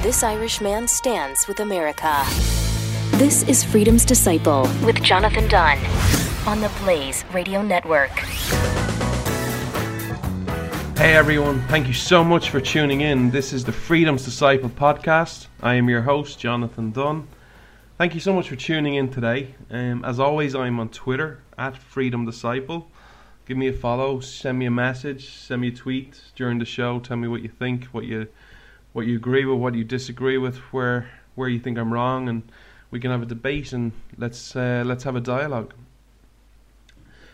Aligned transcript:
This 0.00 0.22
Irish 0.22 0.60
man 0.60 0.86
stands 0.86 1.48
with 1.48 1.58
America. 1.58 2.24
This 3.18 3.42
is 3.48 3.64
Freedom's 3.64 4.04
Disciple 4.04 4.62
with 4.84 5.02
Jonathan 5.02 5.48
Dunn 5.48 5.76
on 6.46 6.60
the 6.60 6.70
Blaze 6.84 7.24
Radio 7.32 7.62
Network. 7.62 8.12
Hey 10.96 11.16
everyone, 11.16 11.62
thank 11.62 11.88
you 11.88 11.92
so 11.92 12.22
much 12.22 12.50
for 12.50 12.60
tuning 12.60 13.00
in. 13.00 13.32
This 13.32 13.52
is 13.52 13.64
the 13.64 13.72
Freedom's 13.72 14.24
Disciple 14.24 14.70
podcast. 14.70 15.48
I 15.64 15.74
am 15.74 15.88
your 15.88 16.02
host, 16.02 16.38
Jonathan 16.38 16.92
Dunn. 16.92 17.26
Thank 17.96 18.14
you 18.14 18.20
so 18.20 18.32
much 18.32 18.48
for 18.48 18.56
tuning 18.56 18.94
in 18.94 19.10
today. 19.10 19.56
Um, 19.68 20.04
as 20.04 20.20
always, 20.20 20.54
I'm 20.54 20.78
on 20.78 20.90
Twitter 20.90 21.42
at 21.58 21.76
Freedom 21.76 22.24
Disciple. 22.24 22.88
Give 23.46 23.56
me 23.56 23.66
a 23.66 23.72
follow, 23.72 24.20
send 24.20 24.60
me 24.60 24.66
a 24.66 24.70
message, 24.70 25.30
send 25.30 25.60
me 25.60 25.68
a 25.68 25.72
tweet 25.72 26.20
during 26.36 26.60
the 26.60 26.64
show. 26.64 27.00
Tell 27.00 27.16
me 27.16 27.26
what 27.26 27.42
you 27.42 27.48
think, 27.48 27.86
what 27.86 28.04
you 28.04 28.28
what 28.92 29.06
you 29.06 29.16
agree 29.16 29.44
with, 29.44 29.58
what 29.58 29.74
you 29.74 29.84
disagree 29.84 30.38
with, 30.38 30.58
where 30.72 31.08
where 31.34 31.48
you 31.48 31.60
think 31.60 31.78
I'm 31.78 31.92
wrong, 31.92 32.28
and 32.28 32.42
we 32.90 32.98
can 33.00 33.10
have 33.10 33.22
a 33.22 33.26
debate 33.26 33.72
and 33.72 33.92
let's 34.16 34.56
uh, 34.56 34.82
let's 34.84 35.04
have 35.04 35.16
a 35.16 35.20
dialogue. 35.20 35.74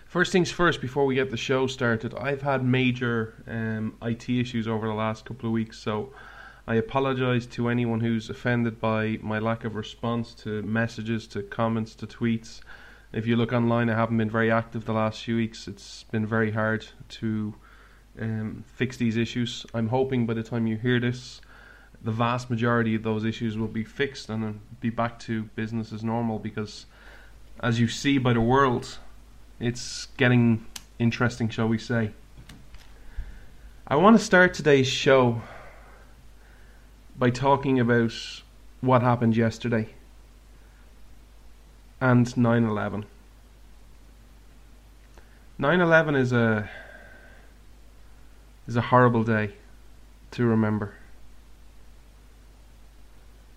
First 0.06 0.30
things 0.30 0.50
first, 0.50 0.80
before 0.80 1.06
we 1.06 1.16
get 1.16 1.30
the 1.30 1.36
show 1.36 1.66
started, 1.66 2.14
I've 2.14 2.42
had 2.42 2.64
major 2.64 3.34
um, 3.48 3.96
IT 4.00 4.28
issues 4.28 4.68
over 4.68 4.86
the 4.86 4.94
last 4.94 5.24
couple 5.24 5.48
of 5.48 5.52
weeks, 5.52 5.76
so 5.76 6.12
I 6.68 6.76
apologise 6.76 7.46
to 7.46 7.68
anyone 7.68 8.00
who's 8.00 8.30
offended 8.30 8.80
by 8.80 9.18
my 9.22 9.40
lack 9.40 9.64
of 9.64 9.74
response 9.74 10.32
to 10.34 10.62
messages, 10.62 11.26
to 11.28 11.42
comments, 11.42 11.96
to 11.96 12.06
tweets. 12.06 12.60
If 13.12 13.26
you 13.26 13.36
look 13.36 13.52
online, 13.52 13.90
I 13.90 13.96
haven't 13.96 14.16
been 14.16 14.30
very 14.30 14.50
active 14.50 14.84
the 14.84 14.92
last 14.92 15.24
few 15.24 15.36
weeks. 15.36 15.66
It's 15.66 16.04
been 16.04 16.26
very 16.26 16.52
hard 16.52 16.86
to 17.20 17.54
um, 18.20 18.64
fix 18.66 18.96
these 18.96 19.16
issues. 19.16 19.66
I'm 19.74 19.88
hoping 19.88 20.26
by 20.26 20.34
the 20.34 20.42
time 20.42 20.66
you 20.66 20.76
hear 20.76 21.00
this, 21.00 21.40
the 22.04 22.12
vast 22.12 22.50
majority 22.50 22.94
of 22.94 23.02
those 23.02 23.24
issues 23.24 23.56
will 23.56 23.66
be 23.66 23.82
fixed 23.82 24.28
and 24.28 24.44
uh, 24.44 24.52
be 24.80 24.90
back 24.90 25.18
to 25.18 25.44
business 25.56 25.90
as 25.90 26.04
normal 26.04 26.38
because, 26.38 26.84
as 27.60 27.80
you 27.80 27.88
see 27.88 28.18
by 28.18 28.34
the 28.34 28.40
world, 28.42 28.98
it's 29.58 30.06
getting 30.18 30.66
interesting, 30.98 31.48
shall 31.48 31.66
we 31.66 31.78
say. 31.78 32.10
I 33.88 33.96
want 33.96 34.18
to 34.18 34.24
start 34.24 34.52
today's 34.52 34.86
show 34.86 35.40
by 37.18 37.30
talking 37.30 37.80
about 37.80 38.12
what 38.82 39.00
happened 39.00 39.34
yesterday 39.34 39.88
and 42.00 42.36
9 42.36 42.64
11. 42.64 43.06
9 45.56 45.80
11 45.80 46.14
is 46.16 46.32
a, 46.32 46.68
is 48.66 48.76
a 48.76 48.82
horrible 48.82 49.24
day 49.24 49.54
to 50.32 50.44
remember. 50.44 50.94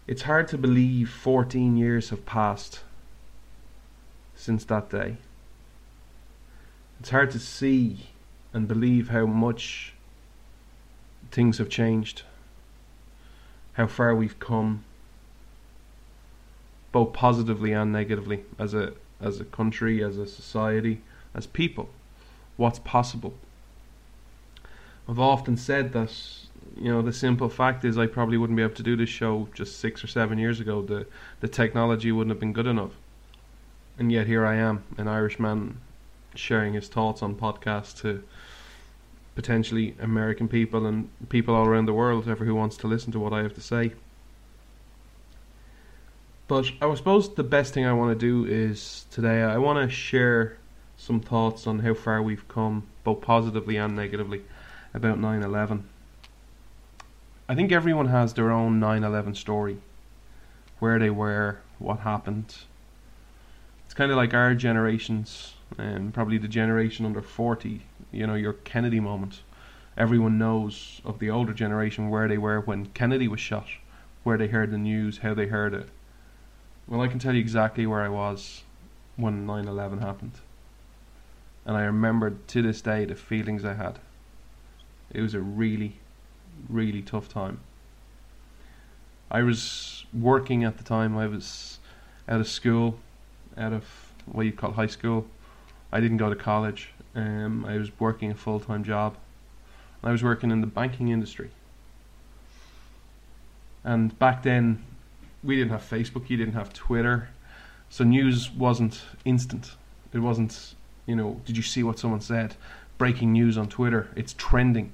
It's 0.07 0.21
hard 0.21 0.47
to 0.49 0.57
believe 0.57 1.09
14 1.09 1.75
years 1.75 2.11
have 2.11 2.25
passed 2.25 2.79
since 4.35 4.63
that 4.65 4.89
day. 4.89 5.17
It's 7.01 7.09
hard 7.09 7.29
to 7.31 7.39
see 7.39 8.07
and 8.53 8.69
believe 8.69 9.09
how 9.09 9.25
much 9.25 9.93
things 11.29 11.57
have 11.57 11.67
changed, 11.67 12.23
how 13.73 13.87
far 13.87 14.15
we've 14.15 14.39
come, 14.39 14.85
both 16.93 17.11
positively 17.11 17.73
and 17.73 17.91
negatively, 17.91 18.45
as 18.57 18.73
a 18.73 18.93
as 19.19 19.41
a 19.41 19.45
country, 19.45 20.03
as 20.03 20.17
a 20.17 20.25
society, 20.25 21.01
as 21.33 21.47
people. 21.47 21.89
What's 22.55 22.79
possible? 22.79 23.33
I've 25.09 25.19
often 25.19 25.57
said 25.57 25.91
that 25.93 26.13
you 26.79 26.91
know 26.91 27.01
the 27.01 27.13
simple 27.13 27.49
fact 27.49 27.85
is 27.85 27.97
I 27.97 28.07
probably 28.07 28.37
wouldn't 28.37 28.57
be 28.57 28.63
able 28.63 28.75
to 28.75 28.83
do 28.83 28.95
this 28.95 29.09
show 29.09 29.49
just 29.53 29.79
six 29.79 30.03
or 30.03 30.07
seven 30.07 30.37
years 30.37 30.59
ago. 30.59 30.81
The 30.81 31.05
the 31.39 31.47
technology 31.47 32.11
wouldn't 32.11 32.31
have 32.31 32.39
been 32.39 32.53
good 32.53 32.67
enough, 32.67 32.91
and 33.97 34.11
yet 34.11 34.27
here 34.27 34.45
I 34.45 34.55
am, 34.55 34.83
an 34.97 35.07
Irishman 35.07 35.79
sharing 36.35 36.73
his 36.73 36.87
thoughts 36.87 37.21
on 37.21 37.35
podcasts 37.35 37.99
to 38.01 38.23
potentially 39.35 39.95
American 39.99 40.47
people 40.47 40.85
and 40.85 41.09
people 41.29 41.55
all 41.55 41.65
around 41.65 41.85
the 41.85 41.93
world, 41.93 42.25
whoever 42.25 42.45
who 42.45 42.55
wants 42.55 42.77
to 42.77 42.87
listen 42.87 43.11
to 43.11 43.19
what 43.19 43.33
I 43.33 43.43
have 43.43 43.53
to 43.55 43.61
say. 43.61 43.93
But 46.47 46.71
I 46.81 46.93
suppose 46.95 47.33
the 47.33 47.43
best 47.43 47.73
thing 47.73 47.85
I 47.85 47.93
want 47.93 48.17
to 48.17 48.25
do 48.25 48.49
is 48.49 49.05
today 49.11 49.43
I 49.43 49.57
want 49.57 49.87
to 49.87 49.93
share 49.93 50.57
some 50.97 51.19
thoughts 51.19 51.67
on 51.67 51.79
how 51.79 51.93
far 51.93 52.21
we've 52.21 52.47
come, 52.47 52.87
both 53.03 53.21
positively 53.21 53.77
and 53.77 53.95
negatively, 53.95 54.43
about 54.93 55.19
9 55.19 55.43
11. 55.43 55.87
I 57.49 57.55
think 57.55 57.71
everyone 57.71 58.07
has 58.07 58.33
their 58.33 58.51
own 58.51 58.77
9 58.77 59.05
11 59.05 59.35
story 59.35 59.77
where 60.79 60.99
they 60.99 61.09
were, 61.09 61.59
what 61.79 61.99
happened. 61.99 62.55
It's 63.85 63.93
kind 63.93 64.11
of 64.11 64.17
like 64.17 64.33
our 64.33 64.53
generation's 64.53 65.53
and 65.77 66.13
probably 66.13 66.37
the 66.37 66.49
generation 66.49 67.05
under 67.05 67.21
40, 67.21 67.81
you 68.11 68.27
know, 68.27 68.35
your 68.35 68.51
Kennedy 68.51 68.99
moment. 68.99 69.41
Everyone 69.97 70.37
knows 70.37 71.01
of 71.05 71.19
the 71.19 71.29
older 71.29 71.53
generation 71.53 72.09
where 72.09 72.27
they 72.27 72.37
were 72.37 72.59
when 72.59 72.87
Kennedy 72.87 73.29
was 73.29 73.39
shot, 73.39 73.67
where 74.23 74.37
they 74.37 74.47
heard 74.47 74.71
the 74.71 74.77
news, 74.77 75.19
how 75.19 75.33
they 75.33 75.47
heard 75.47 75.73
it. 75.73 75.87
Well, 76.85 77.01
I 77.01 77.07
can 77.07 77.19
tell 77.19 77.33
you 77.33 77.39
exactly 77.39 77.87
where 77.87 78.01
I 78.01 78.09
was 78.09 78.63
when 79.15 79.45
9 79.45 79.69
11 79.69 79.99
happened. 79.99 80.33
And 81.65 81.77
I 81.77 81.83
remember 81.83 82.31
to 82.47 82.61
this 82.61 82.81
day 82.81 83.05
the 83.05 83.15
feelings 83.15 83.63
I 83.63 83.75
had. 83.75 83.99
It 85.11 85.21
was 85.21 85.33
a 85.33 85.39
really, 85.39 85.99
really 86.69 87.01
tough 87.01 87.29
time. 87.29 87.59
I 89.29 89.43
was 89.43 90.05
working 90.13 90.63
at 90.63 90.77
the 90.77 90.83
time, 90.83 91.17
I 91.17 91.27
was 91.27 91.79
out 92.27 92.39
of 92.39 92.47
school, 92.47 92.99
out 93.57 93.73
of 93.73 93.83
what 94.25 94.45
you 94.45 94.51
call 94.51 94.71
high 94.71 94.87
school 94.87 95.27
I 95.91 95.99
didn't 95.99 96.17
go 96.17 96.29
to 96.29 96.35
college. 96.35 96.89
Um, 97.15 97.65
I 97.65 97.77
was 97.77 97.97
working 97.99 98.31
a 98.31 98.35
full 98.35 98.59
time 98.59 98.83
job. 98.83 99.15
I 100.03 100.11
was 100.11 100.23
working 100.23 100.51
in 100.51 100.61
the 100.61 100.67
banking 100.67 101.09
industry. 101.09 101.49
And 103.83 104.17
back 104.19 104.43
then, 104.43 104.83
we 105.43 105.55
didn't 105.55 105.71
have 105.71 105.81
Facebook, 105.81 106.29
you 106.29 106.37
didn't 106.37 106.53
have 106.53 106.73
Twitter, 106.73 107.29
so 107.89 108.03
news 108.03 108.51
wasn't 108.51 109.01
instant. 109.23 109.71
It 110.13 110.19
wasn't, 110.19 110.75
you 111.05 111.15
know, 111.15 111.41
did 111.45 111.55
you 111.55 111.63
see 111.63 111.83
what 111.83 111.97
someone 111.97 112.21
said? 112.21 112.55
Breaking 112.97 113.31
news 113.31 113.57
on 113.57 113.69
Twitter, 113.69 114.09
it's 114.15 114.33
trending. 114.37 114.91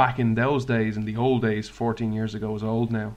Back 0.00 0.18
in 0.18 0.34
those 0.34 0.64
days, 0.64 0.96
in 0.96 1.04
the 1.04 1.18
old 1.18 1.42
days, 1.42 1.68
14 1.68 2.10
years 2.10 2.34
ago 2.34 2.56
is 2.56 2.62
old 2.62 2.90
now, 2.90 3.16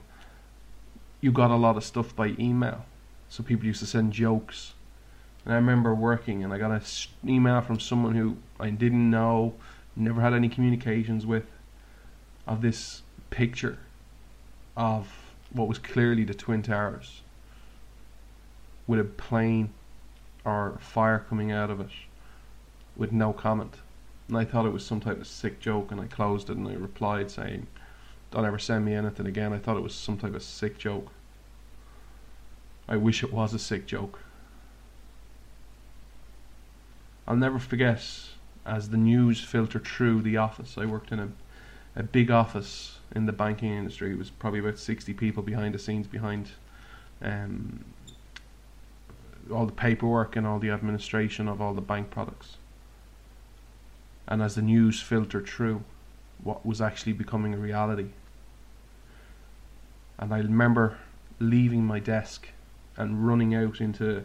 you 1.22 1.32
got 1.32 1.50
a 1.50 1.56
lot 1.56 1.78
of 1.78 1.82
stuff 1.82 2.14
by 2.14 2.34
email. 2.38 2.84
So 3.30 3.42
people 3.42 3.64
used 3.64 3.80
to 3.80 3.86
send 3.86 4.12
jokes 4.12 4.74
and 5.46 5.54
I 5.54 5.56
remember 5.56 5.94
working, 5.94 6.44
and 6.44 6.52
I 6.52 6.58
got 6.58 6.70
an 6.70 6.82
email 7.26 7.62
from 7.62 7.80
someone 7.80 8.14
who 8.14 8.36
I 8.60 8.68
didn't 8.68 9.08
know, 9.08 9.54
never 9.96 10.20
had 10.20 10.34
any 10.34 10.50
communications 10.50 11.24
with, 11.24 11.46
of 12.46 12.60
this 12.60 13.00
picture 13.30 13.78
of 14.76 15.08
what 15.54 15.68
was 15.68 15.78
clearly 15.78 16.24
the 16.24 16.34
Twin 16.34 16.60
Towers 16.60 17.22
with 18.86 19.00
a 19.00 19.04
plane 19.04 19.70
or 20.44 20.76
fire 20.82 21.24
coming 21.30 21.50
out 21.50 21.70
of 21.70 21.80
it 21.80 21.92
with 22.94 23.10
no 23.10 23.32
comment. 23.32 23.76
And 24.28 24.36
I 24.36 24.44
thought 24.44 24.66
it 24.66 24.72
was 24.72 24.84
some 24.84 25.00
type 25.00 25.20
of 25.20 25.26
sick 25.26 25.60
joke, 25.60 25.92
and 25.92 26.00
I 26.00 26.06
closed 26.06 26.48
it 26.48 26.56
and 26.56 26.66
I 26.66 26.74
replied 26.74 27.30
saying, 27.30 27.66
Don't 28.30 28.44
ever 28.44 28.58
send 28.58 28.84
me 28.84 28.94
anything 28.94 29.26
again. 29.26 29.52
I 29.52 29.58
thought 29.58 29.76
it 29.76 29.82
was 29.82 29.94
some 29.94 30.16
type 30.16 30.34
of 30.34 30.42
sick 30.42 30.78
joke. 30.78 31.12
I 32.88 32.96
wish 32.96 33.22
it 33.22 33.32
was 33.32 33.54
a 33.54 33.58
sick 33.58 33.86
joke. 33.86 34.20
I'll 37.26 37.36
never 37.36 37.58
forget 37.58 38.02
as 38.66 38.90
the 38.90 38.96
news 38.96 39.40
filtered 39.42 39.86
through 39.86 40.22
the 40.22 40.36
office. 40.36 40.76
I 40.76 40.86
worked 40.86 41.12
in 41.12 41.18
a, 41.18 41.28
a 41.96 42.02
big 42.02 42.30
office 42.30 42.98
in 43.14 43.26
the 43.26 43.32
banking 43.32 43.72
industry. 43.72 44.12
It 44.12 44.18
was 44.18 44.30
probably 44.30 44.60
about 44.60 44.78
60 44.78 45.12
people 45.14 45.42
behind 45.42 45.74
the 45.74 45.78
scenes, 45.78 46.06
behind 46.06 46.50
um, 47.22 47.84
all 49.50 49.66
the 49.66 49.72
paperwork 49.72 50.36
and 50.36 50.46
all 50.46 50.58
the 50.58 50.70
administration 50.70 51.48
of 51.48 51.60
all 51.60 51.74
the 51.74 51.80
bank 51.80 52.10
products. 52.10 52.56
And 54.26 54.42
as 54.42 54.54
the 54.54 54.62
news 54.62 55.00
filtered 55.00 55.46
through, 55.46 55.82
what 56.42 56.64
was 56.64 56.80
actually 56.80 57.12
becoming 57.12 57.54
a 57.54 57.58
reality. 57.58 58.08
And 60.18 60.32
I 60.32 60.38
remember 60.38 60.98
leaving 61.38 61.84
my 61.84 61.98
desk 61.98 62.48
and 62.96 63.26
running 63.26 63.54
out 63.54 63.80
into 63.80 64.24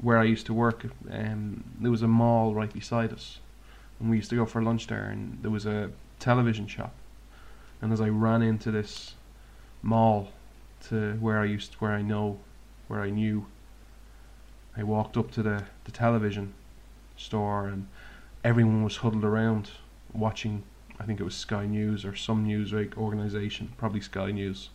where 0.00 0.18
I 0.18 0.24
used 0.24 0.46
to 0.46 0.54
work, 0.54 0.86
um, 1.10 1.62
there 1.78 1.90
was 1.90 2.02
a 2.02 2.08
mall 2.08 2.54
right 2.54 2.72
beside 2.72 3.12
us, 3.12 3.38
and 3.98 4.10
we 4.10 4.16
used 4.16 4.30
to 4.30 4.36
go 4.36 4.46
for 4.46 4.62
lunch 4.62 4.86
there. 4.86 5.04
And 5.04 5.38
there 5.42 5.50
was 5.50 5.66
a 5.66 5.90
television 6.18 6.66
shop, 6.66 6.94
and 7.80 7.92
as 7.92 8.00
I 8.00 8.08
ran 8.08 8.42
into 8.42 8.70
this 8.70 9.14
mall 9.82 10.32
to 10.88 11.14
where 11.14 11.38
I 11.38 11.44
used, 11.44 11.72
to, 11.72 11.78
where 11.78 11.92
I 11.92 12.02
know, 12.02 12.38
where 12.88 13.02
I 13.02 13.10
knew, 13.10 13.46
I 14.76 14.82
walked 14.82 15.16
up 15.16 15.30
to 15.32 15.42
the 15.42 15.64
the 15.84 15.92
television 15.92 16.54
store, 17.16 17.68
and 17.68 17.86
everyone 18.42 18.82
was 18.82 18.98
huddled 18.98 19.24
around 19.24 19.70
watching 20.12 20.62
I 21.00 21.04
think 21.04 21.18
it 21.18 21.24
was 21.24 21.34
Sky 21.34 21.64
News 21.64 22.04
or 22.04 22.14
some 22.14 22.44
news 22.44 22.74
organization, 22.74 23.72
probably 23.78 24.02
Sky 24.02 24.32
News. 24.32 24.68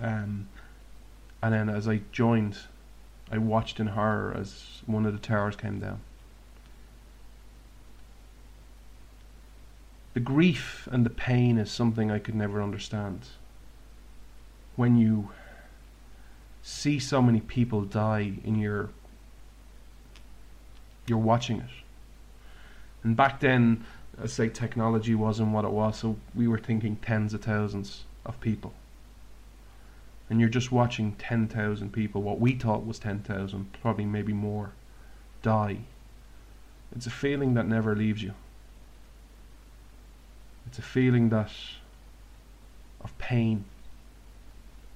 Um, 0.00 0.48
and 1.42 1.52
then 1.52 1.68
as 1.68 1.88
I 1.88 2.02
joined, 2.12 2.58
I 3.30 3.38
watched 3.38 3.80
in 3.80 3.88
horror 3.88 4.36
as 4.38 4.82
one 4.86 5.04
of 5.04 5.12
the 5.12 5.18
towers 5.18 5.56
came 5.56 5.80
down. 5.80 6.00
The 10.14 10.20
grief 10.20 10.88
and 10.92 11.04
the 11.04 11.10
pain 11.10 11.58
is 11.58 11.72
something 11.72 12.08
I 12.08 12.20
could 12.20 12.36
never 12.36 12.62
understand. 12.62 13.22
When 14.76 14.96
you 14.96 15.30
see 16.62 17.00
so 17.00 17.20
many 17.20 17.40
people 17.40 17.82
die 17.82 18.34
in 18.44 18.58
your 18.60 18.90
you're 21.08 21.18
watching 21.18 21.58
it. 21.58 21.85
And 23.06 23.16
back 23.16 23.38
then, 23.38 23.84
I 24.20 24.26
say 24.26 24.48
technology 24.48 25.14
wasn't 25.14 25.52
what 25.52 25.64
it 25.64 25.70
was, 25.70 25.96
so 25.96 26.16
we 26.34 26.48
were 26.48 26.58
thinking 26.58 26.96
tens 26.96 27.32
of 27.34 27.42
thousands 27.42 28.02
of 28.24 28.40
people. 28.40 28.74
And 30.28 30.40
you're 30.40 30.48
just 30.48 30.72
watching 30.72 31.12
10,000 31.12 31.92
people, 31.92 32.20
what 32.20 32.40
we 32.40 32.56
thought 32.56 32.84
was 32.84 32.98
10,000, 32.98 33.72
probably 33.80 34.06
maybe 34.06 34.32
more, 34.32 34.72
die. 35.40 35.82
It's 36.96 37.06
a 37.06 37.10
feeling 37.10 37.54
that 37.54 37.68
never 37.68 37.94
leaves 37.94 38.24
you. 38.24 38.34
It's 40.66 40.80
a 40.80 40.82
feeling 40.82 41.28
that 41.28 41.52
of 43.04 43.16
pain, 43.18 43.66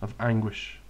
of 0.02 0.14
anguish. 0.18 0.80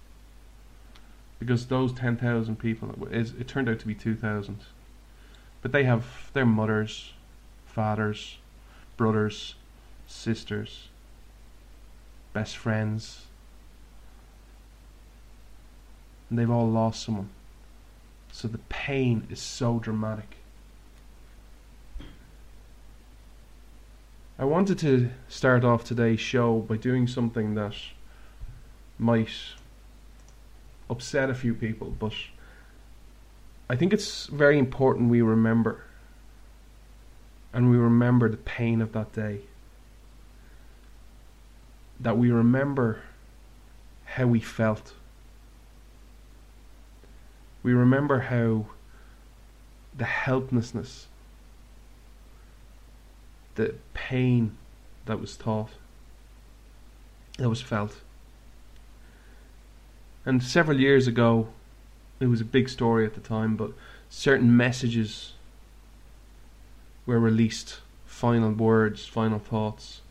Because 1.37 1.67
those 1.67 1.93
10,000 1.93 2.57
people, 2.57 2.95
it, 3.11 3.31
it 3.39 3.47
turned 3.47 3.69
out 3.69 3.77
to 3.77 3.85
be 3.85 3.93
2,000. 3.93 4.57
But 5.61 5.71
they 5.71 5.83
have 5.83 6.31
their 6.33 6.45
mothers, 6.45 7.13
fathers, 7.65 8.37
brothers, 8.97 9.55
sisters, 10.07 10.89
best 12.33 12.57
friends. 12.57 13.25
And 16.29 16.39
they've 16.39 16.49
all 16.49 16.69
lost 16.69 17.03
someone. 17.03 17.29
So 18.31 18.47
the 18.47 18.59
pain 18.69 19.27
is 19.29 19.39
so 19.39 19.79
dramatic. 19.79 20.37
I 24.39 24.45
wanted 24.45 24.79
to 24.79 25.11
start 25.27 25.63
off 25.63 25.83
today's 25.83 26.19
show 26.19 26.59
by 26.59 26.77
doing 26.77 27.05
something 27.05 27.53
that 27.53 27.75
might 28.97 29.29
upset 30.89 31.29
a 31.29 31.35
few 31.35 31.53
people, 31.53 31.91
but 31.99 32.13
I 33.71 33.77
think 33.77 33.93
it's 33.93 34.25
very 34.25 34.59
important 34.59 35.09
we 35.09 35.21
remember. 35.21 35.85
And 37.53 37.71
we 37.71 37.77
remember 37.77 38.27
the 38.27 38.35
pain 38.35 38.81
of 38.81 38.91
that 38.91 39.13
day. 39.13 39.43
That 41.97 42.17
we 42.17 42.31
remember 42.31 42.99
how 44.03 44.27
we 44.27 44.41
felt. 44.41 44.91
We 47.63 47.71
remember 47.71 48.19
how 48.19 48.65
the 49.97 50.03
helplessness, 50.03 51.07
the 53.55 53.75
pain 53.93 54.57
that 55.05 55.21
was 55.21 55.37
taught, 55.37 55.69
that 57.37 57.47
was 57.47 57.61
felt. 57.61 58.01
And 60.25 60.43
several 60.43 60.77
years 60.77 61.07
ago, 61.07 61.47
it 62.21 62.27
was 62.27 62.41
a 62.41 62.45
big 62.45 62.69
story 62.69 63.05
at 63.05 63.13
the 63.15 63.19
time, 63.19 63.55
but 63.55 63.71
certain 64.09 64.55
messages 64.55 65.33
were 67.05 67.19
released, 67.19 67.79
final 68.05 68.51
words, 68.51 69.05
final 69.05 69.39
thoughts 69.39 70.01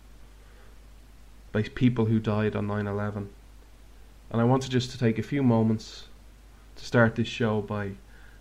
by 1.52 1.62
people 1.62 2.06
who 2.06 2.18
died 2.18 2.56
on 2.56 2.66
9/11. 2.66 3.28
And 4.30 4.40
I 4.40 4.44
wanted 4.44 4.70
just 4.70 4.90
to 4.92 4.98
take 4.98 5.18
a 5.18 5.22
few 5.22 5.42
moments 5.42 6.06
to 6.76 6.84
start 6.84 7.16
this 7.16 7.28
show 7.28 7.60
by 7.60 7.92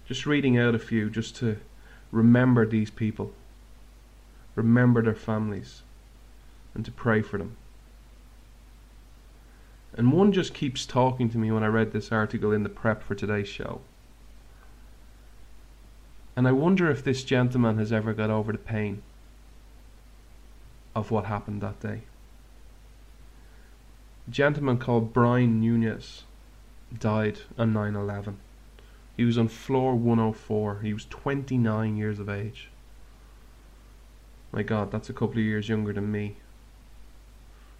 just 0.05 0.25
reading 0.25 0.57
out 0.57 0.75
a 0.75 0.79
few 0.79 1.09
just 1.09 1.35
to 1.37 1.57
remember 2.11 2.65
these 2.65 2.89
people, 2.89 3.33
remember 4.55 5.01
their 5.01 5.15
families, 5.15 5.81
and 6.73 6.85
to 6.85 6.91
pray 6.91 7.21
for 7.21 7.37
them. 7.37 7.55
And 9.99 10.13
one 10.13 10.31
just 10.31 10.53
keeps 10.53 10.85
talking 10.85 11.29
to 11.29 11.37
me 11.37 11.51
when 11.51 11.61
I 11.61 11.67
read 11.67 11.91
this 11.91 12.09
article 12.09 12.53
in 12.53 12.63
the 12.63 12.69
prep 12.69 13.03
for 13.03 13.15
today's 13.15 13.49
show. 13.49 13.81
And 16.37 16.47
I 16.47 16.53
wonder 16.53 16.89
if 16.89 17.03
this 17.03 17.25
gentleman 17.25 17.77
has 17.79 17.91
ever 17.91 18.13
got 18.13 18.29
over 18.29 18.53
the 18.53 18.57
pain 18.57 19.01
of 20.95 21.11
what 21.11 21.25
happened 21.25 21.59
that 21.59 21.81
day. 21.81 22.03
A 24.25 24.31
gentleman 24.31 24.77
called 24.77 25.11
Brian 25.11 25.59
Nunez 25.59 26.23
died 26.97 27.39
on 27.57 27.73
9 27.73 27.93
11. 27.93 28.37
He 29.17 29.25
was 29.25 29.37
on 29.37 29.49
floor 29.49 29.95
104. 29.95 30.79
He 30.79 30.93
was 30.93 31.07
29 31.09 31.97
years 31.97 32.19
of 32.19 32.29
age. 32.29 32.69
My 34.53 34.63
god, 34.63 34.91
that's 34.91 35.09
a 35.09 35.13
couple 35.13 35.39
of 35.39 35.43
years 35.43 35.67
younger 35.67 35.91
than 35.91 36.09
me. 36.09 36.37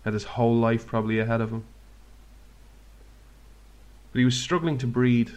Had 0.03 0.11
his 0.11 0.25
whole 0.25 0.57
life 0.57 0.85
probably 0.85 1.17
ahead 1.17 1.39
of 1.39 1.51
him. 1.51 1.63
But 4.11 4.19
he 4.19 4.25
was 4.25 4.35
struggling 4.35 4.77
to 4.79 4.87
breathe 4.87 5.31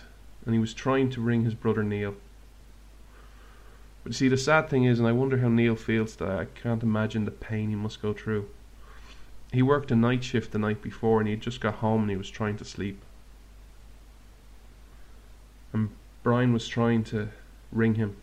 and 0.44 0.54
he 0.54 0.60
was 0.60 0.74
trying 0.74 1.10
to 1.10 1.20
ring 1.20 1.44
his 1.44 1.54
brother 1.54 1.82
Neil. 1.82 2.14
But 4.02 4.10
you 4.10 4.14
see, 4.14 4.28
the 4.28 4.36
sad 4.36 4.68
thing 4.68 4.84
is, 4.84 4.98
and 4.98 5.06
I 5.06 5.12
wonder 5.12 5.38
how 5.38 5.48
Neil 5.48 5.76
feels 5.76 6.16
today, 6.16 6.38
I 6.38 6.46
can't 6.46 6.82
imagine 6.82 7.24
the 7.24 7.30
pain 7.30 7.68
he 7.68 7.76
must 7.76 8.02
go 8.02 8.12
through. 8.12 8.48
He 9.52 9.62
worked 9.62 9.90
a 9.90 9.96
night 9.96 10.24
shift 10.24 10.50
the 10.50 10.58
night 10.58 10.82
before 10.82 11.20
and 11.20 11.28
he 11.28 11.34
had 11.34 11.42
just 11.42 11.60
got 11.60 11.74
home 11.74 12.02
and 12.02 12.10
he 12.10 12.16
was 12.16 12.30
trying 12.30 12.56
to 12.56 12.64
sleep. 12.64 13.00
And 15.72 15.90
Brian 16.22 16.52
was 16.52 16.66
trying 16.66 17.04
to 17.04 17.28
ring 17.70 17.94
him. 17.94 18.16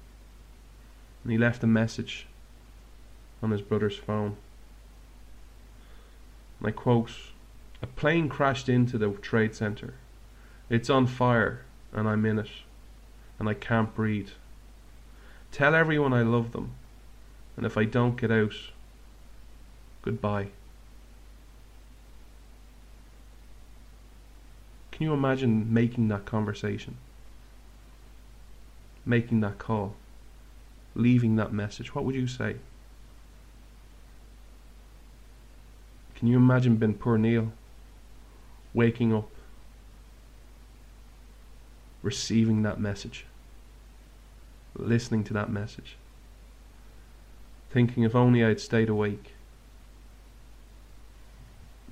And 1.24 1.32
he 1.32 1.38
left 1.38 1.64
a 1.64 1.68
message 1.68 2.28
on 3.42 3.52
his 3.52 3.62
brother's 3.62 3.98
phone. 3.98 4.36
And 6.60 6.68
I 6.68 6.72
quote 6.72 7.12
A 7.82 7.88
plane 7.88 8.28
crashed 8.28 8.68
into 8.68 8.98
the 8.98 9.12
trade 9.12 9.56
center. 9.56 9.94
It's 10.70 10.90
on 10.90 11.08
fire, 11.08 11.62
and 11.92 12.08
I'm 12.08 12.26
in 12.26 12.38
it, 12.38 12.50
and 13.40 13.50
I 13.50 13.56
can't 13.56 13.94
breathe. 13.96 14.30
Tell 15.52 15.74
everyone 15.74 16.14
I 16.14 16.22
love 16.22 16.52
them, 16.52 16.72
and 17.58 17.66
if 17.66 17.76
I 17.76 17.86
don't 17.86 18.16
get 18.16 18.30
out, 18.30 18.54
goodbye. 20.04 20.50
Can 24.92 25.08
you 25.08 25.14
imagine 25.14 25.74
making 25.74 26.08
that 26.10 26.26
conversation? 26.26 26.98
Making 29.06 29.40
that 29.40 29.58
call? 29.58 29.96
Leaving 30.94 31.36
that 31.38 31.52
message? 31.52 31.96
What 31.96 32.04
would 32.06 32.16
you 32.16 32.28
say? 32.28 32.58
Can 36.16 36.28
you 36.28 36.38
imagine 36.38 36.76
being 36.76 36.94
poor 36.94 37.18
Neil? 37.18 37.54
Waking 38.74 39.16
up 39.16 39.30
receiving 42.02 42.64
that 42.64 42.80
message, 42.80 43.26
listening 44.76 45.24
to 45.26 45.34
that 45.34 45.50
message, 45.50 45.98
thinking 47.70 48.04
if 48.04 48.16
only 48.16 48.44
I 48.44 48.50
had 48.50 48.60
stayed 48.60 48.90
awake, 48.90 49.34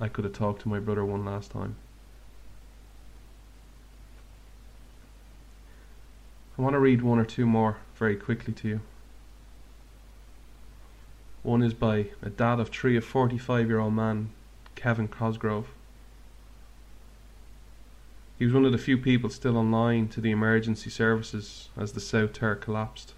I 0.00 0.08
could 0.08 0.24
have 0.24 0.34
talked 0.34 0.62
to 0.62 0.68
my 0.68 0.78
brother 0.78 1.04
one 1.04 1.24
last 1.24 1.50
time. 1.50 1.76
I 6.56 6.62
want 6.62 6.74
to 6.74 6.80
read 6.80 7.02
one 7.02 7.18
or 7.18 7.24
two 7.24 7.46
more 7.46 7.78
very 7.96 8.16
quickly 8.16 8.52
to 8.52 8.68
you. 8.68 8.80
One 11.42 11.62
is 11.62 11.72
by 11.72 12.06
a 12.20 12.30
dad 12.30 12.58
of 12.58 12.68
three, 12.68 12.96
a 12.96 13.00
45 13.00 13.68
year 13.68 13.78
old 13.78 13.94
man, 13.94 14.30
Kevin 14.74 15.08
Cosgrove. 15.08 15.68
He 18.38 18.44
was 18.44 18.54
one 18.54 18.64
of 18.64 18.72
the 18.72 18.78
few 18.78 18.96
people 18.96 19.30
still 19.30 19.56
online 19.56 20.06
to 20.08 20.20
the 20.20 20.30
emergency 20.30 20.90
services 20.90 21.70
as 21.76 21.92
the 21.92 22.00
South 22.00 22.32
Tower 22.32 22.54
collapsed. 22.54 23.14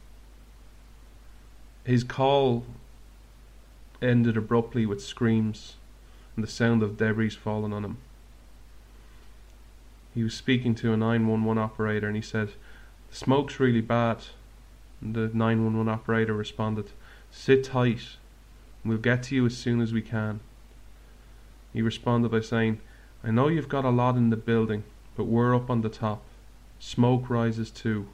His 1.85 2.05
call 2.05 2.65
ended 4.01 4.39
abruptly 4.39 4.87
with 4.87 5.03
screams 5.03 5.77
and 6.35 6.43
the 6.43 6.51
sound 6.51 6.83
of 6.83 6.97
debris 6.97 7.31
falling 7.31 7.75
on 7.75 7.85
him. 7.85 7.99
He 10.15 10.23
was 10.23 10.35
speaking 10.35 10.75
to 10.77 10.93
a 10.93 10.97
911 10.97 11.63
operator 11.63 12.07
and 12.07 12.17
he 12.17 12.23
said, 12.23 12.53
The 13.11 13.17
smoke's 13.17 13.61
really 13.61 13.83
bad. 13.83 14.19
And 15.03 15.15
the 15.15 15.29
911 15.29 15.89
operator 15.89 16.33
responded, 16.33 16.93
Sit 17.31 17.65
tight, 17.65 18.17
we'll 18.85 18.99
get 18.99 19.23
to 19.25 19.35
you 19.35 19.47
as 19.47 19.57
soon 19.57 19.81
as 19.81 19.93
we 19.93 20.03
can. 20.03 20.41
He 21.73 21.83
responded 21.83 22.31
by 22.31 22.41
saying, 22.41 22.81
I 23.23 23.31
know 23.31 23.49
you've 23.49 23.69
got 23.69 23.85
a 23.85 23.91
lot 23.91 24.17
in 24.17 24.31
the 24.31 24.37
building, 24.37 24.83
but 25.17 25.25
we're 25.25 25.55
up 25.55 25.71
on 25.71 25.83
the 25.83 25.89
top. 25.89 26.23
Smoke 26.79 27.29
rises 27.29 27.71
too. 27.71 28.09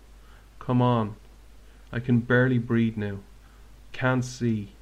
Come 0.58 0.82
on. 0.82 1.16
I 1.92 2.00
can 2.00 2.20
barely 2.20 2.58
breathe 2.58 2.96
now. 2.96 3.18
Can't 3.92 4.24
see. 4.24 4.72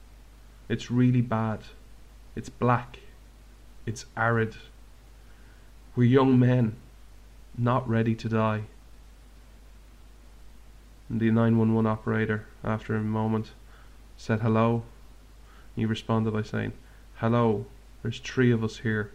It's 0.68 0.90
really 0.90 1.20
bad. 1.20 1.60
It's 2.34 2.48
black. 2.48 3.00
It's 3.86 4.06
arid. 4.16 4.56
We're 5.94 6.04
young 6.04 6.38
men, 6.38 6.76
not 7.56 7.88
ready 7.88 8.14
to 8.14 8.28
die. 8.28 8.62
The 11.10 11.30
911 11.30 11.86
operator, 11.86 12.46
after 12.64 12.96
a 12.96 13.02
moment, 13.02 13.52
said 14.16 14.40
hello. 14.40 14.82
He 15.76 15.84
responded 15.84 16.32
by 16.32 16.42
saying, 16.42 16.72
Hello, 17.16 17.66
there's 18.02 18.18
three 18.18 18.50
of 18.50 18.64
us 18.64 18.78
here. 18.78 19.12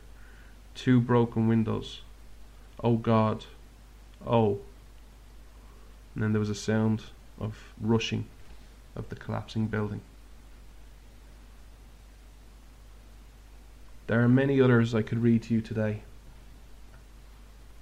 Two 0.76 1.02
broken 1.02 1.48
windows. 1.48 2.02
Oh 2.84 2.96
God. 2.96 3.46
Oh. 4.26 4.60
And 6.16 6.24
then 6.24 6.32
there 6.34 6.40
was 6.40 6.50
a 6.50 6.56
sound 6.56 7.04
of 7.40 7.56
rushing 7.80 8.26
of 8.96 9.10
the 9.10 9.16
collapsing 9.16 9.68
building. 9.68 10.02
There 14.08 14.24
are 14.24 14.28
many 14.28 14.60
others 14.60 14.96
I 14.96 15.02
could 15.02 15.22
read 15.22 15.44
to 15.44 15.54
you 15.54 15.62
today. 15.62 16.02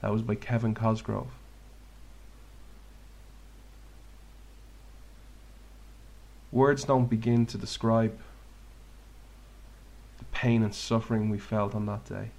That 0.01 0.11
was 0.11 0.21
by 0.21 0.35
Kevin 0.35 0.75
Cosgrove. 0.75 1.29
Words 6.51 6.83
don't 6.83 7.09
begin 7.09 7.45
to 7.47 7.57
describe 7.57 8.17
the 10.19 10.25
pain 10.25 10.63
and 10.63 10.73
suffering 10.73 11.29
we 11.29 11.37
felt 11.37 11.75
on 11.75 11.85
that 11.85 12.05
day. 12.05 12.31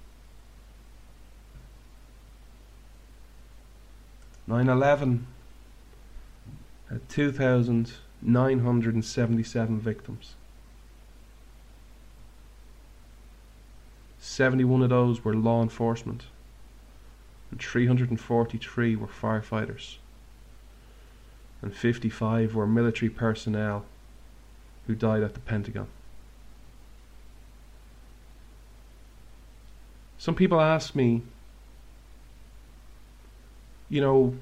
9 4.49 4.67
11 4.67 5.25
had 6.89 7.07
2,977 7.07 9.79
victims. 9.79 10.33
71 14.19 14.81
of 14.81 14.89
those 14.89 15.23
were 15.23 15.35
law 15.35 15.61
enforcement, 15.61 16.25
and 17.51 17.61
343 17.61 18.95
were 18.95 19.05
firefighters, 19.05 19.97
and 21.61 21.75
55 21.75 22.55
were 22.55 22.65
military 22.65 23.11
personnel 23.11 23.85
who 24.87 24.95
died 24.95 25.21
at 25.21 25.35
the 25.35 25.39
Pentagon. 25.41 25.85
Some 30.17 30.33
people 30.33 30.59
ask 30.59 30.95
me, 30.95 31.21
you 33.89 34.01
know, 34.01 34.35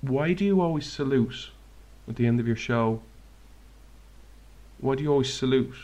why 0.00 0.32
do 0.32 0.44
you 0.44 0.60
always 0.60 0.86
salute 0.86 1.50
at 2.08 2.16
the 2.16 2.26
end 2.26 2.40
of 2.40 2.46
your 2.46 2.56
show? 2.56 3.02
Why 4.80 4.94
do 4.94 5.02
you 5.02 5.10
always 5.10 5.32
salute 5.32 5.74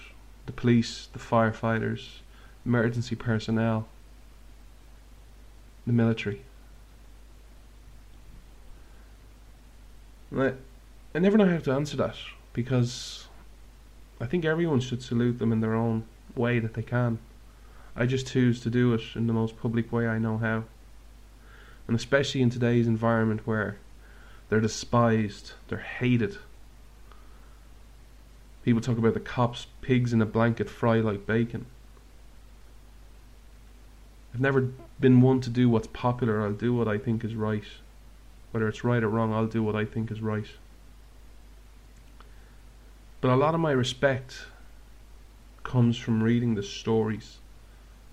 the 0.47 0.53
police, 0.53 1.09
the 1.13 1.19
firefighters, 1.19 2.21
emergency 2.65 3.15
personnel, 3.15 3.87
the 5.87 5.93
military. 5.93 6.43
I, 10.37 10.53
I 11.15 11.19
never 11.19 11.39
know 11.39 11.49
how 11.49 11.59
to 11.59 11.73
answer 11.73 11.97
that 11.99 12.17
because 12.53 13.29
I 14.21 14.27
think 14.27 14.45
everyone 14.45 14.81
should 14.81 15.03
salute 15.03 15.39
them 15.39 15.53
in 15.53 15.61
their 15.61 15.75
own 15.75 16.05
way 16.35 16.59
that 16.59 16.75
they 16.75 16.83
can. 16.83 17.19
I 17.95 18.07
just 18.07 18.27
choose 18.27 18.61
to 18.63 18.71
do 18.71 18.93
it 18.95 19.03
in 19.15 19.27
the 19.27 19.33
most 19.33 19.57
public 19.57 19.93
way 19.93 20.07
I 20.07 20.19
know 20.19 20.39
how. 20.39 20.65
And 21.87 21.97
especially 21.97 22.43
in 22.43 22.51
today's 22.51 22.87
environment 22.87 23.47
where 23.47 23.77
they're 24.49 24.61
despised, 24.61 25.53
they're 25.69 25.79
hated. 25.79 26.39
People 28.65 28.81
talk 28.81 28.99
about 28.99 29.15
the 29.15 29.21
cops, 29.21 29.67
pigs 29.81 30.13
in 30.13 30.21
a 30.21 30.27
blanket 30.27 30.69
fry 30.69 30.97
like 30.97 31.27
bacon. 31.27 31.67
I've 34.35 34.41
never 34.41 34.69
been 35.01 35.21
one 35.21 35.41
to 35.43 35.51
do 35.51 35.69
what's 35.69 35.87
popular. 35.87 36.43
I'll 36.43 36.53
do 36.53 36.75
what 36.75 36.89
I 36.89 36.99
think 36.99 37.25
is 37.25 37.35
right. 37.35 37.65
Whether 38.51 38.69
it's 38.69 38.85
right 38.85 39.03
or 39.03 39.09
wrong, 39.09 39.33
I'll 39.33 39.47
do 39.47 39.63
what 39.63 39.77
I 39.77 39.85
think 39.85 40.11
is 40.11 40.21
right. 40.21 40.47
But 43.21 43.31
a 43.31 43.37
lot 43.37 43.55
of 43.55 43.61
my 43.61 43.71
respect 43.71 44.47
comes 45.63 45.97
from 45.97 46.23
reading 46.23 46.55
the 46.55 46.63
stories 46.63 47.39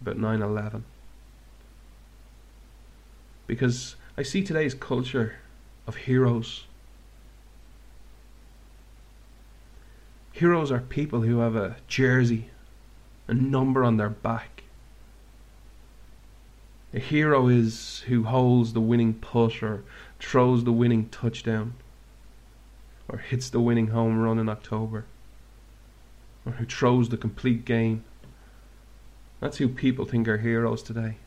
about 0.02 0.18
9 0.18 0.42
11. 0.42 0.86
Because 3.48 3.96
I 4.18 4.24
see 4.24 4.44
today's 4.44 4.74
culture 4.74 5.36
of 5.88 5.96
heroes. 5.96 6.66
Heroes 10.32 10.72
are 10.72 10.80
people 10.80 11.22
who 11.22 11.40
have 11.40 11.56
a 11.56 11.78
jersey, 11.88 12.50
a 13.28 13.34
number 13.34 13.84
on 13.84 13.98
their 13.98 14.10
back, 14.10 14.64
a 16.94 17.00
hero 17.00 17.48
is 17.48 18.04
who 18.08 18.24
holds 18.24 18.74
the 18.74 18.80
winning 18.80 19.16
putt 19.16 19.64
or 19.64 19.84
throws 20.20 20.64
the 20.64 20.72
winning 20.72 21.10
touchdown 21.10 21.74
or 23.10 23.18
hits 23.18 23.50
the 23.50 23.60
winning 23.60 23.88
home 23.88 24.20
run 24.20 24.38
in 24.38 24.48
October 24.48 25.06
or 26.46 26.52
who 26.54 26.66
throws 26.66 27.10
the 27.10 27.18
complete 27.18 27.66
game. 27.66 28.04
That's 29.40 29.58
who 29.58 29.70
people 29.70 30.06
think 30.06 30.28
are 30.28 30.38
heroes 30.38 30.84
today. 30.84 31.18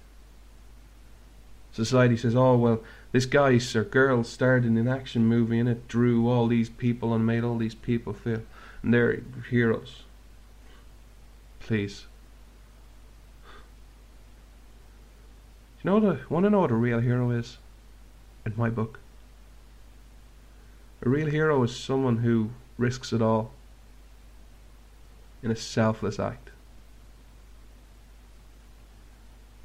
Society 1.77 2.17
says, 2.17 2.35
oh, 2.35 2.57
well, 2.57 2.83
this 3.13 3.27
guy 3.27 3.61
or 3.75 3.85
girl 3.85 4.25
starred 4.25 4.65
in 4.65 4.79
an 4.79 4.89
action 4.89 5.27
movie 5.27 5.59
and 5.59 5.69
it 5.69 5.87
drew 5.87 6.27
all 6.27 6.47
these 6.47 6.71
people 6.71 7.13
and 7.13 7.27
made 7.27 7.45
all 7.45 7.59
these 7.59 7.75
people 7.75 8.15
feel, 8.15 8.41
and 8.83 8.95
they're 8.95 9.21
heroes. 9.51 10.05
Please. 11.61 12.07
you 15.85 15.91
know 15.91 15.99
what? 15.99 16.31
Want 16.31 16.45
to 16.45 16.51
know 16.51 16.61
what 16.61 16.71
a 16.71 16.75
real 16.75 17.01
hero 17.01 17.31
is? 17.31 17.59
In 18.47 18.55
my 18.57 18.71
book, 18.71 18.99
a 21.03 21.11
real 21.11 21.29
hero 21.29 21.63
is 21.63 21.77
someone 21.77 22.19
who 22.19 22.53
risks 22.79 23.13
it 23.13 23.21
all 23.21 23.51
in 25.43 25.51
a 25.51 25.57
selfless 25.57 26.19
act. 26.19 26.46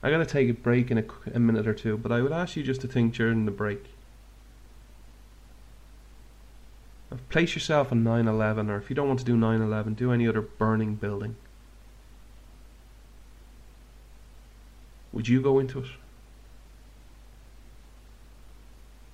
I 0.04 0.10
gotta 0.10 0.26
take 0.26 0.50
a 0.50 0.54
break 0.54 0.90
in 0.90 0.98
a, 0.98 1.04
a 1.34 1.40
minute 1.40 1.68
or 1.68 1.74
two, 1.74 1.98
but 1.98 2.12
I 2.12 2.22
would 2.22 2.32
ask 2.32 2.56
you 2.56 2.64
just 2.64 2.82
to 2.82 2.88
think 2.88 3.14
during 3.14 3.46
the 3.46 3.52
break. 3.52 3.86
Place 7.30 7.56
yourself 7.56 7.92
on 7.92 8.04
9 8.04 8.28
11, 8.28 8.70
or 8.70 8.78
if 8.78 8.90
you 8.90 8.96
don't 8.96 9.08
want 9.08 9.20
to 9.20 9.26
do 9.26 9.36
9 9.36 9.62
11, 9.62 9.94
do 9.96 10.12
any 10.12 10.28
other 10.28 10.42
burning 10.42 10.96
building. 10.96 11.36
Would 15.12 15.28
you 15.28 15.42
go 15.42 15.60
into 15.60 15.80
it? 15.80 15.90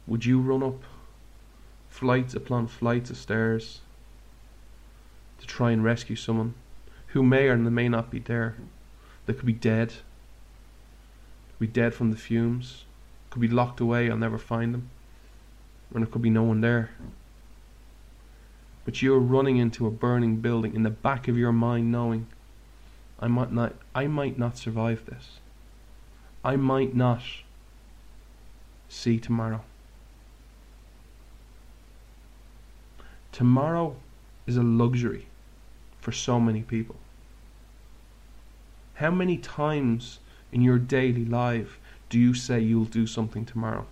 Would 0.06 0.26
you 0.26 0.40
run 0.40 0.64
up 0.64 0.82
flights 1.90 2.34
upon 2.34 2.68
flights 2.68 3.10
of 3.10 3.18
stairs 3.18 3.82
to 5.40 5.48
try 5.48 5.72
and 5.72 5.84
rescue 5.84 6.16
someone 6.16 6.54
who 7.08 7.24
may 7.24 7.48
or 7.48 7.58
may 7.58 7.90
not 7.90 8.12
be 8.12 8.20
there? 8.20 8.56
They 9.26 9.34
could 9.34 9.46
be 9.46 9.54
dead, 9.54 9.94
could 11.58 11.74
be 11.74 11.82
dead 11.82 11.94
from 11.94 12.12
the 12.12 12.18
fumes, 12.18 12.86
could 13.32 13.42
be 13.42 13.48
locked 13.48 13.80
away, 13.80 14.10
I'll 14.10 14.18
never 14.18 14.38
find 14.38 14.74
them, 14.74 14.90
and 15.94 16.04
there 16.04 16.12
could 16.12 16.22
be 16.22 16.30
no 16.30 16.44
one 16.44 16.62
there. 16.62 16.92
But 18.86 19.02
you're 19.02 19.20
running 19.20 19.58
into 19.58 19.88
a 19.88 19.92
burning 19.92 20.38
building 20.38 20.76
in 20.76 20.84
the 20.84 20.90
back 20.90 21.28
of 21.28 21.38
your 21.38 21.52
mind 21.52 21.92
knowing 21.92 22.28
I 23.20 23.28
might 23.28 23.52
not 23.52 23.74
I 23.96 24.08
might 24.08 24.38
not 24.38 24.58
survive 24.58 25.06
this. 25.06 25.40
I 26.44 26.56
might 26.56 26.96
not 26.96 27.22
see 28.88 29.20
tomorrow. 29.20 29.64
Tomorrow 33.32 33.98
is 34.46 34.56
a 34.56 34.64
luxury 34.64 35.28
for 36.00 36.12
so 36.12 36.40
many 36.40 36.62
people. 36.62 36.96
How 38.96 39.12
many 39.12 39.38
times 39.38 40.20
in 40.52 40.62
your 40.62 40.78
daily 40.78 41.26
life 41.26 41.80
do 42.10 42.20
you 42.20 42.34
say 42.34 42.60
you'll 42.60 42.86
do 42.86 43.06
something 43.06 43.46
tomorrow? 43.46 43.86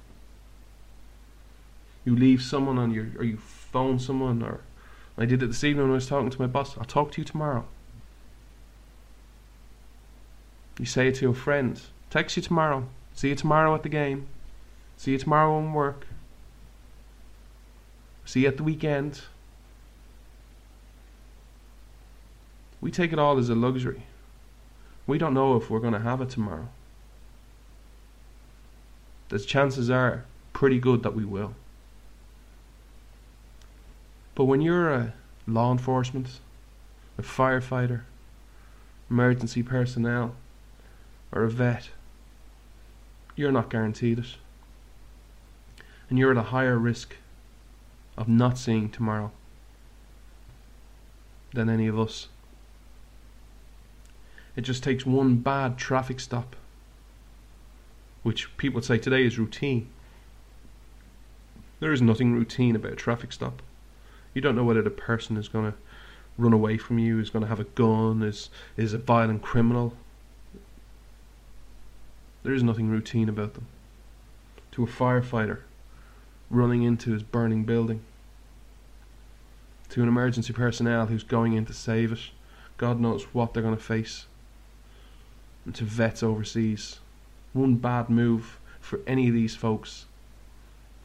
You 2.05 2.15
leave 2.15 2.41
someone 2.41 2.77
on 2.77 2.91
your, 2.91 3.07
or 3.17 3.23
you 3.23 3.37
phone 3.37 3.99
someone, 3.99 4.41
or 4.41 4.61
I 5.17 5.25
did 5.25 5.41
it 5.43 5.47
this 5.47 5.63
evening 5.63 5.85
when 5.85 5.91
I 5.91 5.95
was 5.95 6.07
talking 6.07 6.29
to 6.29 6.41
my 6.41 6.47
boss. 6.47 6.77
I'll 6.77 6.85
talk 6.85 7.11
to 7.13 7.21
you 7.21 7.25
tomorrow. 7.25 7.65
You 10.79 10.85
say 10.85 11.07
it 11.07 11.15
to 11.15 11.21
your 11.21 11.33
friend. 11.33 11.81
Text 12.09 12.37
you 12.37 12.43
tomorrow. 12.43 12.87
See 13.13 13.29
you 13.29 13.35
tomorrow 13.35 13.73
at 13.75 13.83
the 13.83 13.89
game. 13.89 14.27
See 14.97 15.11
you 15.11 15.17
tomorrow 15.17 15.55
on 15.55 15.73
work. 15.73 16.05
See 18.25 18.41
you 18.41 18.47
at 18.47 18.57
the 18.57 18.63
weekend. 18.63 19.21
We 22.81 22.91
take 22.91 23.11
it 23.11 23.19
all 23.19 23.37
as 23.37 23.49
a 23.49 23.55
luxury. 23.55 24.03
We 25.07 25.17
don't 25.17 25.33
know 25.33 25.55
if 25.55 25.69
we're 25.69 25.79
going 25.79 25.93
to 25.93 25.99
have 25.99 26.21
it 26.21 26.29
tomorrow. 26.29 26.69
The 29.29 29.39
chances 29.39 29.89
are 29.89 30.25
pretty 30.53 30.79
good 30.79 31.03
that 31.03 31.15
we 31.15 31.25
will. 31.25 31.53
But 34.33 34.45
when 34.45 34.61
you're 34.61 34.91
a 34.91 35.13
law 35.47 35.71
enforcement, 35.71 36.39
a 37.17 37.21
firefighter, 37.21 38.01
emergency 39.09 39.63
personnel, 39.63 40.35
or 41.31 41.43
a 41.43 41.49
vet, 41.49 41.89
you're 43.35 43.51
not 43.51 43.69
guaranteed 43.69 44.19
it. 44.19 44.35
And 46.09 46.19
you're 46.19 46.31
at 46.31 46.37
a 46.37 46.43
higher 46.43 46.77
risk 46.77 47.15
of 48.17 48.27
not 48.27 48.57
seeing 48.57 48.89
tomorrow 48.89 49.31
than 51.53 51.69
any 51.69 51.87
of 51.87 51.99
us. 51.99 52.27
It 54.55 54.61
just 54.61 54.83
takes 54.83 55.05
one 55.05 55.37
bad 55.37 55.77
traffic 55.77 56.19
stop, 56.19 56.55
which 58.23 58.55
people 58.57 58.81
say 58.81 58.97
today 58.97 59.25
is 59.25 59.37
routine. 59.37 59.89
There 61.79 61.91
is 61.91 62.01
nothing 62.01 62.33
routine 62.33 62.75
about 62.75 62.93
a 62.93 62.95
traffic 62.95 63.33
stop. 63.33 63.61
You 64.33 64.41
don't 64.41 64.55
know 64.55 64.63
whether 64.63 64.81
the 64.81 64.89
person 64.89 65.37
is 65.37 65.49
going 65.49 65.71
to 65.71 65.77
run 66.37 66.53
away 66.53 66.77
from 66.77 66.99
you, 66.99 67.19
is 67.19 67.29
going 67.29 67.43
to 67.43 67.49
have 67.49 67.59
a 67.59 67.65
gun, 67.65 68.21
is 68.21 68.49
is 68.77 68.93
a 68.93 68.97
violent 68.97 69.41
criminal. 69.41 69.93
There 72.43 72.53
is 72.53 72.63
nothing 72.63 72.89
routine 72.89 73.27
about 73.27 73.55
them. 73.55 73.67
To 74.73 74.83
a 74.83 74.87
firefighter 74.87 75.59
running 76.49 76.83
into 76.83 77.11
his 77.11 77.23
burning 77.23 77.63
building, 77.63 78.01
to 79.89 80.01
an 80.01 80.07
emergency 80.07 80.53
personnel 80.53 81.07
who's 81.07 81.23
going 81.23 81.53
in 81.53 81.65
to 81.65 81.73
save 81.73 82.11
it, 82.11 82.19
God 82.77 82.99
knows 82.99 83.23
what 83.33 83.53
they're 83.53 83.63
going 83.63 83.75
to 83.75 83.81
face, 83.81 84.25
to 85.73 85.83
vets 85.83 86.21
overseas. 86.23 86.99
One 87.53 87.75
bad 87.75 88.09
move 88.09 88.59
for 88.79 88.99
any 89.07 89.27
of 89.27 89.33
these 89.33 89.55
folks, 89.55 90.05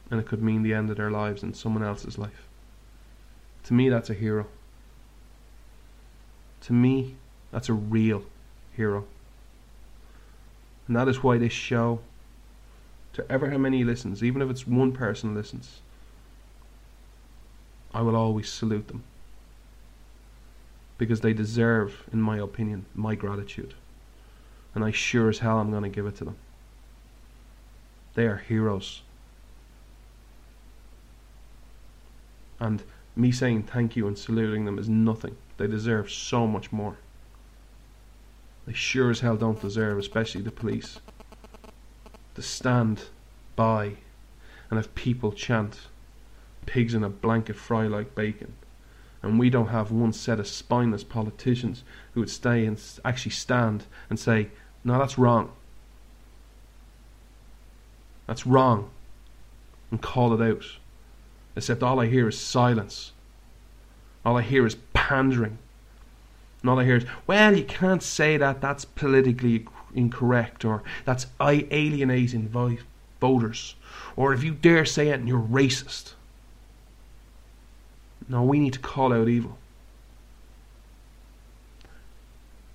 and 0.09 0.19
it 0.19 0.27
could 0.27 0.43
mean 0.43 0.63
the 0.63 0.73
end 0.73 0.89
of 0.89 0.97
their 0.97 1.11
lives 1.11 1.41
and 1.43 1.55
someone 1.55 1.83
else's 1.83 2.17
life. 2.17 2.47
To 3.65 3.73
me, 3.73 3.89
that's 3.89 4.09
a 4.09 4.13
hero. 4.13 4.47
To 6.61 6.73
me, 6.73 7.15
that's 7.51 7.69
a 7.69 7.73
real 7.73 8.23
hero. 8.75 9.05
And 10.87 10.95
that 10.95 11.07
is 11.07 11.23
why 11.23 11.37
this 11.37 11.53
show, 11.53 11.99
to 13.13 13.29
ever 13.31 13.49
how 13.49 13.57
many 13.57 13.83
listens, 13.83 14.23
even 14.23 14.41
if 14.41 14.49
it's 14.49 14.67
one 14.67 14.91
person 14.91 15.33
listens, 15.33 15.81
I 17.93 18.01
will 18.01 18.15
always 18.15 18.49
salute 18.49 18.87
them. 18.87 19.03
Because 20.97 21.21
they 21.21 21.33
deserve, 21.33 22.03
in 22.13 22.21
my 22.21 22.37
opinion, 22.37 22.85
my 22.93 23.15
gratitude. 23.15 23.73
And 24.73 24.83
I 24.83 24.91
sure 24.91 25.29
as 25.29 25.39
hell 25.39 25.59
am 25.59 25.71
going 25.71 25.83
to 25.83 25.89
give 25.89 26.05
it 26.05 26.15
to 26.17 26.25
them. 26.25 26.37
They 28.13 28.25
are 28.25 28.37
heroes. 28.37 29.01
And 32.59 32.83
me 33.15 33.31
saying 33.31 33.63
thank 33.63 33.95
you 33.95 34.07
and 34.07 34.17
saluting 34.17 34.65
them 34.65 34.77
is 34.77 34.87
nothing. 34.87 35.35
They 35.57 35.67
deserve 35.67 36.11
so 36.11 36.47
much 36.47 36.71
more. 36.71 36.97
They 38.65 38.73
sure 38.73 39.09
as 39.09 39.21
hell 39.21 39.35
don't 39.35 39.59
deserve, 39.59 39.97
especially 39.97 40.41
the 40.41 40.51
police, 40.51 40.99
to 42.35 42.41
stand 42.41 43.05
by 43.55 43.95
and 44.69 44.77
have 44.77 44.93
people 44.95 45.31
chant 45.31 45.87
pigs 46.65 46.93
in 46.93 47.03
a 47.03 47.09
blanket 47.09 47.55
fry 47.55 47.87
like 47.87 48.15
bacon. 48.15 48.53
And 49.23 49.37
we 49.37 49.49
don't 49.49 49.67
have 49.67 49.91
one 49.91 50.13
set 50.13 50.39
of 50.39 50.47
spineless 50.47 51.03
politicians 51.03 51.83
who 52.13 52.21
would 52.21 52.29
stay 52.29 52.65
and 52.65 52.81
actually 53.03 53.31
stand 53.31 53.85
and 54.09 54.19
say, 54.19 54.49
no, 54.83 54.97
that's 54.99 55.17
wrong. 55.17 55.51
That's 58.27 58.47
wrong. 58.47 58.89
And 59.89 60.01
call 60.01 60.33
it 60.33 60.41
out. 60.41 60.65
Except 61.55 61.83
all 61.83 61.99
I 61.99 62.07
hear 62.07 62.29
is 62.29 62.37
silence. 62.37 63.11
All 64.25 64.37
I 64.37 64.41
hear 64.41 64.65
is 64.65 64.75
pandering. 64.93 65.57
And 66.61 66.69
all 66.69 66.79
I 66.79 66.85
hear 66.85 66.97
is, 66.97 67.05
well, 67.27 67.57
you 67.57 67.63
can't 67.63 68.03
say 68.03 68.37
that, 68.37 68.61
that's 68.61 68.85
politically 68.85 69.65
incorrect, 69.93 70.63
or 70.63 70.83
that's 71.05 71.25
alienating 71.41 72.47
voters, 73.19 73.75
or 74.15 74.33
if 74.33 74.43
you 74.43 74.53
dare 74.53 74.85
say 74.85 75.09
it, 75.09 75.21
you're 75.21 75.41
racist. 75.41 76.13
No, 78.29 78.43
we 78.43 78.59
need 78.59 78.73
to 78.73 78.79
call 78.79 79.11
out 79.11 79.27
evil. 79.27 79.57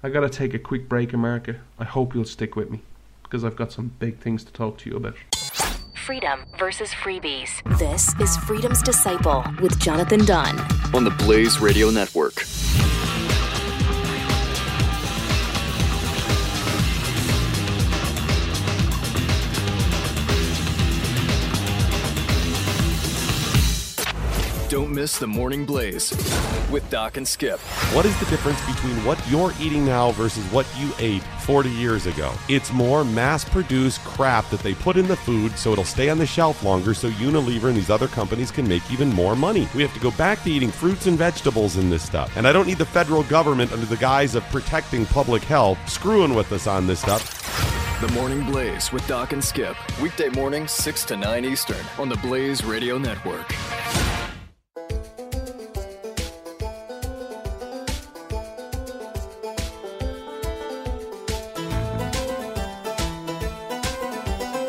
I 0.06 0.08
gotta 0.08 0.28
take 0.28 0.54
a 0.54 0.58
quick 0.60 0.88
break, 0.88 1.12
America. 1.14 1.56
I 1.80 1.84
hope 1.84 2.14
you'll 2.14 2.26
stick 2.26 2.54
with 2.54 2.70
me, 2.70 2.80
because 3.24 3.42
I've 3.42 3.56
got 3.56 3.72
some 3.72 3.90
big 3.98 4.18
things 4.18 4.44
to 4.44 4.52
talk 4.52 4.78
to 4.78 4.88
you 4.88 4.94
about 4.94 5.16
freedom 5.96 6.44
versus 6.60 6.90
freebies. 6.90 7.50
This 7.76 8.14
is 8.20 8.36
Freedom's 8.36 8.84
Disciple 8.84 9.44
with 9.60 9.76
Jonathan 9.80 10.24
Dunn 10.24 10.60
on 10.94 11.02
the 11.02 11.10
Blaze 11.10 11.58
Radio 11.58 11.90
Network. 11.90 12.44
Don't 24.76 24.92
miss 24.92 25.18
the 25.18 25.26
Morning 25.26 25.64
Blaze 25.64 26.10
with 26.70 26.86
Doc 26.90 27.16
and 27.16 27.26
Skip. 27.26 27.58
What 27.94 28.04
is 28.04 28.14
the 28.20 28.26
difference 28.26 28.60
between 28.66 29.02
what 29.06 29.18
you're 29.26 29.54
eating 29.58 29.86
now 29.86 30.10
versus 30.10 30.44
what 30.52 30.66
you 30.76 30.92
ate 30.98 31.22
40 31.40 31.70
years 31.70 32.04
ago? 32.04 32.30
It's 32.50 32.70
more 32.74 33.02
mass 33.02 33.42
produced 33.42 34.04
crap 34.04 34.50
that 34.50 34.60
they 34.60 34.74
put 34.74 34.98
in 34.98 35.08
the 35.08 35.16
food 35.16 35.56
so 35.56 35.72
it'll 35.72 35.82
stay 35.82 36.10
on 36.10 36.18
the 36.18 36.26
shelf 36.26 36.62
longer 36.62 36.92
so 36.92 37.08
Unilever 37.12 37.68
and 37.68 37.76
these 37.78 37.88
other 37.88 38.06
companies 38.06 38.50
can 38.50 38.68
make 38.68 38.82
even 38.92 39.08
more 39.08 39.34
money. 39.34 39.66
We 39.74 39.80
have 39.80 39.94
to 39.94 40.00
go 40.00 40.10
back 40.10 40.42
to 40.42 40.50
eating 40.50 40.70
fruits 40.70 41.06
and 41.06 41.16
vegetables 41.16 41.78
in 41.78 41.88
this 41.88 42.02
stuff. 42.02 42.36
And 42.36 42.46
I 42.46 42.52
don't 42.52 42.66
need 42.66 42.76
the 42.76 42.84
federal 42.84 43.22
government 43.22 43.72
under 43.72 43.86
the 43.86 43.96
guise 43.96 44.34
of 44.34 44.44
protecting 44.50 45.06
public 45.06 45.42
health 45.42 45.78
screwing 45.88 46.34
with 46.34 46.52
us 46.52 46.66
on 46.66 46.86
this 46.86 47.00
stuff. 47.00 47.32
The 48.02 48.12
Morning 48.12 48.44
Blaze 48.44 48.92
with 48.92 49.08
Doc 49.08 49.32
and 49.32 49.42
Skip. 49.42 49.74
Weekday 50.02 50.28
mornings, 50.28 50.70
6 50.72 51.06
to 51.06 51.16
9 51.16 51.46
Eastern 51.46 51.82
on 51.98 52.10
the 52.10 52.16
Blaze 52.16 52.62
Radio 52.62 52.98
Network. 52.98 53.54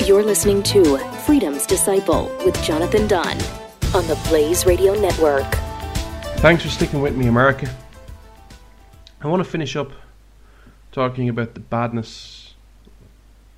You're 0.08 0.24
listening 0.24 0.63
to 0.63 0.98
Freedom's 1.26 1.65
Disciple 1.65 2.34
with 2.46 2.56
Jonathan 2.63 3.10
Dunn 3.10 3.38
on 3.93 4.08
the 4.08 4.17
Blaze 4.30 4.65
Radio 4.65 4.93
Network. 4.93 5.43
Thanks 6.38 6.63
for 6.63 6.70
sticking 6.70 7.02
with 7.02 7.13
me, 7.13 7.28
America. 7.28 7.70
I 9.20 9.28
want 9.28 9.43
to 9.43 9.50
finish 9.50 9.76
up 9.76 9.91
talking 10.93 11.28
about 11.28 11.56
the 11.56 11.60
badness, 11.60 12.54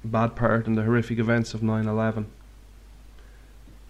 bad 0.04 0.36
part, 0.36 0.66
and 0.66 0.76
the 0.76 0.82
horrific 0.82 1.20
events 1.20 1.54
of 1.54 1.62
9 1.62 1.86
11. 1.86 2.26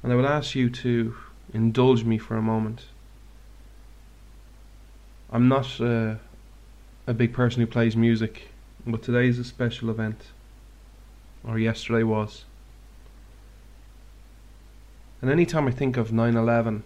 And 0.03 0.11
I 0.11 0.17
would 0.17 0.25
ask 0.25 0.53
you 0.53 0.69
to 0.69 1.15
indulge 1.53 2.03
me 2.03 2.17
for 2.17 2.35
a 2.35 2.41
moment. 2.41 2.87
I'm 5.31 5.47
not 5.47 5.79
uh, 5.79 6.15
a 7.07 7.13
big 7.13 7.31
person 7.31 7.61
who 7.61 7.67
plays 7.67 7.95
music, 7.95 8.49
but 8.85 9.01
today 9.01 9.29
is 9.29 9.39
a 9.39 9.45
special 9.45 9.89
event, 9.89 10.25
or 11.47 11.57
yesterday 11.57 12.03
was. 12.03 12.43
And 15.21 15.29
anytime 15.29 15.67
I 15.67 15.71
think 15.71 15.97
of 15.97 16.13
9 16.13 16.35
11, 16.35 16.83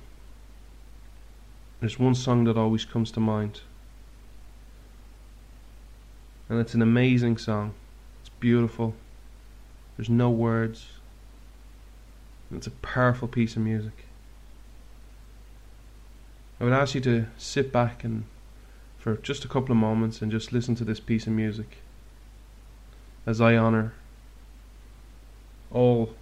there's 1.79 1.99
one 1.99 2.15
song 2.15 2.45
that 2.45 2.57
always 2.57 2.85
comes 2.85 3.11
to 3.11 3.19
mind. 3.19 3.61
And 6.49 6.59
it's 6.59 6.73
an 6.73 6.81
amazing 6.81 7.37
song. 7.37 7.73
It's 8.21 8.29
beautiful. 8.39 8.95
There's 9.97 10.09
no 10.09 10.29
words. 10.29 10.87
It's 12.51 12.67
a 12.67 12.71
powerful 12.71 13.27
piece 13.27 13.55
of 13.55 13.61
music. 13.61 14.05
I 16.59 16.63
would 16.63 16.73
ask 16.73 16.95
you 16.95 17.01
to 17.01 17.27
sit 17.37 17.71
back 17.71 18.03
and 18.03 18.25
for 18.97 19.17
just 19.17 19.43
a 19.43 19.49
couple 19.49 19.71
of 19.71 19.77
moments 19.77 20.21
and 20.21 20.31
just 20.31 20.53
listen 20.53 20.75
to 20.75 20.85
this 20.85 20.99
piece 20.99 21.27
of 21.27 21.33
music 21.33 21.79
as 23.25 23.41
I 23.41 23.57
honor 23.57 23.93
all 25.71 26.13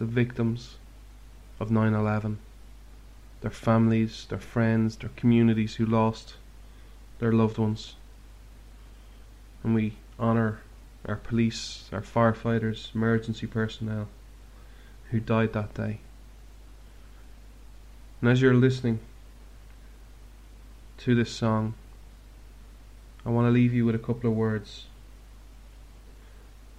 the 0.00 0.06
victims 0.06 0.76
of 1.60 1.70
9 1.70 1.92
11, 1.92 2.38
their 3.42 3.50
families, 3.50 4.24
their 4.30 4.38
friends, 4.38 4.96
their 4.96 5.10
communities 5.10 5.74
who 5.74 5.84
lost 5.84 6.36
their 7.18 7.32
loved 7.32 7.58
ones. 7.58 7.96
And 9.62 9.74
we 9.74 9.96
honour 10.18 10.60
our 11.04 11.16
police, 11.16 11.90
our 11.92 12.00
firefighters, 12.00 12.94
emergency 12.94 13.46
personnel 13.46 14.08
who 15.10 15.20
died 15.20 15.52
that 15.52 15.74
day. 15.74 16.00
And 18.22 18.30
as 18.30 18.40
you're 18.40 18.54
listening 18.54 19.00
to 20.96 21.14
this 21.14 21.30
song, 21.30 21.74
I 23.26 23.28
want 23.28 23.48
to 23.48 23.50
leave 23.50 23.74
you 23.74 23.84
with 23.84 23.94
a 23.94 23.98
couple 23.98 24.30
of 24.30 24.36
words. 24.36 24.86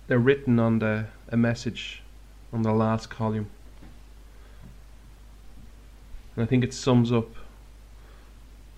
They're 0.08 0.18
written 0.18 0.58
on 0.58 0.80
the 0.80 1.06
a 1.30 1.38
message 1.38 2.01
on 2.54 2.62
the 2.64 2.74
last 2.74 3.10
column. 3.10 3.50
And 6.36 6.44
I 6.44 6.48
think 6.48 6.64
it 6.64 6.74
sums 6.74 7.12
up 7.12 7.28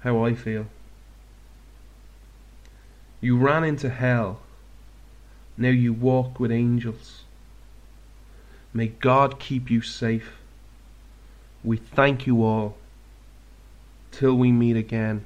how 0.02 0.24
I 0.24 0.34
feel. 0.34 0.68
You 3.22 3.38
ran 3.38 3.64
into 3.64 3.90
hell. 3.90 4.42
Now 5.58 5.70
you 5.70 5.94
walk 5.94 6.40
with 6.40 6.52
angels. 6.52 7.22
May 8.74 8.88
God 8.88 9.40
keep 9.40 9.70
you 9.70 9.82
safe. 9.82 10.34
We 11.64 11.78
thank 11.78 12.28
you 12.28 12.44
all. 12.44 12.76
Till 14.12 14.36
we 14.36 14.52
meet 14.52 14.76
again, 14.76 15.26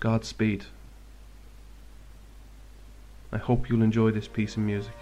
Godspeed. 0.00 0.66
I 3.32 3.38
hope 3.38 3.68
you'll 3.68 3.82
enjoy 3.82 4.10
this 4.10 4.28
piece 4.28 4.56
of 4.56 4.62
music. 4.62 4.92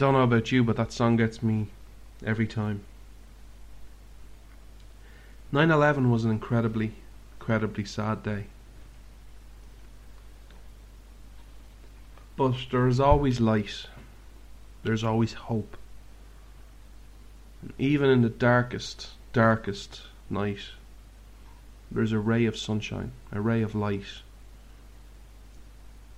Don't 0.00 0.14
know 0.14 0.22
about 0.22 0.50
you, 0.50 0.64
but 0.64 0.76
that 0.76 0.92
song 0.92 1.16
gets 1.16 1.42
me 1.42 1.66
every 2.24 2.46
time. 2.46 2.80
9 5.52 5.70
11 5.70 6.10
was 6.10 6.24
an 6.24 6.30
incredibly, 6.30 6.92
incredibly 7.38 7.84
sad 7.84 8.22
day. 8.22 8.44
But 12.34 12.54
there 12.70 12.88
is 12.88 12.98
always 12.98 13.40
light, 13.40 13.88
there's 14.84 15.04
always 15.04 15.34
hope. 15.34 15.76
even 17.78 18.08
in 18.08 18.22
the 18.22 18.30
darkest, 18.30 19.10
darkest 19.34 20.00
night, 20.30 20.70
there's 21.90 22.12
a 22.12 22.18
ray 22.18 22.46
of 22.46 22.56
sunshine, 22.56 23.12
a 23.32 23.40
ray 23.42 23.60
of 23.60 23.74
light. 23.74 24.22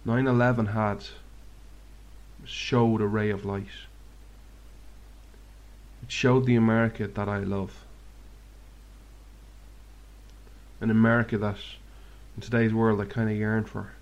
9 0.04 0.28
11 0.28 0.66
had 0.66 1.04
showed 2.44 3.00
a 3.00 3.06
ray 3.06 3.30
of 3.30 3.44
light. 3.44 3.66
It 6.02 6.10
showed 6.10 6.46
the 6.46 6.56
America 6.56 7.06
that 7.06 7.28
I 7.28 7.38
love. 7.38 7.84
An 10.80 10.90
America 10.90 11.38
that, 11.38 11.58
in 12.36 12.42
today's 12.42 12.74
world, 12.74 13.00
I 13.00 13.04
kind 13.04 13.30
of 13.30 13.36
yearn 13.36 13.64
for. 13.64 13.92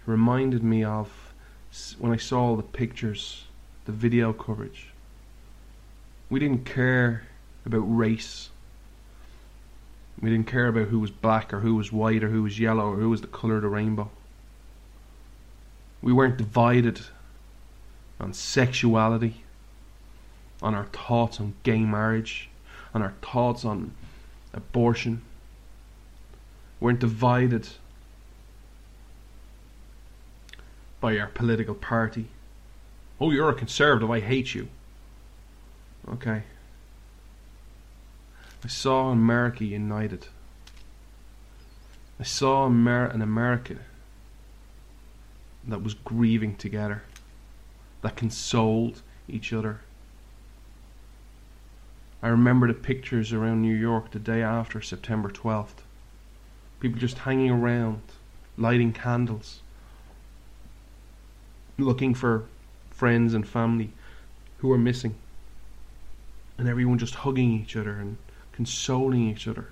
It 0.00 0.10
reminded 0.10 0.62
me 0.62 0.84
of 0.84 1.32
when 1.98 2.12
I 2.12 2.16
saw 2.16 2.56
the 2.56 2.62
pictures, 2.62 3.44
the 3.86 3.92
video 3.92 4.32
coverage. 4.32 4.88
We 6.28 6.38
didn't 6.38 6.66
care 6.66 7.26
about 7.64 7.84
race. 7.84 8.50
We 10.20 10.30
didn't 10.30 10.48
care 10.48 10.68
about 10.68 10.88
who 10.88 10.98
was 10.98 11.10
black 11.10 11.54
or 11.54 11.60
who 11.60 11.74
was 11.74 11.92
white 11.92 12.22
or 12.22 12.28
who 12.28 12.42
was 12.42 12.58
yellow 12.58 12.92
or 12.92 12.96
who 12.96 13.08
was 13.08 13.22
the 13.22 13.26
colour 13.26 13.56
of 13.56 13.62
the 13.62 13.68
rainbow. 13.68 14.10
We 16.00 16.12
weren't 16.12 16.36
divided 16.36 17.00
on 18.20 18.32
sexuality, 18.32 19.42
on 20.62 20.74
our 20.74 20.86
thoughts 20.86 21.40
on 21.40 21.54
gay 21.62 21.80
marriage, 21.80 22.48
on 22.94 23.02
our 23.02 23.14
thoughts 23.22 23.64
on 23.64 23.92
abortion. 24.52 25.22
We 26.80 26.86
weren't 26.86 27.00
divided 27.00 27.68
by 31.00 31.18
our 31.18 31.28
political 31.28 31.74
party. 31.74 32.26
Oh, 33.20 33.30
you're 33.30 33.50
a 33.50 33.54
conservative, 33.54 34.10
I 34.10 34.20
hate 34.20 34.54
you. 34.54 34.68
Okay. 36.08 36.42
I 38.64 38.68
saw 38.68 39.10
America 39.10 39.64
united. 39.64 40.26
I 42.18 42.24
saw 42.24 42.66
Amer- 42.66 43.06
an 43.06 43.22
America 43.22 43.76
that 45.68 45.82
was 45.82 45.94
grieving 45.94 46.56
together, 46.56 47.02
that 48.02 48.16
consoled 48.16 49.02
each 49.28 49.52
other. 49.52 49.80
I 52.22 52.28
remember 52.28 52.66
the 52.66 52.74
pictures 52.74 53.32
around 53.32 53.62
New 53.62 53.74
York 53.74 54.10
the 54.10 54.18
day 54.18 54.42
after 54.42 54.80
September 54.80 55.28
12th. 55.28 55.82
People 56.80 56.98
just 56.98 57.18
hanging 57.18 57.50
around, 57.50 58.02
lighting 58.56 58.92
candles, 58.92 59.60
looking 61.76 62.14
for 62.14 62.44
friends 62.90 63.34
and 63.34 63.46
family 63.46 63.92
who 64.58 64.68
were 64.68 64.78
missing. 64.78 65.14
And 66.56 66.68
everyone 66.68 66.98
just 66.98 67.14
hugging 67.16 67.52
each 67.52 67.76
other 67.76 67.92
and 67.92 68.16
consoling 68.50 69.28
each 69.28 69.46
other. 69.46 69.68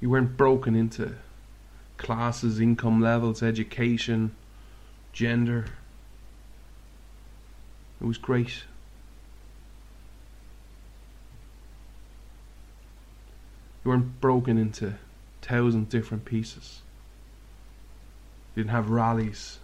You 0.00 0.10
weren't 0.10 0.36
broken 0.36 0.74
into 0.74 1.14
classes, 2.02 2.60
income 2.60 3.00
levels, 3.00 3.42
education, 3.42 4.34
gender. 5.12 5.66
It 8.00 8.06
was 8.06 8.18
great. 8.18 8.64
You 13.84 13.90
weren't 13.90 14.20
broken 14.20 14.58
into 14.58 14.94
thousand 15.40 15.88
different 15.88 16.24
pieces. 16.24 16.82
You 18.54 18.62
didn't 18.62 18.74
have 18.74 18.90
rallies. 18.90 19.58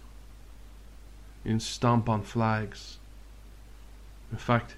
You 1.43 1.51
didn't 1.51 1.63
stomp 1.63 2.09
on 2.09 2.23
flags. 2.23 2.97
In 4.31 4.37
fact, 4.37 4.75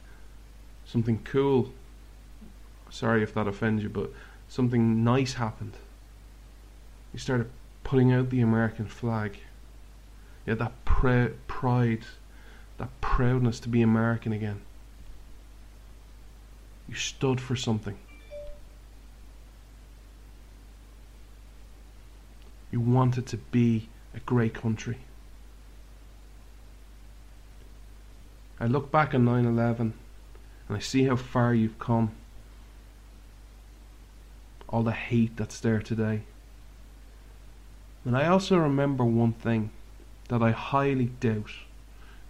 something 0.85 1.21
cool, 1.23 1.71
sorry 2.89 3.21
if 3.21 3.33
that 3.33 3.47
offends 3.47 3.83
you, 3.83 3.89
but 3.89 4.11
something 4.47 5.03
nice 5.03 5.33
happened. 5.33 5.73
You 7.13 7.19
started 7.19 7.49
putting 7.83 8.11
out 8.11 8.29
the 8.29 8.41
American 8.41 8.85
flag. 8.85 9.37
You 10.45 10.51
had 10.51 10.59
that 10.59 10.85
pr- 10.85 11.35
pride, 11.47 12.05
that 12.77 12.89
proudness 13.01 13.59
to 13.61 13.69
be 13.69 13.81
American 13.81 14.31
again. 14.31 14.61
You 16.87 16.95
stood 16.95 17.39
for 17.39 17.55
something. 17.55 17.97
You 22.71 22.79
wanted 22.79 23.25
to 23.27 23.37
be 23.37 23.89
a 24.15 24.19
great 24.21 24.53
country. 24.53 24.99
I 28.59 28.65
look 28.65 28.91
back 28.91 29.13
on 29.13 29.25
9 29.25 29.45
11 29.45 29.93
and 30.67 30.77
I 30.77 30.79
see 30.79 31.03
how 31.03 31.15
far 31.15 31.53
you've 31.53 31.79
come. 31.79 32.11
All 34.69 34.83
the 34.83 34.91
hate 34.91 35.35
that's 35.35 35.59
there 35.59 35.81
today. 35.81 36.21
And 38.05 38.17
I 38.17 38.27
also 38.27 38.57
remember 38.57 39.03
one 39.05 39.33
thing 39.33 39.69
that 40.29 40.41
I 40.41 40.51
highly 40.51 41.05
doubt. 41.19 41.51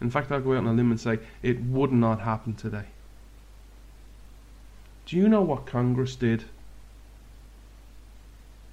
In 0.01 0.09
fact, 0.09 0.31
I'll 0.31 0.41
go 0.41 0.53
out 0.53 0.59
on 0.59 0.67
a 0.67 0.73
limb 0.73 0.91
and 0.91 0.99
say 0.99 1.19
it 1.41 1.61
would 1.61 1.91
not 1.91 2.21
happen 2.21 2.55
today. 2.55 2.85
Do 5.05 5.15
you 5.15 5.29
know 5.29 5.41
what 5.41 5.65
Congress 5.65 6.15
did? 6.15 6.45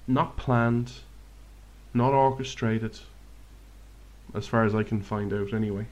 Not 0.07 0.37
planned, 0.37 0.91
not 1.93 2.13
orchestrated, 2.13 2.99
as 4.33 4.47
far 4.47 4.63
as 4.65 4.73
I 4.73 4.83
can 4.83 5.01
find 5.01 5.31
out 5.33 5.53
anyway, 5.53 5.85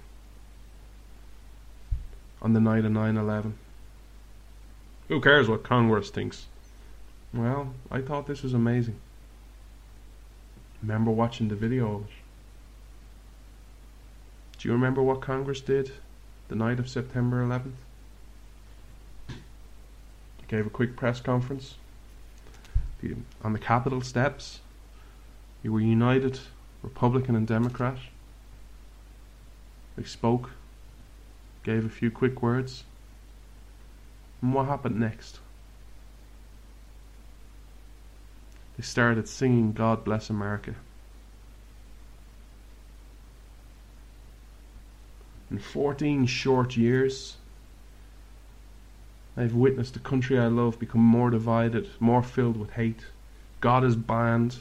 on 2.41 2.53
the 2.53 2.59
night 2.59 2.85
of 2.85 2.91
9 2.91 3.17
11. 3.17 3.57
Who 5.07 5.21
cares 5.21 5.47
what 5.47 5.63
Congress 5.63 6.09
thinks? 6.09 6.47
Well, 7.33 7.73
I 7.91 8.01
thought 8.01 8.27
this 8.27 8.43
was 8.43 8.53
amazing. 8.53 8.99
Remember 10.81 11.11
watching 11.11 11.47
the 11.47 11.55
video. 11.55 12.05
Do 14.57 14.67
you 14.67 14.73
remember 14.73 15.01
what 15.01 15.21
Congress 15.21 15.61
did 15.61 15.91
the 16.49 16.55
night 16.55 16.79
of 16.79 16.89
September 16.89 17.43
11th? 17.43 17.71
They 19.27 19.35
gave 20.47 20.65
a 20.65 20.69
quick 20.69 20.95
press 20.95 21.19
conference 21.19 21.75
on 23.43 23.53
the 23.53 23.59
Capitol 23.59 24.01
steps 24.01 24.59
you 25.63 25.73
were 25.73 25.81
united, 25.81 26.39
Republican 26.81 27.35
and 27.35 27.47
Democrat. 27.47 27.97
They 29.97 30.03
spoke, 30.03 30.51
gave 31.63 31.85
a 31.85 31.89
few 31.89 32.11
quick 32.11 32.41
words. 32.41 32.83
And 34.41 34.53
what 34.53 34.67
happened 34.67 34.99
next? 34.99 35.39
They 38.77 38.83
started 38.83 39.27
singing 39.27 39.73
God 39.73 40.03
Bless 40.03 40.29
America. 40.29 40.75
In 45.49 45.57
14 45.59 46.25
short 46.25 46.77
years, 46.77 47.37
I've 49.35 49.53
witnessed 49.53 49.93
the 49.93 49.99
country 49.99 50.37
I 50.37 50.47
love 50.47 50.79
become 50.79 51.01
more 51.01 51.29
divided, 51.29 51.89
more 51.99 52.21
filled 52.21 52.57
with 52.57 52.71
hate. 52.71 53.05
God 53.61 53.83
is 53.83 53.95
banned, 53.95 54.57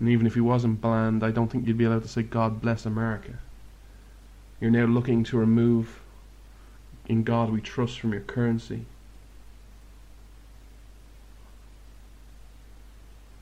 And 0.00 0.08
even 0.08 0.26
if 0.26 0.34
he 0.34 0.40
wasn't 0.40 0.80
banned, 0.80 1.22
I 1.22 1.30
don't 1.30 1.48
think 1.48 1.66
you'd 1.66 1.76
be 1.76 1.84
allowed 1.84 2.02
to 2.02 2.08
say 2.08 2.22
God 2.22 2.62
bless 2.62 2.86
America. 2.86 3.34
You're 4.58 4.70
now 4.70 4.86
looking 4.86 5.24
to 5.24 5.38
remove 5.38 6.00
in 7.06 7.22
God 7.22 7.50
we 7.50 7.60
trust 7.60 8.00
from 8.00 8.12
your 8.12 8.22
currency. 8.22 8.86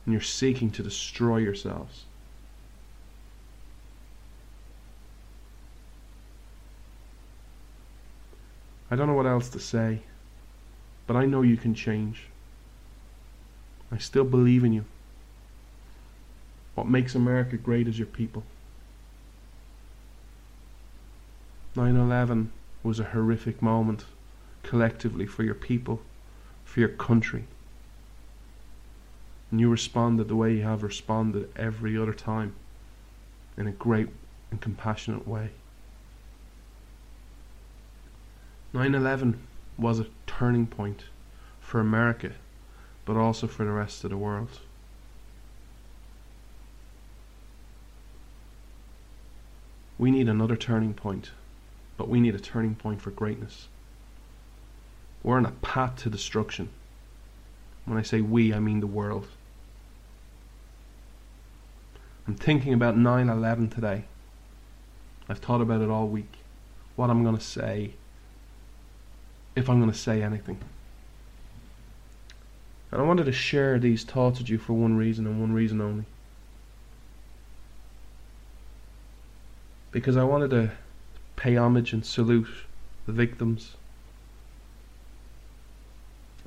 And 0.08 0.14
you're 0.14 0.22
seeking 0.22 0.70
to 0.70 0.82
destroy 0.82 1.36
yourselves. 1.36 2.04
I 8.90 8.96
don't 8.96 9.06
know 9.06 9.12
what 9.12 9.26
else 9.26 9.50
to 9.50 9.60
say, 9.60 10.00
but 11.06 11.14
I 11.14 11.26
know 11.26 11.42
you 11.42 11.58
can 11.58 11.74
change. 11.74 12.22
I 13.92 13.98
still 13.98 14.24
believe 14.24 14.64
in 14.64 14.72
you. 14.72 14.86
What 16.74 16.88
makes 16.88 17.14
America 17.14 17.58
great 17.58 17.86
is 17.86 17.98
your 17.98 18.06
people. 18.06 18.44
9 21.76 21.94
11 21.94 22.50
was 22.82 22.98
a 22.98 23.04
horrific 23.04 23.60
moment 23.60 24.06
collectively 24.62 25.26
for 25.26 25.42
your 25.42 25.54
people, 25.54 26.00
for 26.64 26.80
your 26.80 26.88
country. 26.88 27.44
And 29.50 29.61
you 29.61 29.70
responded 29.70 30.28
the 30.28 30.37
way 30.37 30.54
you 30.54 30.62
have 30.62 30.82
responded 30.82 31.50
every 31.56 31.96
other 31.96 32.12
time 32.12 32.54
in 33.56 33.66
a 33.66 33.72
great 33.72 34.08
and 34.50 34.61
compassionate 34.61 35.26
way. 35.26 35.50
9 38.72 38.94
11 38.94 39.40
was 39.78 39.98
a 39.98 40.06
turning 40.26 40.66
point 40.66 41.04
for 41.61 41.80
America, 41.80 42.32
but 43.06 43.16
also 43.16 43.46
for 43.46 43.64
the 43.64 43.72
rest 43.72 44.04
of 44.04 44.11
the 44.11 44.16
world. 44.16 44.61
We 49.98 50.11
need 50.11 50.28
another 50.28 50.56
turning 50.56 50.94
point, 50.94 51.32
but 51.96 52.08
we 52.08 52.20
need 52.20 52.34
a 52.34 52.38
turning 52.38 52.74
point 52.74 53.00
for 53.00 53.11
greatness. 53.11 53.68
We're 55.22 55.38
on 55.38 55.46
a 55.46 55.50
path 55.50 55.96
to 56.02 56.11
destruction. 56.11 56.68
When 57.84 57.98
I 57.98 58.02
say 58.02 58.20
we, 58.20 58.54
I 58.54 58.61
mean 58.61 58.80
the 58.80 58.87
world. 58.87 59.28
I'm 62.28 62.36
thinking 62.36 62.72
about 62.72 62.96
9 62.96 63.28
11 63.28 63.70
today. 63.70 64.04
I've 65.28 65.38
thought 65.38 65.60
about 65.60 65.80
it 65.80 65.90
all 65.90 66.06
week. 66.06 66.32
What 66.94 67.10
I'm 67.10 67.24
going 67.24 67.36
to 67.36 67.42
say, 67.42 67.94
if 69.56 69.68
I'm 69.68 69.80
going 69.80 69.90
to 69.90 69.98
say 69.98 70.22
anything. 70.22 70.60
And 72.92 73.00
I 73.00 73.04
wanted 73.04 73.24
to 73.24 73.32
share 73.32 73.80
these 73.80 74.04
thoughts 74.04 74.38
with 74.38 74.48
you 74.48 74.58
for 74.58 74.74
one 74.74 74.96
reason 74.96 75.26
and 75.26 75.40
one 75.40 75.52
reason 75.52 75.80
only. 75.80 76.04
because 79.90 80.16
I 80.16 80.24
wanted 80.24 80.50
to 80.50 80.70
pay 81.36 81.56
homage 81.56 81.92
and 81.92 82.04
salute 82.04 82.48
the 83.06 83.12
victims, 83.12 83.74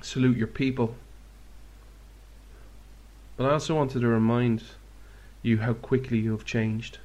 salute 0.02 0.38
your 0.38 0.48
people. 0.48 0.96
But 3.38 3.48
I 3.48 3.54
also 3.54 3.76
wanted 3.76 4.02
to 4.02 4.08
remind 4.08 4.63
you 5.42 5.60
how 5.60 5.74
quickly 5.74 6.20
you 6.20 6.32
have 6.32 6.46
changed. 6.46 7.00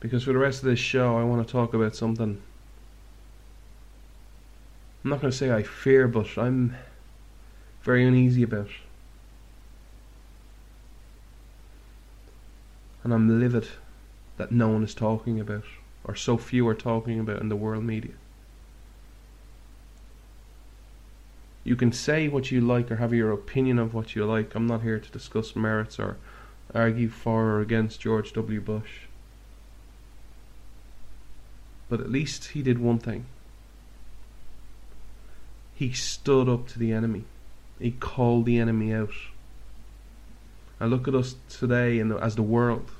Because 0.00 0.24
for 0.24 0.32
the 0.32 0.38
rest 0.38 0.62
of 0.62 0.68
this 0.68 0.78
show, 0.78 1.16
I 1.16 1.24
want 1.24 1.46
to 1.46 1.52
talk 1.52 1.74
about 1.74 1.96
something. 1.96 2.40
I'm 5.04 5.10
not 5.10 5.20
going 5.20 5.30
to 5.30 5.36
say 5.36 5.50
I 5.50 5.62
fear, 5.62 6.06
but 6.06 6.38
I'm 6.38 6.76
very 7.82 8.06
uneasy 8.06 8.42
about. 8.42 8.68
and 13.08 13.14
I'm 13.14 13.40
livid 13.40 13.68
that 14.36 14.52
no 14.52 14.68
one 14.68 14.84
is 14.84 14.94
talking 14.94 15.40
about, 15.40 15.64
or 16.04 16.14
so 16.14 16.36
few 16.36 16.68
are 16.68 16.74
talking 16.74 17.18
about 17.18 17.40
in 17.40 17.48
the 17.48 17.56
world 17.56 17.84
media. 17.84 18.12
You 21.68 21.76
can 21.76 21.92
say 21.92 22.28
what 22.28 22.50
you 22.50 22.62
like 22.62 22.90
or 22.90 22.96
have 22.96 23.12
your 23.12 23.30
opinion 23.30 23.78
of 23.78 23.92
what 23.92 24.16
you 24.16 24.24
like. 24.24 24.54
I'm 24.54 24.66
not 24.66 24.80
here 24.80 24.98
to 24.98 25.10
discuss 25.10 25.54
merits 25.54 25.98
or 25.98 26.16
argue 26.74 27.10
for 27.10 27.44
or 27.44 27.60
against 27.60 28.00
George 28.00 28.32
W. 28.32 28.58
Bush. 28.58 29.00
But 31.90 32.00
at 32.00 32.10
least 32.10 32.52
he 32.52 32.62
did 32.62 32.78
one 32.78 32.98
thing. 32.98 33.26
He 35.74 35.92
stood 35.92 36.48
up 36.48 36.68
to 36.68 36.78
the 36.78 36.90
enemy. 36.90 37.24
He 37.78 37.90
called 37.90 38.46
the 38.46 38.58
enemy 38.58 38.94
out. 38.94 39.12
I 40.80 40.86
look 40.86 41.06
at 41.06 41.14
us 41.14 41.34
today 41.50 41.98
in 41.98 42.08
the, 42.08 42.16
as 42.16 42.34
the 42.34 42.42
world, 42.42 42.92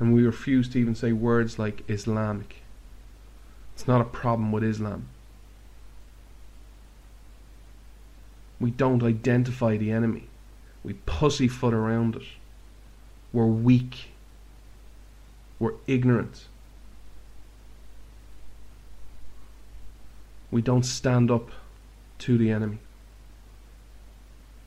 and 0.00 0.12
we 0.12 0.24
refuse 0.26 0.68
to 0.70 0.80
even 0.80 0.96
say 0.96 1.12
words 1.12 1.56
like 1.56 1.88
Islamic. 1.88 2.62
It's 3.76 3.86
not 3.86 4.00
a 4.00 4.04
problem 4.06 4.50
with 4.50 4.64
Islam. 4.64 5.06
We 8.62 8.70
don't 8.70 9.02
identify 9.02 9.76
the 9.76 9.90
enemy. 9.90 10.28
We 10.84 10.92
pussyfoot 11.04 11.74
around 11.74 12.14
it. 12.14 12.22
We're 13.32 13.44
weak. 13.44 14.12
We're 15.58 15.74
ignorant. 15.88 16.46
We 20.52 20.62
don't 20.62 20.84
stand 20.84 21.28
up 21.28 21.50
to 22.18 22.38
the 22.38 22.52
enemy. 22.52 22.78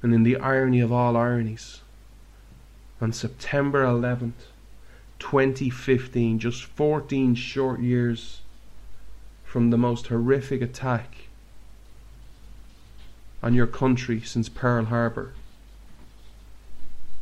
And 0.01 0.13
in 0.13 0.23
the 0.23 0.35
irony 0.35 0.81
of 0.81 0.91
all 0.91 1.15
ironies, 1.15 1.79
on 2.99 3.13
September 3.13 3.85
11th, 3.85 4.49
2015, 5.19 6.39
just 6.39 6.65
14 6.65 7.33
short 7.33 7.79
years 7.79 8.41
from 9.45 9.69
the 9.69 9.77
most 9.77 10.07
horrific 10.07 10.61
attack 10.61 11.24
on 13.45 13.53
your 13.53 13.67
country 13.67 14.19
since 14.21 14.49
Pearl 14.49 14.85
Harbor, 14.85 15.31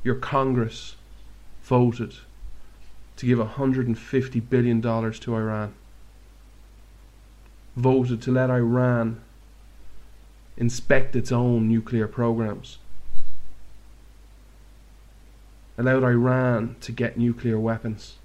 your 0.06 0.16
Congress 0.16 0.96
voted 1.64 2.14
to 3.18 3.26
give 3.26 3.40
$150 3.40 4.50
billion 4.50 4.82
to 4.82 5.36
Iran. 5.36 5.74
Voted 7.76 8.22
to 8.22 8.32
let 8.32 8.50
Iran 8.50 9.20
inspect 10.56 11.14
its 11.14 11.30
own 11.30 11.68
nuclear 11.68 12.08
programs, 12.08 12.78
allowed 15.78 16.06
Iran 16.06 16.78
to 16.80 16.94
get 16.94 17.18
nuclear 17.18 17.60
weapons, 17.60 18.16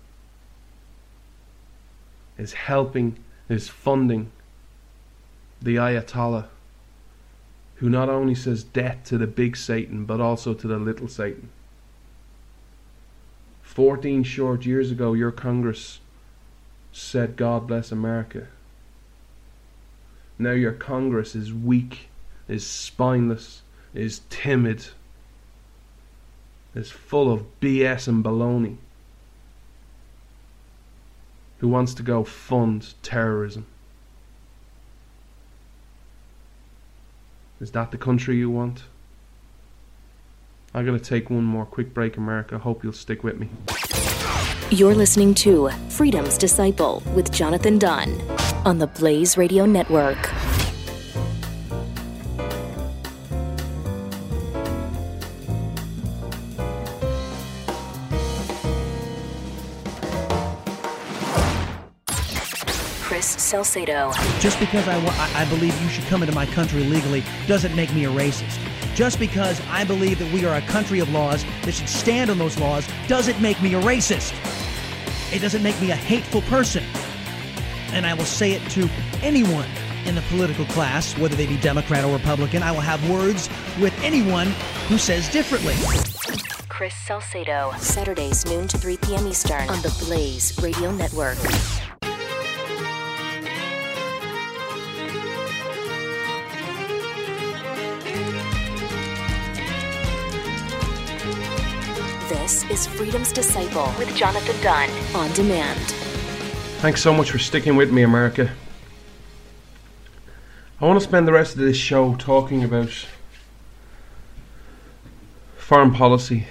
is 2.36 2.52
helping, 2.52 3.18
is 3.48 3.66
funding 3.66 4.30
the 5.60 5.74
Ayatollah, 5.74 6.46
who 7.78 7.88
not 7.88 8.08
only 8.08 8.34
says 8.34 8.64
death 8.64 9.04
to 9.04 9.18
the 9.18 9.26
big 9.26 9.56
Satan, 9.56 10.04
but 10.04 10.20
also 10.20 10.54
to 10.54 10.66
the 10.66 10.78
little 10.78 11.08
Satan. 11.08 11.48
14 13.62 14.22
short 14.22 14.66
years 14.66 14.90
ago, 14.90 15.12
your 15.12 15.30
Congress 15.30 16.00
said, 16.92 17.36
God 17.36 17.66
bless 17.66 17.92
America. 17.92 18.48
Now 20.38 20.52
your 20.52 20.72
Congress 20.72 21.34
is 21.34 21.52
weak 21.52 22.08
is 22.48 22.66
spineless, 22.66 23.62
is 23.94 24.22
timid, 24.30 24.86
is 26.74 26.90
full 26.90 27.30
of 27.30 27.44
BS 27.60 28.08
and 28.08 28.24
baloney, 28.24 28.76
who 31.58 31.68
wants 31.68 31.94
to 31.94 32.02
go 32.02 32.24
fund 32.24 32.94
terrorism. 33.02 33.66
Is 37.60 37.72
that 37.72 37.90
the 37.90 37.98
country 37.98 38.36
you 38.36 38.50
want? 38.50 38.84
I'm 40.74 40.86
going 40.86 40.98
to 40.98 41.04
take 41.04 41.28
one 41.28 41.44
more 41.44 41.66
quick 41.66 41.92
break, 41.92 42.16
America. 42.16 42.58
Hope 42.58 42.84
you'll 42.84 42.92
stick 42.92 43.24
with 43.24 43.38
me. 43.38 43.48
You're 44.70 44.94
listening 44.94 45.34
to 45.36 45.70
Freedom's 45.88 46.38
Disciple 46.38 47.02
with 47.14 47.32
Jonathan 47.32 47.78
Dunn 47.78 48.20
on 48.64 48.78
the 48.78 48.86
Blaze 48.86 49.36
Radio 49.36 49.64
Network. 49.66 50.18
Salcedo. 63.68 64.12
Just 64.40 64.58
because 64.58 64.88
I, 64.88 64.96
I 65.34 65.44
believe 65.50 65.78
you 65.82 65.88
should 65.88 66.04
come 66.04 66.22
into 66.22 66.34
my 66.34 66.46
country 66.46 66.84
legally 66.84 67.22
doesn't 67.46 67.76
make 67.76 67.92
me 67.94 68.06
a 68.06 68.08
racist. 68.08 68.58
Just 68.94 69.18
because 69.18 69.60
I 69.68 69.84
believe 69.84 70.18
that 70.20 70.32
we 70.32 70.46
are 70.46 70.56
a 70.56 70.62
country 70.62 71.00
of 71.00 71.10
laws 71.10 71.44
that 71.64 71.72
should 71.72 71.88
stand 71.88 72.30
on 72.30 72.38
those 72.38 72.58
laws 72.58 72.88
doesn't 73.08 73.40
make 73.42 73.60
me 73.60 73.74
a 73.74 73.80
racist. 73.80 74.32
It 75.34 75.40
doesn't 75.40 75.62
make 75.62 75.78
me 75.82 75.90
a 75.90 75.96
hateful 75.96 76.40
person. 76.42 76.82
And 77.92 78.06
I 78.06 78.14
will 78.14 78.24
say 78.24 78.52
it 78.52 78.70
to 78.70 78.88
anyone 79.22 79.68
in 80.06 80.14
the 80.14 80.22
political 80.22 80.64
class, 80.66 81.16
whether 81.18 81.36
they 81.36 81.46
be 81.46 81.58
Democrat 81.58 82.04
or 82.04 82.12
Republican. 82.12 82.62
I 82.62 82.72
will 82.72 82.80
have 82.80 83.06
words 83.10 83.50
with 83.78 83.92
anyone 84.02 84.46
who 84.88 84.96
says 84.96 85.28
differently. 85.28 85.74
Chris 86.70 86.94
Salcedo, 86.94 87.72
Saturdays, 87.78 88.46
noon 88.46 88.66
to 88.68 88.78
3 88.78 88.96
p.m. 88.98 89.26
Eastern 89.26 89.68
on 89.68 89.82
the 89.82 89.94
Blaze 90.06 90.58
Radio 90.62 90.90
Network. 90.92 91.38
This 102.48 102.64
is 102.70 102.86
Freedom's 102.86 103.30
Disciple 103.30 103.92
with 103.98 104.16
Jonathan 104.16 104.58
Dunn 104.62 104.88
on 105.14 105.30
demand. 105.34 105.78
Thanks 106.80 107.02
so 107.02 107.12
much 107.12 107.30
for 107.30 107.38
sticking 107.38 107.76
with 107.76 107.92
me, 107.92 108.00
America. 108.00 108.50
I 110.80 110.86
want 110.86 110.98
to 110.98 111.04
spend 111.04 111.28
the 111.28 111.32
rest 111.32 111.56
of 111.56 111.60
this 111.60 111.76
show 111.76 112.14
talking 112.14 112.64
about 112.64 113.06
foreign 115.58 115.92
policy 115.92 116.46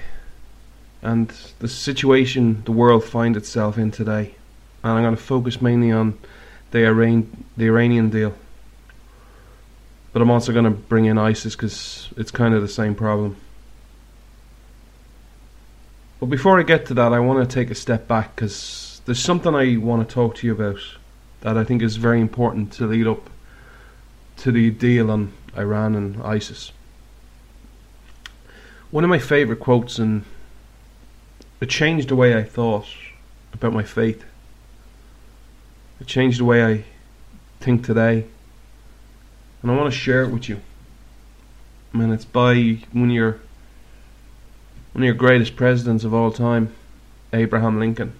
and 1.01 1.29
the 1.57 1.67
situation 1.67 2.61
the 2.65 2.73
world 2.73 3.03
finds 3.03 3.35
itself 3.35 3.79
in 3.79 3.89
today. 3.89 4.35
And 4.83 4.93
I'm 4.93 5.03
going 5.03 5.15
to 5.15 5.19
focus 5.19 5.63
mainly 5.63 5.91
on 5.91 6.15
the 6.69 6.85
Iran 6.85 7.43
the 7.57 7.65
Iranian 7.65 8.11
deal. 8.11 8.35
But 10.13 10.21
I'm 10.21 10.29
also 10.29 10.53
going 10.53 10.65
to 10.65 10.69
bring 10.69 11.05
in 11.05 11.17
ISIS 11.17 11.55
because 11.55 12.09
it's 12.15 12.29
kind 12.29 12.53
of 12.53 12.61
the 12.61 12.67
same 12.67 12.93
problem. 12.93 13.37
But 16.19 16.27
before 16.27 16.59
I 16.59 16.63
get 16.63 16.87
to 16.87 16.93
that, 16.95 17.13
I 17.13 17.19
want 17.19 17.47
to 17.47 17.53
take 17.53 17.69
a 17.69 17.75
step 17.75 18.07
back 18.07 18.35
because 18.35 19.01
there's 19.05 19.19
something 19.19 19.53
I 19.53 19.77
want 19.77 20.07
to 20.07 20.13
talk 20.13 20.35
to 20.35 20.47
you 20.47 20.53
about 20.53 20.79
that 21.41 21.57
I 21.57 21.63
think 21.63 21.83
is 21.83 21.97
very 21.97 22.19
important 22.19 22.71
to 22.73 22.87
lead 22.87 23.05
up 23.05 23.29
to 24.37 24.51
the 24.51 24.71
deal 24.71 25.11
on 25.11 25.33
Iran 25.55 25.95
and 25.95 26.21
ISIS. 26.23 26.71
One 28.89 29.03
of 29.03 29.09
my 29.09 29.19
favourite 29.19 29.59
quotes, 29.59 29.99
and 29.99 30.23
it 31.61 31.69
changed 31.69 32.09
the 32.09 32.15
way 32.15 32.35
I 32.35 32.43
thought 32.43 32.87
about 33.53 33.73
my 33.73 33.83
faith. 33.83 34.23
It 35.99 36.07
changed 36.07 36.39
the 36.39 36.45
way 36.45 36.65
I 36.65 36.83
think 37.59 37.85
today. 37.85 38.25
And 39.61 39.71
I 39.71 39.75
want 39.75 39.91
to 39.91 39.99
share 39.99 40.23
it 40.23 40.31
with 40.31 40.49
you. 40.49 40.61
I 41.93 41.97
mean, 41.97 42.11
it's 42.11 42.25
by 42.25 42.79
one 42.91 43.09
of 43.09 43.15
your 43.15 43.39
one 44.97 45.03
of 45.03 45.05
your 45.05 45.13
greatest 45.13 45.55
presidents 45.55 46.03
of 46.03 46.11
all 46.11 46.31
time, 46.31 46.73
Abraham 47.31 47.79
Lincoln. 47.79 48.13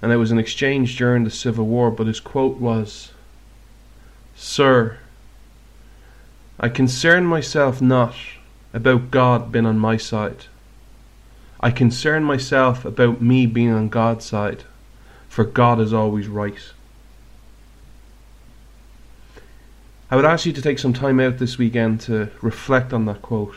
And 0.00 0.12
it 0.12 0.18
was 0.18 0.30
an 0.30 0.38
exchange 0.38 0.96
during 0.96 1.24
the 1.24 1.30
Civil 1.30 1.66
War, 1.66 1.90
but 1.90 2.06
his 2.06 2.20
quote 2.20 2.58
was 2.58 3.10
Sir, 4.36 4.98
I 6.60 6.68
concern 6.68 7.24
myself 7.24 7.82
not 7.82 8.14
about 8.72 9.10
God 9.10 9.50
being 9.50 9.66
on 9.66 9.80
my 9.80 9.96
side. 9.96 10.44
I 11.58 11.72
concern 11.72 12.22
myself 12.22 12.84
about 12.84 13.20
me 13.20 13.46
being 13.46 13.72
on 13.72 13.88
God's 13.88 14.26
side, 14.26 14.62
for 15.28 15.42
God 15.42 15.80
is 15.80 15.92
always 15.92 16.28
right. 16.28 16.70
I 20.08 20.14
would 20.14 20.24
ask 20.24 20.46
you 20.46 20.52
to 20.52 20.62
take 20.62 20.78
some 20.78 20.92
time 20.92 21.18
out 21.18 21.38
this 21.38 21.58
weekend 21.58 22.00
to 22.02 22.30
reflect 22.42 22.92
on 22.92 23.06
that 23.06 23.22
quote 23.22 23.56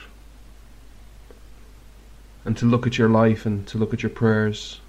and 2.46 2.58
to 2.58 2.66
look 2.66 2.88
at 2.88 2.98
your 2.98 3.10
life 3.10 3.46
and 3.46 3.68
to 3.68 3.78
look 3.78 3.94
at 3.94 4.04
your 4.04 4.10
prayers, 4.10 4.80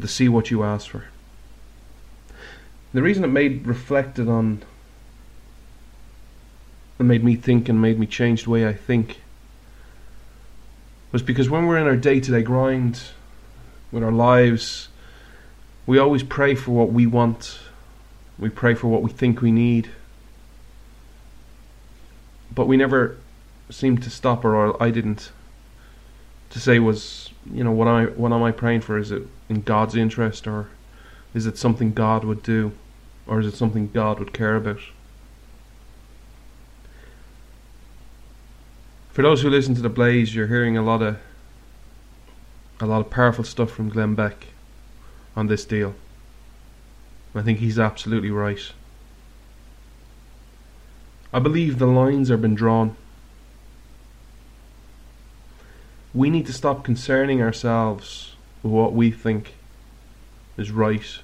to 0.00 0.08
see 0.08 0.28
what 0.28 0.50
you 0.50 0.62
ask 0.62 0.88
for. 0.88 1.04
The 2.92 3.02
reason 3.02 3.24
it 3.24 3.28
made 3.28 3.66
reflected 3.66 4.28
on 4.28 4.62
and 6.98 7.08
made 7.08 7.22
me 7.22 7.36
think 7.36 7.68
and 7.68 7.80
made 7.80 7.98
me 7.98 8.06
change 8.06 8.44
the 8.44 8.50
way 8.50 8.66
I 8.66 8.72
think 8.72 9.20
was 11.12 11.22
because 11.22 11.48
when 11.48 11.66
we're 11.66 11.78
in 11.78 11.86
our 11.86 11.96
day 11.96 12.20
to 12.20 12.30
day 12.30 12.42
grind 12.42 13.02
with 13.92 14.02
our 14.02 14.12
lives, 14.12 14.88
we 15.86 15.98
always 15.98 16.22
pray 16.22 16.54
for 16.54 16.72
what 16.72 16.90
we 16.90 17.06
want. 17.06 17.58
We 18.38 18.48
pray 18.48 18.74
for 18.74 18.88
what 18.88 19.02
we 19.02 19.10
think 19.10 19.40
we 19.40 19.52
need. 19.52 19.90
But 22.54 22.66
we 22.66 22.76
never 22.76 23.18
seem 23.70 23.98
to 23.98 24.10
stop, 24.10 24.44
or 24.44 24.82
I 24.82 24.90
didn't, 24.90 25.30
to 26.50 26.60
say 26.60 26.78
was, 26.78 27.30
you 27.52 27.64
know, 27.64 27.72
what 27.72 27.88
I 27.88 28.04
what 28.04 28.32
am 28.32 28.42
I 28.42 28.52
praying 28.52 28.82
for? 28.82 28.98
Is 28.98 29.10
it 29.10 29.22
in 29.48 29.62
God's 29.62 29.96
interest 29.96 30.46
or 30.46 30.68
is 31.34 31.46
it 31.46 31.58
something 31.58 31.92
God 31.92 32.24
would 32.24 32.42
do? 32.42 32.72
Or 33.26 33.40
is 33.40 33.46
it 33.46 33.54
something 33.54 33.90
God 33.92 34.18
would 34.18 34.32
care 34.32 34.56
about? 34.56 34.80
For 39.10 39.22
those 39.22 39.42
who 39.42 39.50
listen 39.50 39.74
to 39.74 39.80
the 39.80 39.88
Blaze, 39.88 40.34
you're 40.34 40.46
hearing 40.46 40.76
a 40.76 40.82
lot 40.82 41.02
of 41.02 41.18
a 42.80 42.86
lot 42.86 43.00
of 43.00 43.10
powerful 43.10 43.44
stuff 43.44 43.70
from 43.70 43.88
Glenn 43.88 44.14
Beck 44.14 44.48
on 45.34 45.46
this 45.46 45.64
deal. 45.64 45.94
I 47.34 47.42
think 47.42 47.58
he's 47.58 47.78
absolutely 47.78 48.30
right. 48.30 48.72
I 51.32 51.38
believe 51.38 51.78
the 51.78 51.86
lines 51.86 52.28
have 52.28 52.40
been 52.40 52.54
drawn. 52.54 52.96
We 56.16 56.30
need 56.30 56.46
to 56.46 56.52
stop 56.54 56.82
concerning 56.82 57.42
ourselves 57.42 58.36
with 58.62 58.72
what 58.72 58.94
we 58.94 59.10
think 59.10 59.52
is 60.56 60.70
right. 60.70 61.18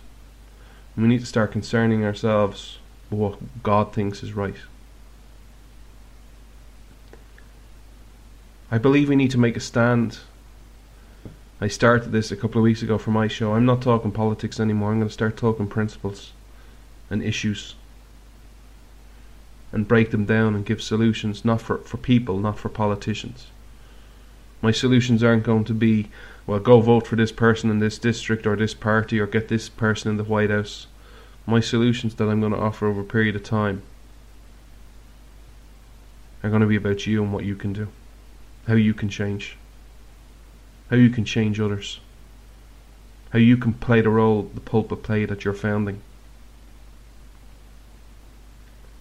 We 0.99 1.05
need 1.05 1.21
to 1.21 1.27
start 1.27 1.51
concerning 1.51 2.05
ourselves 2.05 2.79
with 3.09 3.19
what 3.19 3.63
God 3.63 3.95
thinks 3.95 4.23
is 4.23 4.35
right. 4.35 4.57
I 8.71 8.77
believe 8.77 9.09
we 9.09 9.17
need 9.17 9.31
to 9.31 9.39
make 9.39 9.57
a 9.57 9.61
stand. 9.61 10.19
I 11.59 11.69
started 11.69 12.13
this 12.13 12.31
a 12.31 12.37
couple 12.37 12.59
of 12.59 12.65
weeks 12.65 12.83
ago 12.83 12.99
for 12.99 13.13
my 13.13 13.29
show. 13.29 13.55
I'm 13.55 13.65
not 13.65 13.81
talking 13.81 14.13
politics 14.13 14.61
anymore. 14.61 14.91
I'm 14.91 14.99
going 14.99 15.09
to 15.09 15.15
start 15.15 15.39
talking 15.39 15.69
principles 15.69 16.33
and 17.09 17.23
issues 17.23 17.77
and 19.73 19.89
break 19.89 20.11
them 20.11 20.27
down 20.27 20.55
and 20.55 20.67
give 20.67 20.83
solutions, 20.83 21.47
not 21.47 21.63
for, 21.63 21.79
for 21.79 21.97
people, 21.97 22.37
not 22.39 22.59
for 22.59 22.69
politicians. 22.69 23.47
My 24.63 24.71
solutions 24.71 25.23
aren't 25.23 25.43
going 25.43 25.65
to 25.65 25.75
be, 25.75 26.09
well, 26.47 26.61
go 26.61 26.81
vote 26.81 27.07
for 27.07 27.17
this 27.17 27.33
person 27.33 27.69
in 27.69 27.81
this 27.81 27.99
district 27.99 28.47
or 28.47 28.57
this 28.57 28.75
party 28.75 29.21
or 29.21 29.27
get 29.27 29.49
this 29.49 29.69
person 29.69 30.11
in 30.11 30.17
the 30.17 30.25
White 30.25 30.51
House. 30.51 30.87
My 31.45 31.61
solutions 31.61 32.15
that 32.15 32.29
I'm 32.29 32.41
going 32.41 32.53
to 32.53 32.59
offer 32.59 32.87
over 32.87 33.01
a 33.01 33.05
period 33.05 33.37
of 33.37 33.43
time 33.43 33.83
are 36.43 36.49
going 36.51 36.63
to 36.63 36.69
be 36.69 36.77
about 36.77 37.07
you 37.07 37.23
and 37.23 37.33
what 37.33 37.45
you 37.45 37.57
can 37.57 37.73
do 37.73 37.89
how 38.67 38.75
you 38.75 38.95
can 38.95 39.09
change, 39.09 39.57
how 40.91 40.97
you 40.97 41.11
can 41.11 41.25
change 41.25 41.59
others, 41.59 42.01
how 43.31 43.39
you 43.39 43.57
can 43.57 43.73
play 43.73 44.01
the 44.01 44.09
role 44.09 44.43
the 44.55 44.61
pulpit 44.61 45.03
played 45.03 45.31
at 45.31 45.45
your 45.45 45.55
founding. 45.55 46.01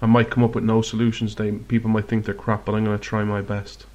I 0.02 0.08
might 0.08 0.32
come 0.32 0.44
up 0.44 0.56
with 0.56 0.64
no 0.64 0.82
solutions. 0.82 1.36
They 1.36 1.52
people 1.52 1.92
might 1.92 2.08
think 2.08 2.26
they're 2.26 2.34
crap, 2.34 2.66
but 2.66 2.74
I'm 2.74 2.86
going 2.86 2.98
to 2.98 3.04
try 3.04 3.24
my 3.24 3.42
best 3.42 3.86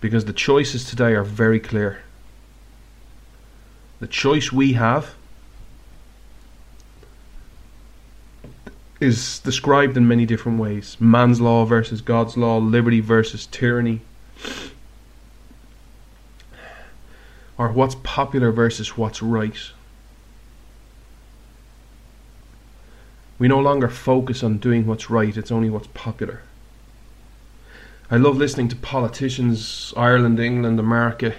because 0.00 0.24
the 0.24 0.32
choices 0.32 0.84
today 0.84 1.12
are 1.12 1.24
very 1.24 1.60
clear. 1.60 2.02
The 4.00 4.06
choice 4.06 4.50
we 4.50 4.72
have 4.72 5.14
is 8.98 9.38
described 9.40 9.96
in 9.96 10.06
many 10.06 10.26
different 10.26 10.58
ways 10.58 10.96
man's 11.00 11.40
law 11.40 11.64
versus 11.64 12.00
God's 12.00 12.36
law, 12.36 12.58
liberty 12.58 13.00
versus 13.00 13.46
tyranny, 13.46 14.00
or 17.58 17.72
what's 17.72 17.94
popular 17.96 18.52
versus 18.52 18.96
what's 18.96 19.22
right. 19.22 19.70
We 23.38 23.48
no 23.48 23.58
longer 23.58 23.88
focus 23.88 24.42
on 24.42 24.58
doing 24.58 24.86
what's 24.86 25.08
right, 25.08 25.34
it's 25.34 25.50
only 25.50 25.70
what's 25.70 25.88
popular. 25.88 26.42
I 28.10 28.16
love 28.16 28.36
listening 28.36 28.68
to 28.68 28.76
politicians, 28.76 29.94
Ireland, 29.96 30.40
England, 30.40 30.80
America, 30.80 31.34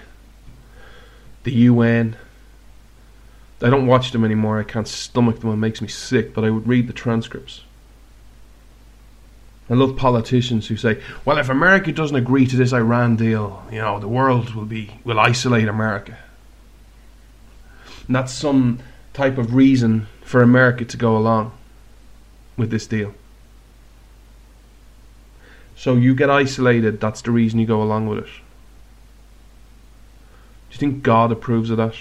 the 1.43 1.51
UN, 1.51 2.15
I 3.63 3.69
don't 3.69 3.85
watch 3.85 4.11
them 4.11 4.25
anymore. 4.25 4.59
I 4.59 4.63
can't 4.63 4.87
stomach 4.87 5.39
them. 5.39 5.51
It 5.51 5.57
makes 5.57 5.81
me 5.81 5.87
sick. 5.87 6.33
But 6.33 6.43
I 6.43 6.49
would 6.49 6.67
read 6.67 6.87
the 6.87 6.93
transcripts. 6.93 7.61
I 9.69 9.75
love 9.75 9.95
politicians 9.95 10.67
who 10.67 10.75
say, 10.75 10.99
"Well, 11.23 11.37
if 11.37 11.47
America 11.47 11.91
doesn't 11.91 12.15
agree 12.15 12.45
to 12.47 12.57
this 12.57 12.73
Iran 12.73 13.15
deal, 13.15 13.63
you 13.71 13.77
know, 13.77 13.99
the 13.99 14.07
world 14.07 14.53
will 14.55 14.65
be 14.65 14.99
will 15.03 15.19
isolate 15.19 15.67
America." 15.67 16.17
And 18.07 18.15
that's 18.15 18.33
some 18.33 18.79
type 19.13 19.37
of 19.37 19.53
reason 19.53 20.07
for 20.23 20.41
America 20.41 20.83
to 20.83 20.97
go 20.97 21.15
along 21.15 21.51
with 22.57 22.71
this 22.71 22.87
deal. 22.87 23.13
So 25.81 25.95
you 25.95 26.13
get 26.13 26.29
isolated. 26.29 27.01
That's 27.01 27.23
the 27.23 27.31
reason 27.31 27.57
you 27.57 27.65
go 27.65 27.81
along 27.81 28.05
with 28.05 28.19
it. 28.19 28.25
Do 28.25 28.29
you 30.73 30.77
think 30.77 31.01
God 31.01 31.31
approves 31.31 31.71
of 31.71 31.77
that? 31.77 31.95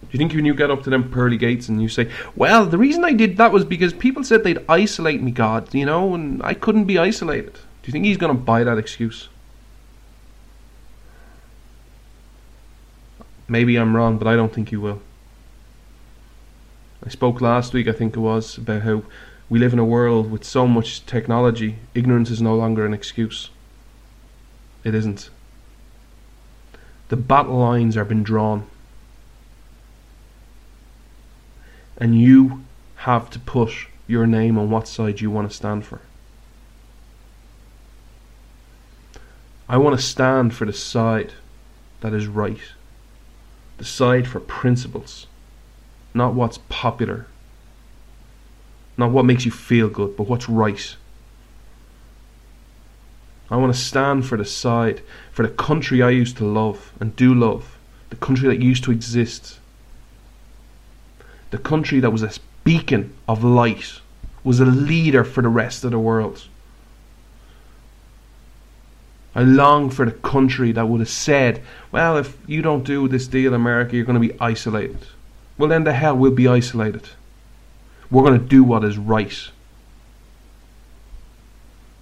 Do 0.00 0.08
you 0.12 0.18
think 0.18 0.32
when 0.32 0.46
you 0.46 0.54
get 0.54 0.70
up 0.70 0.82
to 0.84 0.88
them 0.88 1.10
pearly 1.10 1.36
gates 1.36 1.68
and 1.68 1.82
you 1.82 1.90
say, 1.90 2.08
"Well, 2.34 2.64
the 2.64 2.78
reason 2.78 3.04
I 3.04 3.12
did 3.12 3.36
that 3.36 3.52
was 3.52 3.66
because 3.66 3.92
people 3.92 4.24
said 4.24 4.44
they'd 4.44 4.64
isolate 4.66 5.20
me, 5.20 5.30
God, 5.30 5.74
you 5.74 5.84
know, 5.84 6.14
and 6.14 6.42
I 6.42 6.54
couldn't 6.54 6.86
be 6.86 6.96
isolated." 6.96 7.52
Do 7.52 7.84
you 7.84 7.92
think 7.92 8.06
he's 8.06 8.16
going 8.16 8.34
to 8.34 8.42
buy 8.42 8.64
that 8.64 8.78
excuse? 8.78 9.28
Maybe 13.46 13.76
I'm 13.76 13.94
wrong, 13.94 14.16
but 14.16 14.26
I 14.26 14.36
don't 14.36 14.54
think 14.54 14.70
he 14.70 14.76
will. 14.76 15.02
I 17.04 17.10
spoke 17.10 17.42
last 17.42 17.74
week, 17.74 17.88
I 17.88 17.92
think 17.92 18.16
it 18.16 18.20
was, 18.20 18.56
about 18.56 18.82
how 18.82 19.02
we 19.52 19.58
live 19.58 19.74
in 19.74 19.78
a 19.78 19.84
world 19.84 20.30
with 20.30 20.44
so 20.44 20.66
much 20.66 21.04
technology, 21.04 21.76
ignorance 21.94 22.30
is 22.30 22.40
no 22.40 22.54
longer 22.54 22.86
an 22.86 22.94
excuse. 22.94 23.50
It 24.82 24.94
isn't. 24.94 25.28
The 27.10 27.18
battle 27.18 27.58
lines 27.58 27.94
are 27.94 28.06
been 28.06 28.22
drawn. 28.22 28.66
and 31.98 32.18
you 32.18 32.64
have 32.96 33.28
to 33.28 33.38
put 33.38 33.70
your 34.06 34.26
name 34.26 34.56
on 34.56 34.70
what 34.70 34.88
side 34.88 35.20
you 35.20 35.30
want 35.30 35.50
to 35.50 35.54
stand 35.54 35.84
for. 35.84 36.00
I 39.68 39.76
want 39.76 39.94
to 39.94 40.02
stand 40.02 40.54
for 40.54 40.64
the 40.64 40.72
side 40.72 41.34
that 42.00 42.14
is 42.14 42.26
right, 42.26 42.58
the 43.76 43.84
side 43.84 44.26
for 44.26 44.40
principles, 44.40 45.26
not 46.14 46.32
what's 46.32 46.58
popular, 46.70 47.26
not 48.96 49.10
what 49.10 49.24
makes 49.24 49.44
you 49.44 49.50
feel 49.50 49.88
good, 49.88 50.16
but 50.16 50.28
what's 50.28 50.48
right. 50.48 50.96
I 53.50 53.56
want 53.56 53.74
to 53.74 53.80
stand 53.80 54.26
for 54.26 54.38
the 54.38 54.44
side, 54.44 55.02
for 55.30 55.42
the 55.46 55.52
country 55.52 56.02
I 56.02 56.10
used 56.10 56.36
to 56.38 56.44
love 56.44 56.92
and 57.00 57.14
do 57.16 57.34
love, 57.34 57.76
the 58.10 58.16
country 58.16 58.48
that 58.48 58.62
used 58.62 58.84
to 58.84 58.92
exist 58.92 59.58
the 61.52 61.58
country 61.58 62.00
that 62.00 62.10
was 62.10 62.22
a 62.22 62.32
beacon 62.64 63.14
of 63.28 63.44
light, 63.44 64.00
was 64.42 64.58
a 64.58 64.64
leader 64.64 65.22
for 65.22 65.42
the 65.42 65.48
rest 65.48 65.84
of 65.84 65.92
the 65.92 65.98
world. 65.98 66.48
I 69.34 69.42
long 69.42 69.90
for 69.90 70.06
the 70.06 70.12
country 70.12 70.72
that 70.72 70.88
would 70.88 71.00
have 71.00 71.08
said, 71.08 71.62
well, 71.92 72.16
if 72.16 72.36
you 72.46 72.62
don't 72.62 72.84
do 72.84 73.06
this 73.06 73.26
deal, 73.26 73.54
America, 73.54 73.94
you're 73.94 74.04
going 74.04 74.20
to 74.20 74.28
be 74.28 74.38
isolated. 74.40 74.98
Well, 75.58 75.68
then 75.68 75.84
the 75.84 75.92
hell 75.92 76.16
we'll 76.16 76.32
be 76.32 76.48
isolated. 76.48 77.08
We're 78.12 78.22
going 78.22 78.38
to 78.38 78.46
do 78.46 78.62
what 78.62 78.84
is 78.84 78.98
right. 78.98 79.48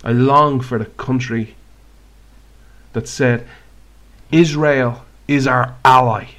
I 0.02 0.10
long 0.10 0.60
for 0.60 0.76
the 0.76 0.86
country 0.86 1.54
that 2.94 3.06
said, 3.06 3.46
Israel 4.32 5.04
is 5.28 5.46
our 5.46 5.76
ally. 5.84 6.30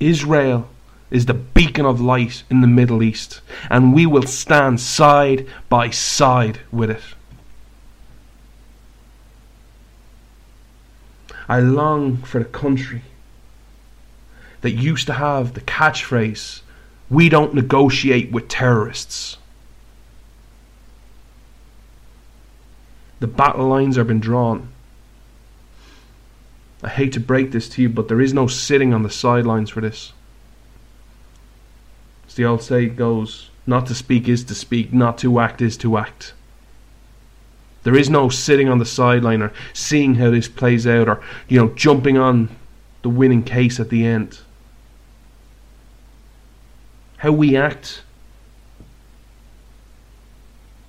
Israel 0.00 0.70
is 1.10 1.26
the 1.26 1.34
beacon 1.34 1.84
of 1.84 2.00
light 2.00 2.42
in 2.48 2.62
the 2.62 2.66
Middle 2.66 3.02
East, 3.02 3.42
and 3.68 3.94
we 3.94 4.06
will 4.06 4.22
stand 4.22 4.80
side 4.80 5.46
by 5.68 5.90
side 5.90 6.60
with 6.72 6.90
it. 6.90 7.02
I 11.50 11.60
long 11.60 12.18
for 12.18 12.38
the 12.38 12.46
country 12.46 13.02
that 14.62 14.70
used 14.70 15.06
to 15.08 15.14
have 15.14 15.52
the 15.52 15.60
catchphrase, 15.60 16.62
We 17.10 17.28
don't 17.28 17.54
negotiate 17.54 18.30
with 18.30 18.48
terrorists. 18.48 19.38
The 23.20 23.26
battle 23.26 23.66
lines 23.66 23.96
have 23.96 24.06
been 24.06 24.20
drawn. 24.20 24.68
I 26.82 26.88
hate 26.88 27.12
to 27.14 27.20
break 27.20 27.50
this 27.50 27.68
to 27.70 27.82
you, 27.82 27.88
but 27.88 28.08
there 28.08 28.20
is 28.20 28.32
no 28.32 28.46
sitting 28.46 28.94
on 28.94 29.02
the 29.02 29.10
sidelines 29.10 29.70
for 29.70 29.80
this 29.80 30.12
As 32.28 32.34
the 32.34 32.44
old 32.44 32.62
saying 32.62 32.94
goes, 32.94 33.50
not 33.66 33.86
to 33.86 33.94
speak 33.94 34.28
is 34.28 34.44
to 34.44 34.54
speak, 34.54 34.92
not 34.92 35.18
to 35.18 35.40
act 35.40 35.60
is 35.60 35.76
to 35.78 35.98
act. 35.98 36.34
There 37.82 37.96
is 37.96 38.10
no 38.10 38.28
sitting 38.28 38.68
on 38.68 38.78
the 38.78 38.84
sideline 38.84 39.42
or 39.42 39.52
seeing 39.72 40.16
how 40.16 40.30
this 40.30 40.48
plays 40.48 40.86
out 40.86 41.08
or, 41.08 41.20
you 41.48 41.58
know, 41.58 41.70
jumping 41.74 42.18
on 42.18 42.54
the 43.02 43.08
winning 43.08 43.42
case 43.42 43.80
at 43.80 43.88
the 43.88 44.06
end. 44.06 44.40
How 47.18 47.32
we 47.32 47.56
act 47.56 48.02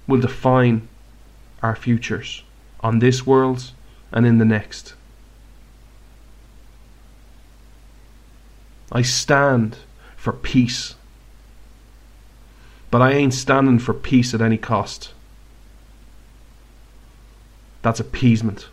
will 0.07 0.19
define 0.19 0.88
our 1.61 1.75
futures 1.75 2.43
on 2.80 2.99
this 2.99 3.25
world 3.25 3.71
and 4.11 4.25
in 4.25 4.38
the 4.38 4.45
next. 4.45 4.93
I 8.91 9.01
stand 9.03 9.77
for 10.17 10.34
peace 10.34 10.95
but 12.91 13.01
I 13.01 13.11
ain't 13.11 13.34
standing 13.34 13.80
for 13.80 13.93
peace 13.93 14.34
at 14.34 14.41
any 14.41 14.57
cost. 14.57 15.13
That's 17.82 17.99
appeasement. 17.99 18.67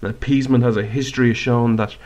And 0.00 0.10
appeasement 0.10 0.64
has 0.64 0.76
a 0.76 0.82
history 0.82 1.30
of 1.30 1.36
showing 1.36 1.76
that 1.76 1.96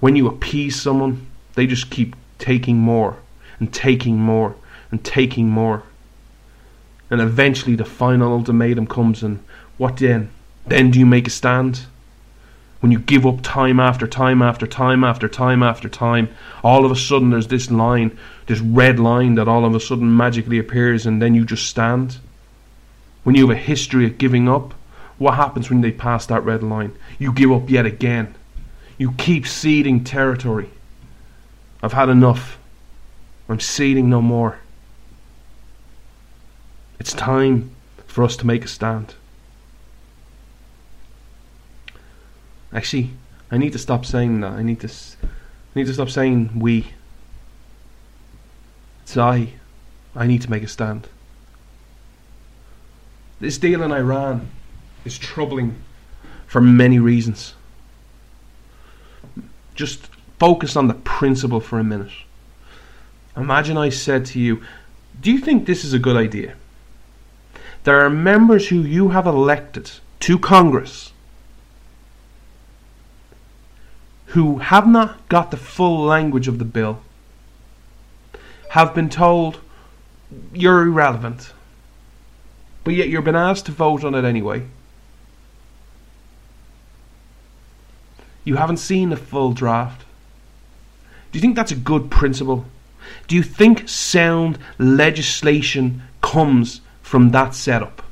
when 0.00 0.16
you 0.16 0.26
appease 0.26 0.80
someone, 0.80 1.26
they 1.54 1.66
just 1.66 1.90
keep 1.90 2.16
taking 2.44 2.76
more 2.76 3.16
and 3.58 3.72
taking 3.72 4.18
more 4.18 4.54
and 4.90 5.02
taking 5.02 5.48
more. 5.48 5.82
And 7.10 7.22
eventually 7.22 7.74
the 7.74 7.86
final 7.86 8.32
ultimatum 8.32 8.86
comes 8.86 9.22
and 9.22 9.42
what 9.78 9.96
then? 9.96 10.28
Then 10.66 10.90
do 10.90 10.98
you 10.98 11.06
make 11.06 11.26
a 11.26 11.30
stand? 11.30 11.86
When 12.80 12.92
you 12.92 12.98
give 12.98 13.24
up 13.24 13.40
time 13.42 13.80
after 13.80 14.06
time 14.06 14.42
after 14.42 14.66
time 14.66 15.04
after 15.04 15.26
time 15.26 15.62
after 15.62 15.88
time, 15.88 16.28
all 16.62 16.84
of 16.84 16.90
a 16.90 16.96
sudden 16.96 17.30
there's 17.30 17.48
this 17.48 17.70
line, 17.70 18.18
this 18.44 18.60
red 18.60 19.00
line 19.00 19.36
that 19.36 19.48
all 19.48 19.64
of 19.64 19.74
a 19.74 19.80
sudden 19.80 20.14
magically 20.14 20.58
appears 20.58 21.06
and 21.06 21.22
then 21.22 21.34
you 21.34 21.46
just 21.46 21.66
stand. 21.66 22.18
When 23.22 23.34
you 23.34 23.48
have 23.48 23.56
a 23.56 23.60
history 23.60 24.04
of 24.04 24.18
giving 24.18 24.50
up, 24.50 24.74
what 25.16 25.36
happens 25.36 25.70
when 25.70 25.80
they 25.80 25.92
pass 25.92 26.26
that 26.26 26.44
red 26.44 26.62
line? 26.62 26.92
You 27.18 27.32
give 27.32 27.52
up 27.52 27.70
yet 27.70 27.86
again. 27.86 28.34
You 28.98 29.12
keep 29.12 29.46
ceding 29.46 30.04
territory. 30.04 30.68
I've 31.84 31.92
had 31.92 32.08
enough. 32.08 32.58
I'm 33.46 33.60
ceding 33.60 34.08
no 34.08 34.22
more. 34.22 34.58
It's 36.98 37.12
time 37.12 37.72
for 38.06 38.24
us 38.24 38.38
to 38.38 38.46
make 38.46 38.64
a 38.64 38.68
stand. 38.68 39.16
Actually, 42.72 43.10
I 43.50 43.58
need 43.58 43.74
to 43.74 43.78
stop 43.78 44.06
saying 44.06 44.40
that. 44.40 44.52
I 44.52 44.62
need 44.62 44.80
to, 44.80 44.88
I 44.88 45.28
need 45.74 45.86
to 45.86 45.92
stop 45.92 46.08
saying 46.08 46.58
we. 46.58 46.86
It's 49.02 49.18
I. 49.18 49.52
I 50.16 50.26
need 50.26 50.40
to 50.40 50.50
make 50.50 50.62
a 50.62 50.68
stand. 50.68 51.06
This 53.40 53.58
deal 53.58 53.82
in 53.82 53.92
Iran 53.92 54.48
is 55.04 55.18
troubling 55.18 55.76
for 56.46 56.62
many 56.62 56.98
reasons. 56.98 57.52
Just 59.74 60.08
focus 60.38 60.76
on 60.76 60.88
the 60.88 60.94
principle 60.94 61.60
for 61.60 61.78
a 61.78 61.84
minute. 61.84 62.12
Imagine 63.36 63.76
I 63.76 63.88
said 63.88 64.24
to 64.26 64.40
you, 64.40 64.62
Do 65.20 65.32
you 65.32 65.38
think 65.38 65.66
this 65.66 65.84
is 65.84 65.92
a 65.92 65.98
good 65.98 66.16
idea? 66.16 66.54
There 67.84 68.00
are 68.00 68.10
members 68.10 68.68
who 68.68 68.80
you 68.80 69.10
have 69.10 69.26
elected 69.26 69.90
to 70.20 70.38
Congress 70.38 71.12
who 74.34 74.58
have 74.58 74.84
not 74.84 75.28
got 75.28 75.52
the 75.52 75.56
full 75.56 76.00
language 76.00 76.48
of 76.48 76.58
the 76.58 76.64
bill, 76.64 77.00
have 78.70 78.92
been 78.92 79.08
told 79.08 79.60
you're 80.52 80.82
irrelevant, 80.82 81.52
but 82.82 82.94
yet 82.94 83.08
you've 83.08 83.22
been 83.22 83.36
asked 83.36 83.66
to 83.66 83.72
vote 83.72 84.02
on 84.02 84.12
it 84.12 84.24
anyway. 84.24 84.66
You 88.42 88.56
haven't 88.56 88.78
seen 88.78 89.10
the 89.10 89.16
full 89.16 89.52
draft. 89.52 90.03
Do 91.34 91.38
you 91.38 91.40
think 91.40 91.56
that's 91.56 91.72
a 91.72 91.74
good 91.74 92.12
principle? 92.12 92.64
Do 93.26 93.34
you 93.34 93.42
think 93.42 93.88
sound 93.88 94.56
legislation 94.78 96.02
comes 96.20 96.80
from 97.02 97.32
that 97.32 97.56
setup? 97.56 98.04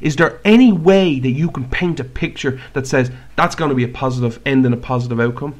Is 0.00 0.16
there 0.16 0.40
any 0.44 0.72
way 0.72 1.20
that 1.20 1.30
you 1.30 1.52
can 1.52 1.70
paint 1.70 2.00
a 2.00 2.04
picture 2.04 2.60
that 2.72 2.88
says 2.88 3.12
that's 3.36 3.54
going 3.54 3.68
to 3.68 3.76
be 3.76 3.84
a 3.84 3.88
positive 3.88 4.40
end 4.44 4.64
and 4.64 4.74
a 4.74 4.76
positive 4.76 5.20
outcome? 5.20 5.54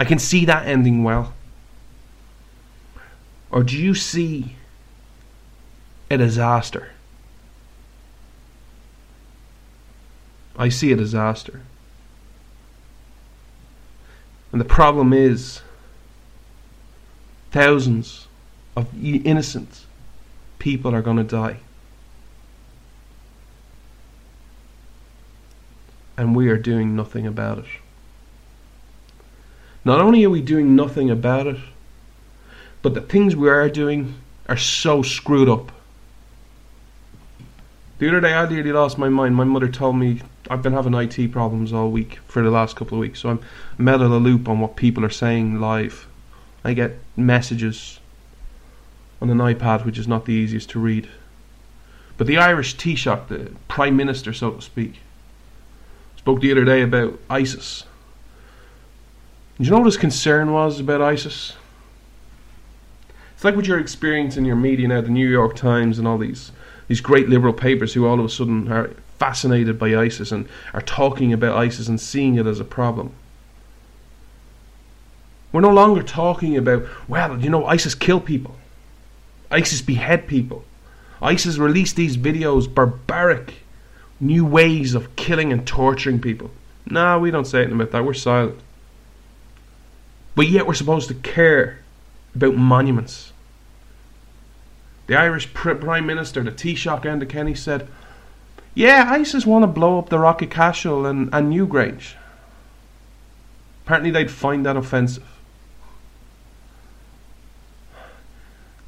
I 0.00 0.04
can 0.04 0.18
see 0.18 0.44
that 0.46 0.66
ending 0.66 1.04
well. 1.04 1.34
Or 3.52 3.62
do 3.62 3.78
you 3.78 3.94
see 3.94 4.56
a 6.10 6.18
disaster? 6.18 6.90
I 10.56 10.68
see 10.68 10.90
a 10.90 10.96
disaster. 10.96 11.60
And 14.54 14.60
the 14.60 14.64
problem 14.64 15.12
is 15.12 15.62
thousands 17.50 18.28
of 18.76 18.86
innocent 19.04 19.84
people 20.60 20.94
are 20.94 21.02
going 21.02 21.16
to 21.16 21.24
die. 21.24 21.56
And 26.16 26.36
we 26.36 26.48
are 26.50 26.56
doing 26.56 26.94
nothing 26.94 27.26
about 27.26 27.58
it. 27.58 27.64
Not 29.84 30.00
only 30.00 30.22
are 30.22 30.30
we 30.30 30.40
doing 30.40 30.76
nothing 30.76 31.10
about 31.10 31.48
it, 31.48 31.58
but 32.80 32.94
the 32.94 33.00
things 33.00 33.34
we 33.34 33.48
are 33.48 33.68
doing 33.68 34.14
are 34.48 34.56
so 34.56 35.02
screwed 35.02 35.48
up. 35.48 35.72
The 37.98 38.06
other 38.06 38.20
day 38.20 38.34
I 38.34 38.48
nearly 38.48 38.70
lost 38.70 38.98
my 38.98 39.08
mind. 39.08 39.34
My 39.34 39.42
mother 39.42 39.66
told 39.66 39.96
me 39.96 40.20
I've 40.50 40.62
been 40.62 40.74
having 40.74 40.94
IT 40.94 41.32
problems 41.32 41.72
all 41.72 41.90
week 41.90 42.18
for 42.26 42.42
the 42.42 42.50
last 42.50 42.76
couple 42.76 42.98
of 42.98 43.00
weeks, 43.00 43.20
so 43.20 43.30
I'm, 43.30 43.40
I'm 43.78 43.88
out 43.88 44.02
of 44.02 44.10
the 44.10 44.18
loop 44.18 44.48
on 44.48 44.60
what 44.60 44.76
people 44.76 45.04
are 45.04 45.10
saying 45.10 45.60
live. 45.60 46.06
I 46.62 46.74
get 46.74 46.98
messages 47.16 48.00
on 49.22 49.30
an 49.30 49.38
iPad, 49.38 49.84
which 49.84 49.98
is 49.98 50.06
not 50.06 50.26
the 50.26 50.32
easiest 50.32 50.68
to 50.70 50.78
read. 50.78 51.08
But 52.16 52.26
the 52.26 52.36
Irish 52.36 52.76
Taoiseach, 52.76 53.28
the 53.28 53.52
Prime 53.68 53.96
Minister, 53.96 54.32
so 54.32 54.50
to 54.52 54.62
speak, 54.62 55.00
spoke 56.16 56.40
the 56.40 56.52
other 56.52 56.64
day 56.64 56.82
about 56.82 57.18
ISIS. 57.30 57.84
Do 59.58 59.64
you 59.64 59.70
know 59.70 59.78
what 59.78 59.86
his 59.86 59.96
concern 59.96 60.52
was 60.52 60.78
about 60.78 61.00
ISIS? 61.00 61.54
It's 63.34 63.44
like 63.44 63.56
what 63.56 63.66
you're 63.66 63.80
experiencing 63.80 64.42
in 64.42 64.46
your 64.46 64.56
media 64.56 64.88
now, 64.88 65.00
the 65.00 65.08
New 65.08 65.28
York 65.28 65.56
Times 65.56 65.98
and 65.98 66.06
all 66.06 66.18
these 66.18 66.52
these 66.86 67.00
great 67.00 67.30
liberal 67.30 67.54
papers 67.54 67.94
who 67.94 68.06
all 68.06 68.20
of 68.20 68.26
a 68.26 68.28
sudden 68.28 68.70
are 68.70 68.90
fascinated 69.18 69.78
by 69.78 69.94
ISIS 69.96 70.32
and 70.32 70.48
are 70.72 70.80
talking 70.82 71.32
about 71.32 71.56
ISIS 71.56 71.88
and 71.88 72.00
seeing 72.00 72.36
it 72.36 72.46
as 72.46 72.60
a 72.60 72.64
problem. 72.64 73.12
We're 75.52 75.60
no 75.60 75.70
longer 75.70 76.02
talking 76.02 76.56
about, 76.56 76.84
well, 77.06 77.38
you 77.38 77.48
know, 77.48 77.64
ISIS 77.66 77.94
kill 77.94 78.20
people. 78.20 78.56
ISIS 79.50 79.82
behead 79.82 80.26
people. 80.26 80.64
ISIS 81.22 81.58
release 81.58 81.92
these 81.92 82.16
videos, 82.16 82.72
barbaric 82.72 83.54
new 84.20 84.44
ways 84.44 84.94
of 84.94 85.14
killing 85.16 85.52
and 85.52 85.66
torturing 85.66 86.20
people. 86.20 86.50
No, 86.86 87.18
we 87.18 87.30
don't 87.30 87.46
say 87.46 87.58
anything 87.58 87.80
about 87.80 87.92
that. 87.92 88.04
We're 88.04 88.14
silent. 88.14 88.58
But 90.34 90.48
yet 90.48 90.66
we're 90.66 90.74
supposed 90.74 91.08
to 91.08 91.14
care 91.14 91.78
about 92.34 92.56
monuments. 92.56 93.32
The 95.06 95.16
Irish 95.16 95.52
Prime 95.54 96.06
Minister, 96.06 96.42
the 96.42 96.50
Taoiseach 96.50 97.02
Enda 97.02 97.28
Kenny, 97.28 97.54
said, 97.54 97.86
Yeah, 98.74 99.06
ISIS 99.08 99.46
want 99.46 99.62
to 99.62 99.66
blow 99.68 99.98
up 99.98 100.08
the 100.08 100.18
Rock 100.18 100.42
of 100.42 100.50
Cashel 100.50 101.06
and, 101.06 101.32
and 101.32 101.52
Newgrange. 101.52 102.14
Apparently 103.84 104.10
they'd 104.10 104.30
find 104.30 104.66
that 104.66 104.76
offensive. 104.76 105.24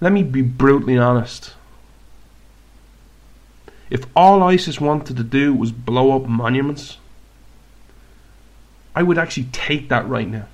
Let 0.01 0.12
me 0.12 0.22
be 0.22 0.43
brutally 0.43 0.99
honest. 0.99 1.55
If 3.89 4.07
all 4.16 4.43
ISIS 4.43 4.80
wanted 4.80 5.16
to 5.16 5.22
do 5.22 5.55
was 5.55 5.70
blow 5.70 6.16
up 6.16 6.26
monuments, 6.26 6.99
I 8.95 9.03
would 9.03 9.18
actually 9.18 9.49
take 9.53 9.89
that 9.89 10.09
right 10.09 10.28
now. 10.28 10.49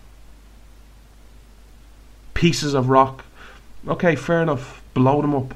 Pieces 2.35 2.75
of 2.75 2.89
rock. 2.89 3.25
Okay, 3.89 4.17
fair 4.17 4.43
enough. 4.43 4.83
Blow 4.95 5.23
them 5.23 5.35
up. 5.35 5.55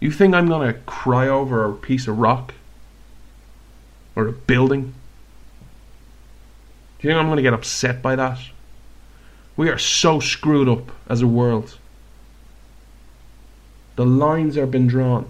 You 0.00 0.10
think 0.10 0.34
I'm 0.34 0.48
to 0.72 0.80
cry 0.80 1.28
over 1.28 1.64
a 1.64 1.72
piece 1.72 2.06
of 2.06 2.18
rock? 2.18 2.54
Or 4.16 4.26
a 4.28 4.32
building? 4.32 4.94
Do 6.98 7.08
you 7.08 7.10
think 7.10 7.20
I'm 7.20 7.26
to 7.36 7.42
get 7.42 7.54
upset 7.54 8.02
by 8.02 8.16
that? 8.16 8.38
We 9.56 9.68
are 9.68 9.78
so 9.78 10.20
screwed 10.20 10.68
up 10.68 10.90
as 11.08 11.22
a 11.22 11.26
world. 11.26 11.78
The 13.96 14.04
lines 14.04 14.56
have 14.56 14.70
been 14.70 14.86
drawn. 14.86 15.26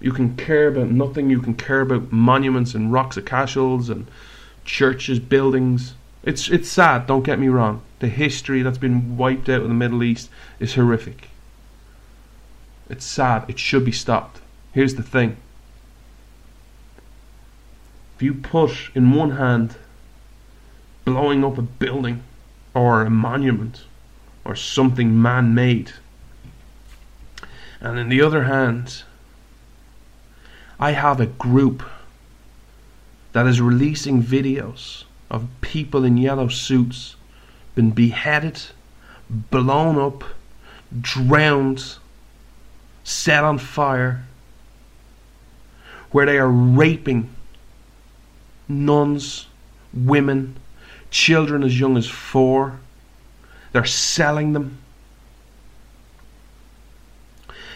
You 0.00 0.12
can 0.12 0.36
care 0.36 0.68
about 0.68 0.88
nothing. 0.88 1.30
You 1.30 1.40
can 1.40 1.54
care 1.54 1.80
about 1.80 2.12
monuments 2.12 2.74
and 2.74 2.92
rocks 2.92 3.16
of 3.16 3.24
cashels 3.24 3.88
and 3.88 4.06
churches, 4.64 5.18
buildings. 5.18 5.94
It's 6.26 6.48
it's 6.50 6.68
sad. 6.68 7.06
Don't 7.06 7.22
get 7.22 7.38
me 7.38 7.46
wrong. 7.46 7.82
The 8.00 8.08
history 8.08 8.60
that's 8.62 8.78
been 8.78 9.16
wiped 9.16 9.48
out 9.48 9.62
in 9.62 9.68
the 9.68 9.74
Middle 9.74 10.02
East 10.02 10.28
is 10.58 10.74
horrific. 10.74 11.28
It's 12.90 13.06
sad. 13.06 13.44
It 13.48 13.60
should 13.60 13.84
be 13.84 13.92
stopped. 13.92 14.40
Here's 14.72 14.96
the 14.96 15.04
thing. 15.04 15.36
If 18.16 18.22
you 18.22 18.34
put 18.34 18.90
in 18.94 19.12
one 19.12 19.32
hand 19.32 19.76
blowing 21.04 21.44
up 21.44 21.58
a 21.58 21.62
building 21.62 22.24
or 22.74 23.02
a 23.02 23.10
monument 23.10 23.84
or 24.44 24.56
something 24.56 25.22
man 25.22 25.54
made. 25.54 25.92
And 27.80 27.98
in 27.98 28.08
the 28.08 28.20
other 28.20 28.44
hand, 28.44 29.04
I 30.80 30.90
have 30.90 31.20
a 31.20 31.26
group 31.26 31.84
that 33.32 33.46
is 33.46 33.60
releasing 33.60 34.22
videos 34.22 35.04
of 35.30 35.48
people 35.60 36.04
in 36.04 36.16
yellow 36.16 36.48
suits 36.48 37.16
been 37.74 37.90
beheaded, 37.90 38.60
blown 39.28 39.98
up, 39.98 40.24
drowned, 41.00 41.96
set 43.04 43.44
on 43.44 43.58
fire, 43.58 44.24
where 46.10 46.26
they 46.26 46.38
are 46.38 46.48
raping 46.48 47.28
nuns, 48.68 49.46
women, 49.92 50.56
children 51.10 51.62
as 51.62 51.78
young 51.78 51.96
as 51.96 52.08
four. 52.08 52.78
They're 53.72 53.84
selling 53.84 54.52
them. 54.52 54.78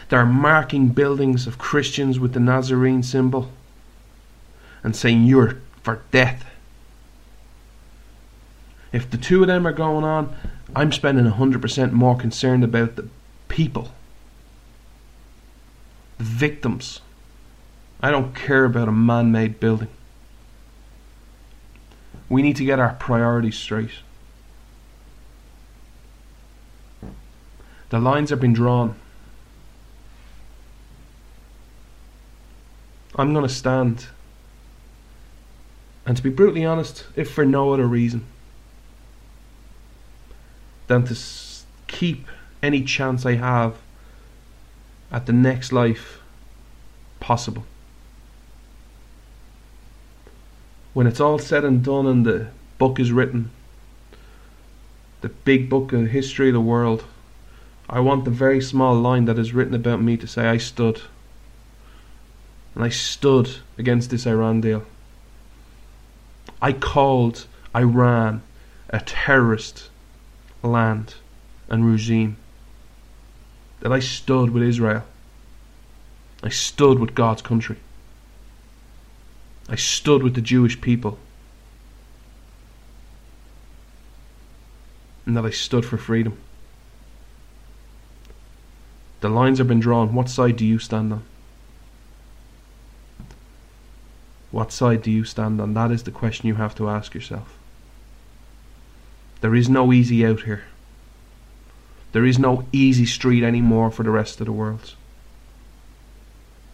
They're 0.08 0.26
marking 0.26 0.88
buildings 0.88 1.46
of 1.46 1.58
Christians 1.58 2.18
with 2.18 2.32
the 2.32 2.40
Nazarene 2.40 3.02
symbol 3.02 3.52
and 4.82 4.96
saying 4.96 5.24
you're 5.24 5.60
for 5.82 6.02
death. 6.10 6.49
If 8.92 9.08
the 9.10 9.16
two 9.16 9.42
of 9.42 9.46
them 9.46 9.66
are 9.66 9.72
going 9.72 10.04
on, 10.04 10.34
I'm 10.74 10.92
spending 10.92 11.24
100% 11.24 11.92
more 11.92 12.16
concerned 12.16 12.64
about 12.64 12.96
the 12.96 13.08
people, 13.48 13.92
the 16.18 16.24
victims. 16.24 17.00
I 18.00 18.10
don't 18.10 18.34
care 18.34 18.64
about 18.64 18.88
a 18.88 18.92
man 18.92 19.30
made 19.30 19.60
building. 19.60 19.88
We 22.28 22.42
need 22.42 22.56
to 22.56 22.64
get 22.64 22.78
our 22.78 22.94
priorities 22.94 23.58
straight. 23.58 23.90
The 27.90 27.98
lines 27.98 28.30
have 28.30 28.40
been 28.40 28.52
drawn. 28.52 28.94
I'm 33.16 33.32
going 33.32 33.46
to 33.46 33.52
stand. 33.52 34.06
And 36.06 36.16
to 36.16 36.22
be 36.22 36.30
brutally 36.30 36.64
honest, 36.64 37.06
if 37.16 37.30
for 37.32 37.44
no 37.44 37.72
other 37.72 37.86
reason 37.86 38.24
than 40.90 41.04
to 41.04 41.16
keep 41.86 42.26
any 42.64 42.82
chance 42.82 43.24
I 43.24 43.36
have 43.36 43.76
at 45.12 45.26
the 45.26 45.32
next 45.32 45.72
life 45.72 46.18
possible. 47.20 47.64
When 50.92 51.06
it's 51.06 51.20
all 51.20 51.38
said 51.38 51.64
and 51.64 51.84
done 51.84 52.08
and 52.08 52.26
the 52.26 52.48
book 52.78 52.98
is 52.98 53.12
written, 53.12 53.52
the 55.20 55.28
big 55.28 55.70
book 55.70 55.92
of 55.92 56.08
history 56.08 56.48
of 56.48 56.54
the 56.54 56.60
world, 56.60 57.04
I 57.88 58.00
want 58.00 58.24
the 58.24 58.32
very 58.32 58.60
small 58.60 58.96
line 58.96 59.26
that 59.26 59.38
is 59.38 59.54
written 59.54 59.74
about 59.74 60.02
me 60.02 60.16
to 60.16 60.26
say 60.26 60.48
I 60.48 60.56
stood. 60.56 61.02
And 62.74 62.82
I 62.82 62.88
stood 62.88 63.48
against 63.78 64.10
this 64.10 64.26
Iran 64.26 64.60
deal. 64.60 64.84
I 66.60 66.72
called 66.72 67.46
Iran 67.76 68.42
a 68.88 68.98
terrorist 68.98 69.89
land 70.62 71.14
and 71.68 71.86
regime. 71.86 72.36
That 73.80 73.92
I 73.92 74.00
stood 74.00 74.50
with 74.50 74.62
Israel. 74.62 75.04
I 76.42 76.48
stood 76.48 76.98
with 76.98 77.14
God's 77.14 77.42
country. 77.42 77.76
I 79.68 79.76
stood 79.76 80.22
with 80.22 80.34
the 80.34 80.40
Jewish 80.40 80.80
people. 80.80 81.18
And 85.24 85.36
that 85.36 85.44
I 85.44 85.50
stood 85.50 85.84
for 85.84 85.96
freedom. 85.96 86.36
The 89.20 89.28
lines 89.28 89.58
have 89.58 89.68
been 89.68 89.80
drawn. 89.80 90.14
What 90.14 90.28
side 90.28 90.56
do 90.56 90.66
you 90.66 90.78
stand 90.78 91.12
on? 91.12 91.22
What 94.50 94.72
side 94.72 95.02
do 95.02 95.10
you 95.10 95.24
stand 95.24 95.60
on? 95.60 95.74
That 95.74 95.92
is 95.92 96.02
the 96.02 96.10
question 96.10 96.48
you 96.48 96.56
have 96.56 96.74
to 96.76 96.88
ask 96.88 97.14
yourself. 97.14 97.59
There 99.40 99.54
is 99.54 99.68
no 99.68 99.92
easy 99.92 100.24
out 100.24 100.42
here. 100.42 100.64
There 102.12 102.24
is 102.24 102.38
no 102.38 102.64
easy 102.72 103.06
street 103.06 103.44
anymore 103.44 103.90
for 103.90 104.02
the 104.02 104.10
rest 104.10 104.40
of 104.40 104.46
the 104.46 104.52
world. 104.52 104.94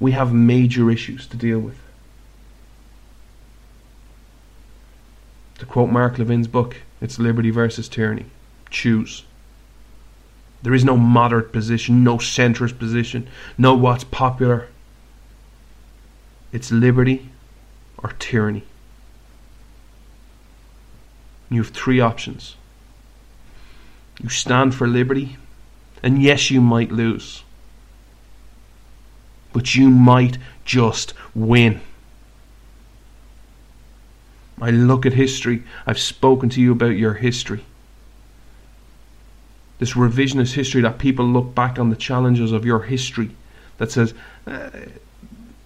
We 0.00 0.12
have 0.12 0.32
major 0.32 0.90
issues 0.90 1.26
to 1.28 1.36
deal 1.36 1.58
with. 1.58 1.78
To 5.58 5.66
quote 5.66 5.90
Mark 5.90 6.18
Levin's 6.18 6.48
book, 6.48 6.76
it's 7.00 7.18
liberty 7.18 7.50
versus 7.50 7.88
tyranny. 7.88 8.26
Choose. 8.68 9.24
There 10.62 10.74
is 10.74 10.84
no 10.84 10.96
moderate 10.96 11.52
position, 11.52 12.02
no 12.02 12.16
centrist 12.16 12.78
position, 12.78 13.28
no 13.56 13.74
what's 13.74 14.04
popular. 14.04 14.68
It's 16.52 16.72
liberty 16.72 17.30
or 17.98 18.14
tyranny. 18.18 18.64
You 21.50 21.62
have 21.62 21.72
three 21.72 22.00
options. 22.00 22.56
You 24.22 24.28
stand 24.28 24.74
for 24.74 24.86
liberty, 24.88 25.36
and 26.02 26.22
yes, 26.22 26.50
you 26.50 26.60
might 26.60 26.90
lose. 26.90 27.42
But 29.52 29.74
you 29.74 29.90
might 29.90 30.38
just 30.64 31.14
win. 31.34 31.80
I 34.60 34.70
look 34.70 35.04
at 35.04 35.12
history. 35.12 35.64
I've 35.86 35.98
spoken 35.98 36.48
to 36.50 36.60
you 36.60 36.72
about 36.72 36.96
your 36.96 37.14
history. 37.14 37.64
This 39.78 39.92
revisionist 39.92 40.54
history 40.54 40.80
that 40.80 40.98
people 40.98 41.26
look 41.26 41.54
back 41.54 41.78
on 41.78 41.90
the 41.90 41.96
challenges 41.96 42.52
of 42.52 42.64
your 42.64 42.80
history 42.80 43.30
that 43.76 43.90
says, 43.90 44.14
eh, 44.46 44.70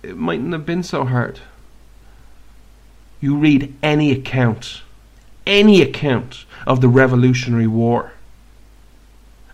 it 0.03 0.16
mightn't 0.16 0.53
have 0.53 0.66
been 0.66 0.83
so 0.83 1.05
hard. 1.05 1.41
You 3.20 3.37
read 3.37 3.74
any 3.83 4.11
account, 4.11 4.83
any 5.47 5.82
account 5.82 6.45
of 6.66 6.80
the 6.80 6.88
Revolutionary 6.88 7.66
War, 7.66 8.12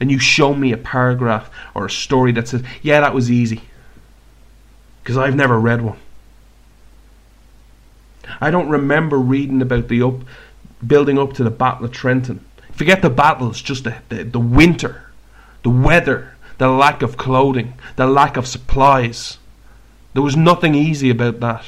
and 0.01 0.11
you 0.11 0.19
show 0.19 0.55
me 0.55 0.73
a 0.73 0.77
paragraph 0.77 1.51
or 1.75 1.87
a 1.87 1.91
story 1.91 2.33
that 2.33 2.49
says, 2.49 2.63
yeah, 2.83 3.01
that 3.01 3.15
was 3.15 3.31
easy. 3.31 3.63
Because 5.03 5.17
I've 5.17 5.37
never 5.37 5.59
read 5.59 5.83
one. 5.83 5.99
I 8.41 8.51
don't 8.51 8.69
remember 8.69 9.19
reading 9.19 9.63
about 9.63 9.89
the 9.89 10.03
up, 10.03 10.17
building 10.85 11.19
up 11.19 11.33
to 11.35 11.45
the 11.45 11.51
Battle 11.51 11.87
of 11.87 11.93
Trenton. 11.93 12.45
Forget 12.73 13.01
the 13.01 13.11
battles, 13.11 13.63
just 13.63 13.85
the, 13.85 13.97
the, 14.09 14.25
the 14.25 14.41
winter, 14.41 15.07
the 15.63 15.71
weather, 15.71 16.35
the 16.59 16.69
lack 16.69 17.03
of 17.03 17.17
clothing, 17.17 17.75
the 17.97 18.07
lack 18.07 18.37
of 18.37 18.47
supplies. 18.47 19.39
There 20.13 20.23
was 20.23 20.37
nothing 20.37 20.75
easy 20.75 21.09
about 21.09 21.41
that. 21.41 21.65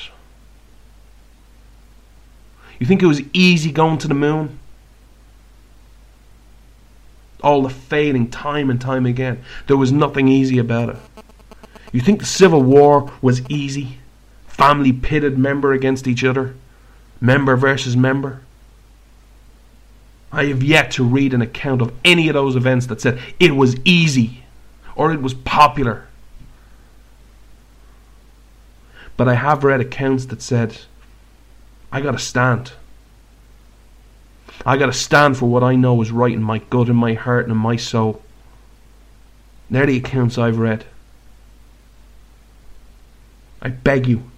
You 2.79 2.87
think 2.87 3.03
it 3.03 3.07
was 3.07 3.23
easy 3.33 3.73
going 3.73 3.99
to 3.99 4.09
the 4.09 4.15
moon? 4.15 4.59
All 7.43 7.63
the 7.63 7.71
failing 7.71 8.31
time 8.31 8.71
and 8.71 8.81
time 8.81 9.07
again. 9.07 9.43
There 9.67 9.77
was 9.77 9.93
nothing 9.93 10.29
easy 10.29 10.59
about 10.59 10.91
it. 10.91 10.97
You 11.93 12.01
think 12.01 12.21
the 12.21 12.27
Civil 12.27 12.63
War 12.63 13.13
was 13.23 13.49
easy? 13.49 13.99
Family 14.47 14.93
pitted 14.93 15.39
member 15.39 15.73
against 15.73 16.07
each 16.07 16.25
other? 16.25 16.55
Member 17.21 17.57
versus 17.57 17.97
member? 17.97 18.43
I 20.31 20.47
have 20.47 20.63
yet 20.63 20.91
to 20.93 21.05
read 21.05 21.33
an 21.33 21.43
account 21.43 21.81
of 21.81 21.93
any 22.05 22.29
of 22.29 22.35
those 22.35 22.55
events 22.55 22.87
that 22.87 23.01
said 23.01 23.19
it 23.41 23.57
was 23.57 23.77
easy 23.85 24.45
or 24.95 25.13
it 25.13 25.23
was 25.23 25.33
popular. 25.33 26.07
But 29.17 29.29
I 29.29 29.35
have 29.35 29.65
read 29.65 29.81
accounts 29.81 30.27
that 30.27 30.43
said, 30.43 30.79
I 31.91 32.01
gotta 32.01 32.19
stand. 32.19 32.73
I 34.67 34.77
gotta 34.77 34.93
stand 34.93 35.37
for 35.37 35.47
what 35.47 35.63
I 35.63 35.75
know 35.75 36.01
is 36.03 36.11
right 36.11 36.33
in 36.33 36.43
my 36.43 36.59
gut, 36.59 36.89
in 36.89 36.97
my 36.97 37.15
heart, 37.15 37.45
and 37.45 37.53
in 37.53 37.59
my 37.59 37.77
soul. 37.77 38.23
They're 39.71 39.87
the 39.87 39.99
accounts 39.99 40.39
I've 40.39 40.59
read. 40.59 40.85
I 43.61 43.69
beg 43.69 44.07
you. 44.07 44.31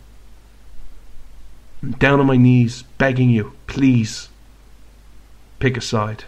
I'm 1.83 1.93
down 1.93 2.21
on 2.21 2.27
my 2.27 2.37
knees, 2.37 2.83
begging 2.99 3.31
you, 3.31 3.53
please, 3.67 4.29
pick 5.59 5.77
a 5.77 5.81
side. 5.81 6.25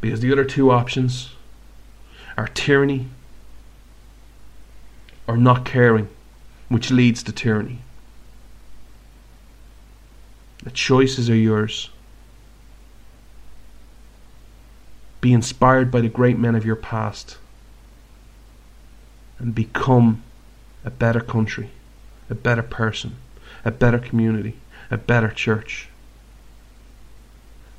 Because 0.00 0.20
the 0.20 0.32
other 0.32 0.44
two 0.44 0.70
options 0.70 1.30
are 2.36 2.48
tyranny 2.48 3.08
or 5.26 5.36
not 5.36 5.64
caring, 5.64 6.08
which 6.68 6.90
leads 6.90 7.22
to 7.24 7.32
tyranny. 7.32 7.80
The 10.62 10.70
choices 10.70 11.30
are 11.30 11.36
yours. 11.36 11.90
Be 15.20 15.32
inspired 15.32 15.90
by 15.90 16.00
the 16.00 16.08
great 16.08 16.38
men 16.38 16.54
of 16.54 16.64
your 16.64 16.76
past 16.76 17.38
and 19.38 19.54
become 19.54 20.22
a 20.84 20.90
better 20.90 21.20
country, 21.20 21.70
a 22.28 22.34
better 22.34 22.62
person, 22.62 23.16
a 23.64 23.70
better 23.70 23.98
community, 23.98 24.56
a 24.90 24.96
better 24.96 25.28
church. 25.28 25.88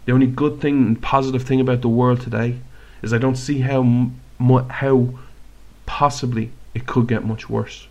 The 0.06 0.12
only 0.12 0.28
good 0.28 0.62
thing 0.62 0.88
and 0.88 1.02
positive 1.02 1.44
thing 1.44 1.62
about 1.62 1.82
the 1.82 1.90
world 1.90 2.22
today 2.22 2.60
is 3.02 3.14
I 3.14 3.18
don't 3.18 3.36
see 3.36 3.60
how 3.60 4.12
how 4.40 5.20
possibly 5.86 6.52
it 6.74 6.86
could 6.88 7.08
get 7.08 7.26
much 7.26 7.50
worse. 7.50 7.88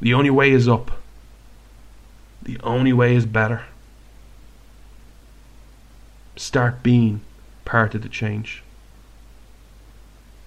The 0.00 0.14
only 0.14 0.30
way 0.30 0.50
is 0.52 0.68
up. 0.68 0.90
The 2.42 2.58
only 2.62 2.92
way 2.92 3.14
is 3.14 3.26
better. 3.26 3.64
Start 6.36 6.82
being 6.82 7.20
part 7.64 7.94
of 7.94 8.02
the 8.02 8.08
change. 8.08 8.62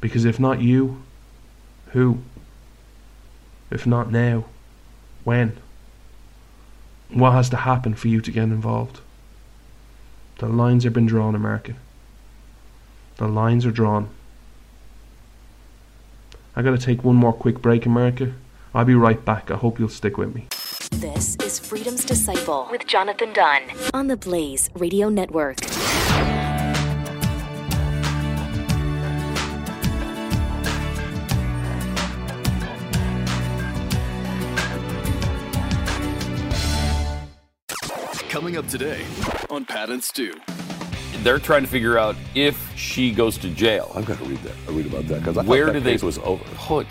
Because 0.02 0.26
if 0.26 0.40
not 0.40 0.62
you, 0.62 1.04
who? 1.88 2.20
If 3.72 3.88
not 3.88 4.12
now, 4.12 4.46
when? 5.24 5.58
What 7.10 7.32
has 7.32 7.50
to 7.50 7.58
happen 7.58 7.96
for 7.96 8.08
you 8.08 8.22
to 8.22 8.32
get 8.32 8.44
involved? 8.44 9.00
The 10.40 10.48
lines 10.48 10.84
have 10.84 10.94
been 10.94 11.06
drawn, 11.06 11.36
America. 11.36 11.76
The 13.18 13.28
lines 13.28 13.66
are 13.66 13.72
drawn. 13.72 14.10
I 16.56 16.62
gotta 16.62 16.78
take 16.78 17.04
one 17.04 17.16
more 17.16 17.34
quick 17.34 17.62
break, 17.62 17.86
America. 17.86 18.34
I'll 18.74 18.86
be 18.86 18.96
right 18.96 19.24
back. 19.24 19.50
I 19.50 19.56
hope 19.56 19.80
you'll 19.80 19.90
stick 19.90 20.18
with 20.18 20.36
me. 20.36 20.48
This 21.00 21.36
is 21.44 21.60
Freedom's 21.60 22.06
Disciple 22.06 22.68
with 22.72 22.88
Jonathan 22.88 23.34
Dunn 23.34 23.64
on 23.94 24.08
the 24.08 24.16
Blaze 24.16 24.70
Radio 24.76 25.10
Network. 25.10 25.58
Coming 38.30 38.58
up 38.58 38.68
today 38.68 39.06
on 39.50 39.66
Pat 39.66 39.90
and 39.90 40.04
Stu. 40.04 40.34
They're 41.24 41.40
trying 41.40 41.64
to 41.64 41.70
figure 41.70 41.98
out 41.98 42.16
if 42.36 42.72
she 42.78 43.12
goes 43.12 43.38
to 43.40 43.50
jail. 43.50 43.92
I've 43.96 44.06
got 44.06 44.18
to 44.20 44.26
read 44.26 44.40
that. 44.40 44.54
I 44.68 44.72
read 44.72 44.86
about 44.88 45.08
that 45.08 45.24
because 45.24 45.46
Where 45.46 45.68
that 45.68 45.74
do 45.74 45.80
they 45.80 45.92
case 45.94 46.04
was 46.04 46.18
over. 46.20 46.44
put 46.56 46.86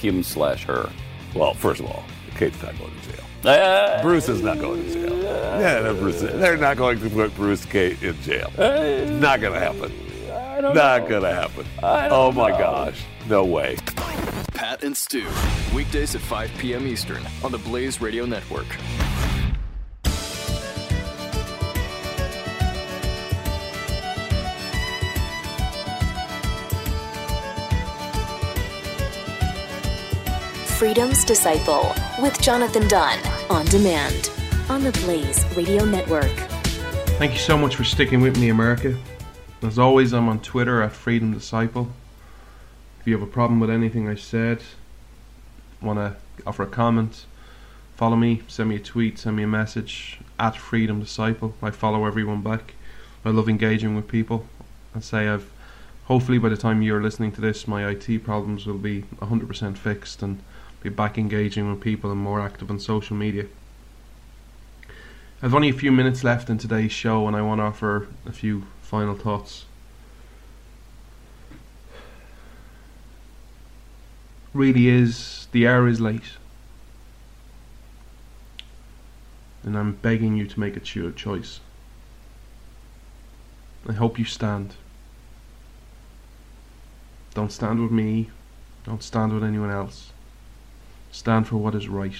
him 0.00 0.22
slash 0.22 0.64
her? 0.64 0.90
Well, 1.34 1.54
first 1.54 1.80
of 1.80 1.86
all, 1.86 2.04
Kate's 2.36 2.62
not 2.62 2.78
going 2.78 2.92
to 2.92 3.12
jail. 3.12 3.24
Uh, 3.44 4.02
Bruce 4.02 4.28
is 4.28 4.42
not 4.42 4.58
going 4.58 4.82
to 4.84 4.92
jail. 4.92 5.16
Yeah, 5.22 5.80
no, 5.80 5.94
Bruce. 5.94 6.20
They're 6.20 6.56
not 6.56 6.76
going 6.76 7.00
to 7.00 7.10
put 7.10 7.34
Bruce 7.36 7.64
Kate 7.64 8.02
in 8.02 8.20
jail. 8.22 8.50
not 8.56 9.40
going 9.40 9.52
to 9.52 9.60
happen. 9.60 9.92
Not 10.74 11.08
going 11.08 11.22
to 11.22 11.34
happen. 11.34 11.66
Oh 11.82 12.32
my 12.32 12.50
gosh, 12.50 13.04
no 13.28 13.44
way. 13.44 13.76
Pat 14.54 14.82
and 14.82 14.96
Stu. 14.96 15.26
Weekdays 15.74 16.14
at 16.14 16.22
5 16.22 16.50
p.m. 16.58 16.86
Eastern 16.86 17.22
on 17.44 17.52
the 17.52 17.58
Blaze 17.58 18.00
Radio 18.00 18.24
Network. 18.24 18.66
Freedom's 30.78 31.24
Disciple 31.24 31.90
with 32.20 32.38
Jonathan 32.42 32.86
Dunn 32.86 33.18
on 33.48 33.64
demand 33.64 34.30
on 34.68 34.84
the 34.84 34.92
Blaze 34.92 35.42
Radio 35.56 35.86
Network. 35.86 36.30
Thank 37.16 37.32
you 37.32 37.38
so 37.38 37.56
much 37.56 37.76
for 37.76 37.84
sticking 37.84 38.20
with 38.20 38.38
me, 38.38 38.50
America. 38.50 38.94
As 39.62 39.78
always, 39.78 40.12
I'm 40.12 40.28
on 40.28 40.38
Twitter 40.40 40.82
at 40.82 40.92
Freedom 40.92 41.32
Disciple. 41.32 41.88
If 43.00 43.06
you 43.06 43.14
have 43.14 43.26
a 43.26 43.30
problem 43.30 43.58
with 43.58 43.70
anything 43.70 44.06
I 44.06 44.16
said, 44.16 44.60
want 45.80 45.98
to 45.98 46.14
offer 46.46 46.64
a 46.64 46.66
comment, 46.66 47.24
follow 47.94 48.16
me, 48.16 48.42
send 48.46 48.68
me 48.68 48.76
a 48.76 48.80
tweet, 48.80 49.18
send 49.18 49.34
me 49.34 49.44
a 49.44 49.48
message 49.48 50.18
at 50.38 50.58
Freedom 50.58 51.00
Disciple. 51.00 51.54
I 51.62 51.70
follow 51.70 52.04
everyone 52.04 52.42
back. 52.42 52.74
I 53.24 53.30
love 53.30 53.48
engaging 53.48 53.96
with 53.96 54.08
people. 54.08 54.44
I 54.94 55.00
say 55.00 55.26
I've 55.26 55.50
hopefully 56.04 56.36
by 56.36 56.50
the 56.50 56.56
time 56.58 56.82
you're 56.82 57.02
listening 57.02 57.32
to 57.32 57.40
this, 57.40 57.66
my 57.66 57.88
IT 57.88 58.24
problems 58.24 58.66
will 58.66 58.76
be 58.76 59.04
100% 59.22 59.78
fixed 59.78 60.22
and 60.22 60.42
be 60.82 60.88
back 60.88 61.18
engaging 61.18 61.70
with 61.70 61.80
people 61.80 62.10
and 62.10 62.20
more 62.20 62.40
active 62.40 62.70
on 62.70 62.78
social 62.78 63.16
media. 63.16 63.46
I've 65.42 65.54
only 65.54 65.68
a 65.68 65.72
few 65.72 65.92
minutes 65.92 66.24
left 66.24 66.48
in 66.48 66.58
today's 66.58 66.92
show, 66.92 67.26
and 67.26 67.36
I 67.36 67.42
want 67.42 67.58
to 67.60 67.64
offer 67.64 68.08
a 68.24 68.32
few 68.32 68.66
final 68.82 69.14
thoughts. 69.14 69.66
Really 74.54 74.88
is 74.88 75.48
the 75.52 75.68
hour 75.68 75.86
is 75.86 76.00
late, 76.00 76.38
and 79.62 79.76
I'm 79.76 79.92
begging 79.96 80.36
you 80.36 80.46
to 80.46 80.58
make 80.58 80.76
a 80.76 80.80
cho- 80.80 81.10
choice. 81.10 81.60
I 83.86 83.92
hope 83.92 84.18
you 84.18 84.24
stand. 84.24 84.74
Don't 87.34 87.52
stand 87.52 87.82
with 87.82 87.92
me. 87.92 88.30
Don't 88.84 89.02
stand 89.02 89.34
with 89.34 89.44
anyone 89.44 89.70
else. 89.70 90.12
Stand 91.16 91.48
for 91.48 91.56
what 91.56 91.74
is 91.74 91.88
right, 91.88 92.14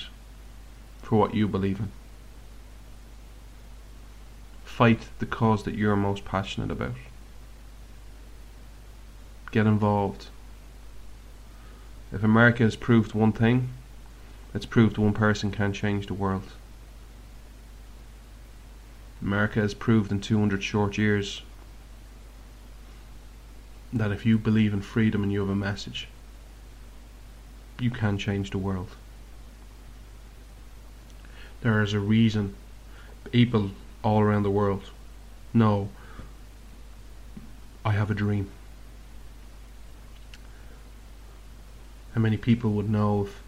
for 1.02 1.18
what 1.18 1.34
you 1.34 1.46
believe 1.46 1.78
in. 1.78 1.92
Fight 4.64 5.10
the 5.18 5.26
cause 5.26 5.64
that 5.64 5.74
you're 5.74 5.94
most 5.96 6.24
passionate 6.24 6.70
about. 6.70 6.94
Get 9.52 9.66
involved. 9.66 10.28
If 12.10 12.24
America 12.24 12.62
has 12.62 12.74
proved 12.74 13.12
one 13.12 13.32
thing, 13.32 13.68
it's 14.54 14.64
proved 14.64 14.96
one 14.96 15.12
person 15.12 15.50
can 15.50 15.74
change 15.74 16.06
the 16.06 16.14
world. 16.14 16.54
America 19.20 19.60
has 19.60 19.74
proved 19.74 20.10
in 20.10 20.22
200 20.22 20.62
short 20.62 20.96
years 20.96 21.42
that 23.92 24.10
if 24.10 24.24
you 24.24 24.38
believe 24.38 24.72
in 24.72 24.80
freedom 24.80 25.22
and 25.22 25.30
you 25.30 25.40
have 25.40 25.50
a 25.50 25.54
message, 25.54 26.08
you 27.78 27.90
can 27.90 28.18
change 28.18 28.50
the 28.50 28.58
world. 28.58 28.90
There 31.62 31.82
is 31.82 31.92
a 31.92 32.00
reason 32.00 32.54
people 33.32 33.70
all 34.02 34.20
around 34.20 34.44
the 34.44 34.50
world 34.50 34.90
know 35.52 35.88
I 37.84 37.92
have 37.92 38.10
a 38.10 38.14
dream. 38.14 38.50
How 42.14 42.20
many 42.20 42.36
people 42.36 42.72
would 42.72 42.88
know 42.88 43.24
if 43.26 43.42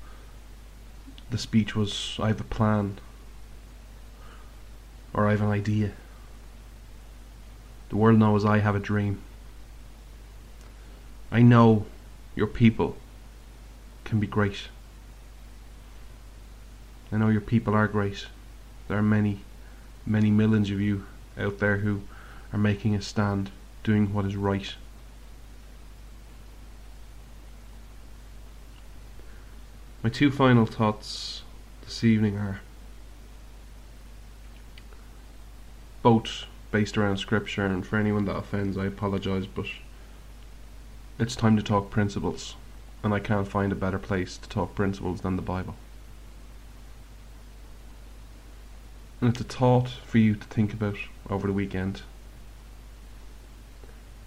the 1.31 1.39
speech 1.39 1.74
was 1.74 2.18
I 2.20 2.29
have 2.29 2.41
a 2.41 2.45
plan 2.45 2.99
or 5.14 5.26
I 5.26 5.31
have 5.31 5.41
an 5.41 5.51
idea? 5.51 5.93
The 7.89 7.97
world 7.97 8.18
knows 8.18 8.45
I 8.45 8.59
have 8.59 8.74
a 8.74 8.81
dream. 8.81 9.22
I 11.31 11.41
know 11.41 11.87
your 12.37 12.47
people 12.47 12.97
can 14.09 14.19
be 14.19 14.27
great. 14.27 14.69
I 17.13 17.19
know 17.19 17.29
your 17.29 17.41
people 17.43 17.75
are 17.75 17.87
great. 17.87 18.27
There 18.89 18.99
are 18.99 19.03
many, 19.03 19.41
many 20.07 20.31
millions 20.31 20.71
of 20.71 20.81
you 20.81 21.05
out 21.39 21.59
there 21.59 21.79
who 21.79 22.03
are 22.53 22.59
making 22.59 22.95
a 22.95 23.03
stand, 23.03 23.51
doing 23.85 24.13
what 24.13 24.25
is 24.25 24.35
right. 24.35 24.75
My 30.03 30.11
two 30.11 30.31
final 30.31 30.65
thoughts 30.65 31.43
this 31.83 32.03
evening 32.03 32.39
are 32.39 32.61
both 36.03 36.45
based 36.71 36.97
around 36.97 37.19
scripture, 37.19 37.67
and 37.67 37.87
for 37.87 37.97
anyone 37.97 38.25
that 38.27 38.37
offends, 38.37 38.79
I 38.79 38.87
apologise, 38.87 39.47
but 39.47 39.67
it's 41.19 41.37
time 41.37 41.57
to 41.57 41.63
talk 41.63 41.91
principles, 41.91 42.55
and 43.03 43.14
I 43.14 43.20
can't 43.20 43.49
find 43.49 43.72
a 43.72 43.76
better 43.76 43.99
place 43.99 44.36
to 44.38 44.49
talk 44.49 44.74
principles 44.74 45.20
than 45.20 45.36
the 45.36 45.42
Bible. 45.42 45.76
And 49.20 49.30
it's 49.30 49.40
a 49.40 49.44
thought 49.44 49.88
for 49.88 50.18
you 50.18 50.34
to 50.34 50.46
think 50.46 50.72
about 50.72 50.96
over 51.28 51.46
the 51.46 51.53
weekend. 51.53 52.03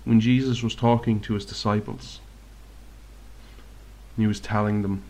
When 0.03 0.19
Jesus 0.19 0.63
was 0.63 0.75
talking 0.75 1.19
to 1.21 1.33
his 1.33 1.45
disciples, 1.45 2.19
he 4.17 4.27
was 4.27 4.39
telling 4.39 4.81
them 4.81 5.03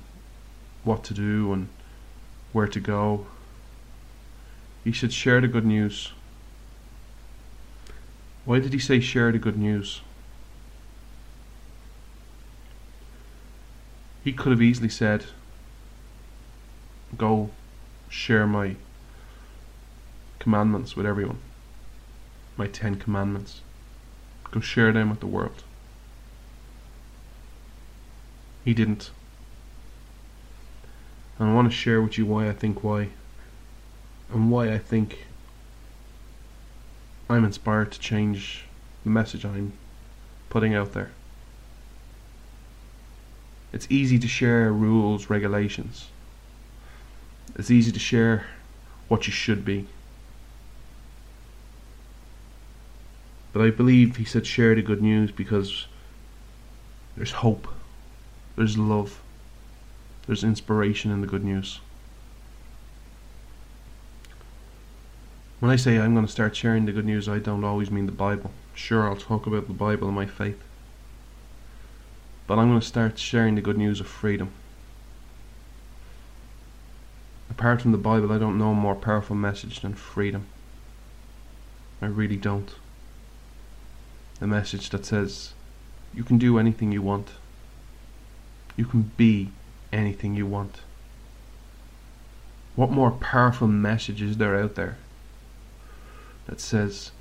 what 0.83 1.03
to 1.05 1.13
do 1.13 1.53
and 1.53 1.69
where 2.51 2.67
to 2.67 2.79
go, 2.79 3.25
he 4.83 4.91
said, 4.91 5.13
share 5.13 5.41
the 5.41 5.47
good 5.47 5.65
news. 5.65 6.11
Why 8.45 8.59
did 8.59 8.73
he 8.73 8.79
say 8.79 8.99
share 8.99 9.31
the 9.31 9.37
good 9.37 9.57
news? 9.57 10.01
He 14.23 14.33
could 14.33 14.51
have 14.51 14.61
easily 14.61 14.89
said, 14.89 15.25
Go 17.17 17.49
share 18.09 18.45
my 18.45 18.75
commandments 20.39 20.95
with 20.95 21.05
everyone. 21.05 21.39
My 22.57 22.67
Ten 22.67 22.95
Commandments. 22.95 23.61
Go 24.51 24.59
share 24.59 24.91
them 24.91 25.09
with 25.09 25.21
the 25.21 25.27
world. 25.27 25.63
He 28.63 28.73
didn't. 28.73 29.09
And 31.39 31.49
I 31.49 31.53
want 31.53 31.71
to 31.71 31.75
share 31.75 32.01
with 32.01 32.17
you 32.17 32.25
why 32.25 32.47
I 32.47 32.53
think 32.53 32.83
why. 32.83 33.09
And 34.31 34.51
why 34.51 34.71
I 34.71 34.77
think 34.77 35.25
I'm 37.29 37.43
inspired 37.43 37.91
to 37.93 37.99
change 37.99 38.65
the 39.03 39.09
message 39.09 39.45
I'm 39.45 39.73
putting 40.49 40.75
out 40.75 40.93
there. 40.93 41.11
It's 43.73 43.87
easy 43.89 44.19
to 44.19 44.27
share 44.27 44.71
rules, 44.71 45.29
regulations. 45.29 46.07
It's 47.55 47.71
easy 47.71 47.91
to 47.91 47.99
share 47.99 48.45
what 49.07 49.27
you 49.27 49.33
should 49.33 49.63
be. 49.63 49.87
But 53.53 53.61
I 53.61 53.69
believe 53.69 54.15
he 54.15 54.25
said 54.25 54.47
share 54.47 54.75
the 54.75 54.81
good 54.81 55.01
news 55.01 55.31
because 55.31 55.87
there's 57.17 57.31
hope, 57.31 57.67
there's 58.55 58.77
love, 58.77 59.21
there's 60.25 60.43
inspiration 60.43 61.11
in 61.11 61.21
the 61.21 61.27
good 61.27 61.43
news. 61.43 61.79
When 65.59 65.69
I 65.69 65.75
say 65.75 65.99
I'm 65.99 66.13
going 66.13 66.25
to 66.25 66.31
start 66.31 66.55
sharing 66.55 66.85
the 66.85 66.91
good 66.91 67.05
news, 67.05 67.29
I 67.29 67.39
don't 67.39 67.63
always 67.63 67.91
mean 67.91 68.05
the 68.05 68.11
Bible. 68.11 68.51
Sure, 68.73 69.07
I'll 69.07 69.15
talk 69.15 69.45
about 69.45 69.67
the 69.67 69.73
Bible 69.73 70.07
and 70.07 70.15
my 70.15 70.25
faith. 70.25 70.59
But 72.51 72.59
I'm 72.59 72.67
going 72.67 72.81
to 72.81 72.85
start 72.85 73.17
sharing 73.17 73.55
the 73.55 73.61
good 73.61 73.77
news 73.77 74.01
of 74.01 74.07
freedom. 74.07 74.51
Apart 77.49 77.81
from 77.81 77.93
the 77.93 77.97
Bible, 77.97 78.29
I 78.29 78.39
don't 78.39 78.57
know 78.57 78.71
a 78.71 78.75
more 78.75 78.93
powerful 78.93 79.37
message 79.37 79.79
than 79.79 79.93
freedom. 79.93 80.47
I 82.01 82.07
really 82.07 82.35
don't. 82.35 82.69
A 84.41 84.47
message 84.47 84.89
that 84.89 85.05
says 85.05 85.53
you 86.13 86.25
can 86.25 86.37
do 86.37 86.59
anything 86.59 86.91
you 86.91 87.01
want. 87.01 87.29
You 88.75 88.83
can 88.83 89.13
be 89.15 89.51
anything 89.93 90.35
you 90.35 90.45
want. 90.45 90.81
What 92.75 92.91
more 92.91 93.11
powerful 93.11 93.69
message 93.69 94.21
is 94.21 94.35
there 94.35 94.61
out 94.61 94.75
there 94.75 94.97
that 96.47 96.59
says 96.59 97.11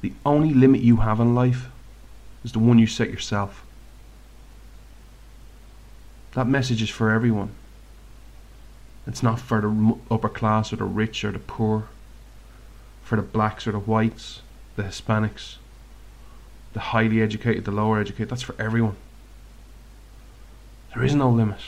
the 0.00 0.12
only 0.26 0.52
limit 0.52 0.80
you 0.80 0.96
have 0.96 1.20
in 1.20 1.36
life 1.36 1.68
is 2.42 2.50
the 2.50 2.58
one 2.58 2.80
you 2.80 2.88
set 2.88 3.10
yourself? 3.10 3.64
That 6.34 6.46
message 6.46 6.82
is 6.82 6.90
for 6.90 7.10
everyone. 7.10 7.50
It's 9.06 9.22
not 9.22 9.40
for 9.40 9.60
the 9.60 9.96
upper 10.10 10.28
class 10.28 10.72
or 10.72 10.76
the 10.76 10.84
rich 10.84 11.24
or 11.24 11.32
the 11.32 11.38
poor, 11.38 11.88
for 13.02 13.16
the 13.16 13.22
blacks 13.22 13.66
or 13.66 13.72
the 13.72 13.78
whites, 13.78 14.42
the 14.76 14.84
Hispanics, 14.84 15.56
the 16.72 16.80
highly 16.80 17.20
educated, 17.20 17.64
the 17.64 17.72
lower 17.72 18.00
educated. 18.00 18.28
That's 18.28 18.42
for 18.42 18.54
everyone. 18.60 18.96
There 20.94 21.04
is 21.04 21.14
no 21.14 21.28
limit. 21.28 21.60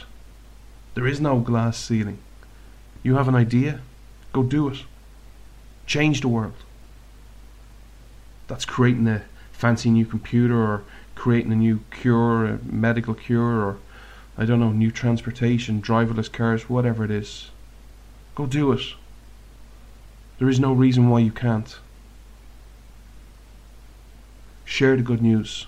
There 0.95 1.07
is 1.07 1.21
no 1.21 1.41
glass 1.41 1.77
ceiling. 1.79 2.19
You 3.03 3.17
have 3.17 3.29
an 3.29 3.35
idea, 3.35 3.81
go 4.33 4.43
do 4.43 4.69
it. 4.69 4.85
Change 5.87 6.21
the 6.21 6.29
world. 6.29 6.55
That's 8.47 8.65
creating 8.65 9.09
a 9.09 9.23
fancy 9.51 9.91
new 9.91 10.05
computer 10.05 10.57
or 10.57 10.85
creating 11.15 11.53
a 11.53 11.57
new 11.57 11.81
cure, 11.91 12.47
a 12.47 12.59
medical 12.65 13.15
cure, 13.15 13.65
or 13.65 13.79
I 14.37 14.45
don't 14.45 14.61
know, 14.61 14.71
new 14.73 14.91
transportation, 14.91 15.83
driverless 15.83 16.33
cars, 16.33 16.69
whatever 16.69 17.05
it 17.05 17.11
is. 17.11 17.51
Go 18.35 18.47
do 18.47 18.73
it. 18.73 18.83
There 20.39 20.49
is 20.49 20.59
no 20.59 20.73
reason 20.73 21.09
why 21.09 21.21
you 21.21 21.31
can't. 21.31 21.79
Share 24.65 24.97
the 24.97 25.03
good 25.03 25.23
news. 25.23 25.67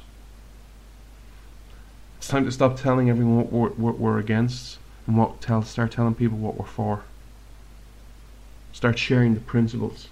It's 2.17 2.29
time 2.29 2.47
to 2.47 2.53
stop 2.53 2.81
telling 2.81 3.11
everyone 3.11 3.37
what 3.37 3.53
we're, 3.53 3.69
what 3.71 3.99
we're 3.99 4.19
against 4.19 4.79
and 5.07 5.19
what 5.19 5.43
tell 5.43 5.63
start 5.63 5.93
telling 5.93 6.15
people 6.15 6.39
what 6.39 6.57
we're 6.57 6.65
for. 6.65 7.05
Start 8.73 8.99
sharing 8.99 9.35
the 9.35 9.41
principles. 9.41 10.09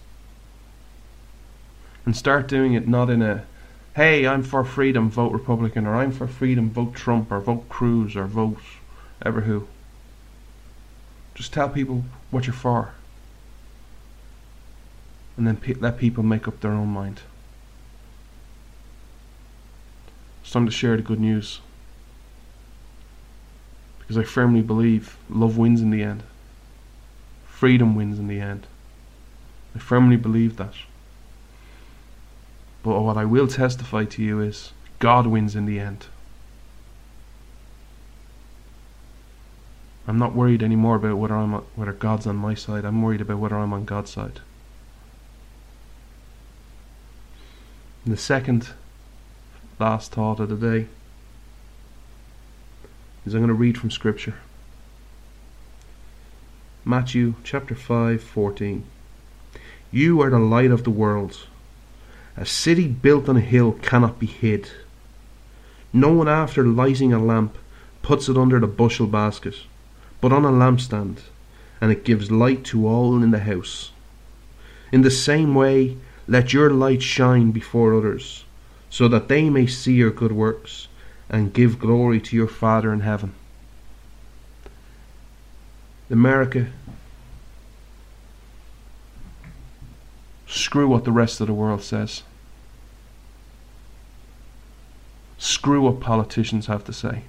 And 2.04 2.14
start 2.14 2.48
doing 2.48 2.74
it 2.74 2.86
not 2.86 3.08
in 3.08 3.22
a 3.22 3.46
hey, 3.94 4.26
I'm 4.26 4.42
for 4.42 4.64
freedom, 4.64 5.10
vote 5.10 5.32
Republican, 5.32 5.86
or 5.86 5.94
I'm 5.94 6.12
for 6.12 6.26
freedom, 6.26 6.70
vote 6.70 6.94
Trump, 6.94 7.30
or 7.30 7.40
vote 7.40 7.68
Cruz, 7.68 8.16
or 8.16 8.26
vote 8.26 8.58
ever 9.24 9.42
who. 9.42 9.68
Just 11.34 11.52
tell 11.52 11.68
people 11.68 12.04
what 12.30 12.46
you're 12.46 12.54
for. 12.54 12.92
And 15.36 15.46
then 15.46 15.56
pe- 15.56 15.74
let 15.74 15.98
people 15.98 16.22
make 16.22 16.46
up 16.46 16.60
their 16.60 16.72
own 16.72 16.88
mind. 16.88 17.22
It's 20.42 20.50
time 20.50 20.66
to 20.66 20.72
share 20.72 20.96
the 20.96 21.02
good 21.02 21.20
news. 21.20 21.60
Because 23.98 24.18
I 24.18 24.24
firmly 24.24 24.60
believe 24.60 25.16
love 25.30 25.56
wins 25.56 25.80
in 25.80 25.90
the 25.90 26.02
end. 26.02 26.22
Freedom 27.46 27.94
wins 27.94 28.18
in 28.18 28.26
the 28.26 28.40
end. 28.40 28.66
I 29.74 29.78
firmly 29.78 30.16
believe 30.16 30.56
that. 30.56 30.74
But 32.82 33.00
what 33.00 33.16
I 33.16 33.24
will 33.24 33.46
testify 33.46 34.04
to 34.06 34.22
you 34.22 34.40
is 34.40 34.72
God 34.98 35.26
wins 35.26 35.54
in 35.54 35.66
the 35.66 35.78
end. 35.78 36.06
I'm 40.06 40.18
not 40.18 40.34
worried 40.34 40.62
anymore 40.62 40.96
about 40.96 41.16
whether 41.16 41.36
I'm 41.36 41.52
whether 41.76 41.92
God's 41.92 42.26
on 42.26 42.36
my 42.36 42.54
side. 42.54 42.84
I'm 42.84 43.00
worried 43.02 43.20
about 43.20 43.38
whether 43.38 43.56
I'm 43.56 43.72
on 43.72 43.84
God's 43.84 44.10
side. 44.10 44.40
And 48.04 48.12
the 48.12 48.18
second 48.18 48.70
last 49.78 50.12
thought 50.12 50.40
of 50.40 50.48
the 50.48 50.56
day 50.56 50.88
is 53.24 53.34
I'm 53.34 53.40
going 53.40 53.48
to 53.48 53.54
read 53.54 53.78
from 53.78 53.92
Scripture. 53.92 54.34
Matthew 56.84 57.34
chapter 57.44 57.76
5, 57.76 58.20
14. 58.20 58.84
You 59.92 60.20
are 60.20 60.30
the 60.30 60.40
light 60.40 60.72
of 60.72 60.82
the 60.82 60.90
world. 60.90 61.46
A 62.36 62.46
city 62.46 62.88
built 62.88 63.28
on 63.28 63.36
a 63.36 63.40
hill 63.40 63.72
cannot 63.72 64.18
be 64.18 64.26
hid. 64.26 64.70
No 65.92 66.12
one 66.12 66.28
after 66.28 66.64
lighting 66.64 67.12
a 67.12 67.22
lamp 67.22 67.56
puts 68.00 68.28
it 68.28 68.36
under 68.36 68.58
the 68.58 68.66
bushel 68.66 69.06
basket, 69.06 69.54
but 70.20 70.32
on 70.32 70.44
a 70.44 70.50
lampstand, 70.50 71.18
and 71.80 71.92
it 71.92 72.04
gives 72.04 72.30
light 72.30 72.64
to 72.64 72.86
all 72.86 73.22
in 73.22 73.30
the 73.30 73.40
house. 73.40 73.92
In 74.90 75.02
the 75.02 75.10
same 75.10 75.54
way, 75.54 75.98
let 76.26 76.52
your 76.52 76.70
light 76.70 77.02
shine 77.02 77.50
before 77.50 77.94
others, 77.94 78.44
so 78.88 79.08
that 79.08 79.28
they 79.28 79.50
may 79.50 79.66
see 79.66 79.94
your 79.94 80.10
good 80.10 80.32
works 80.32 80.88
and 81.28 81.52
give 81.52 81.78
glory 81.78 82.20
to 82.20 82.36
your 82.36 82.48
Father 82.48 82.92
in 82.92 83.00
heaven. 83.00 83.34
America, 86.10 86.68
screw 90.52 90.86
what 90.86 91.04
the 91.04 91.12
rest 91.12 91.40
of 91.40 91.46
the 91.46 91.54
world 91.54 91.82
says. 91.82 92.22
Screw 95.38 95.82
what 95.82 96.00
politicians 96.00 96.66
have 96.66 96.84
to 96.84 96.92
say. 96.92 97.22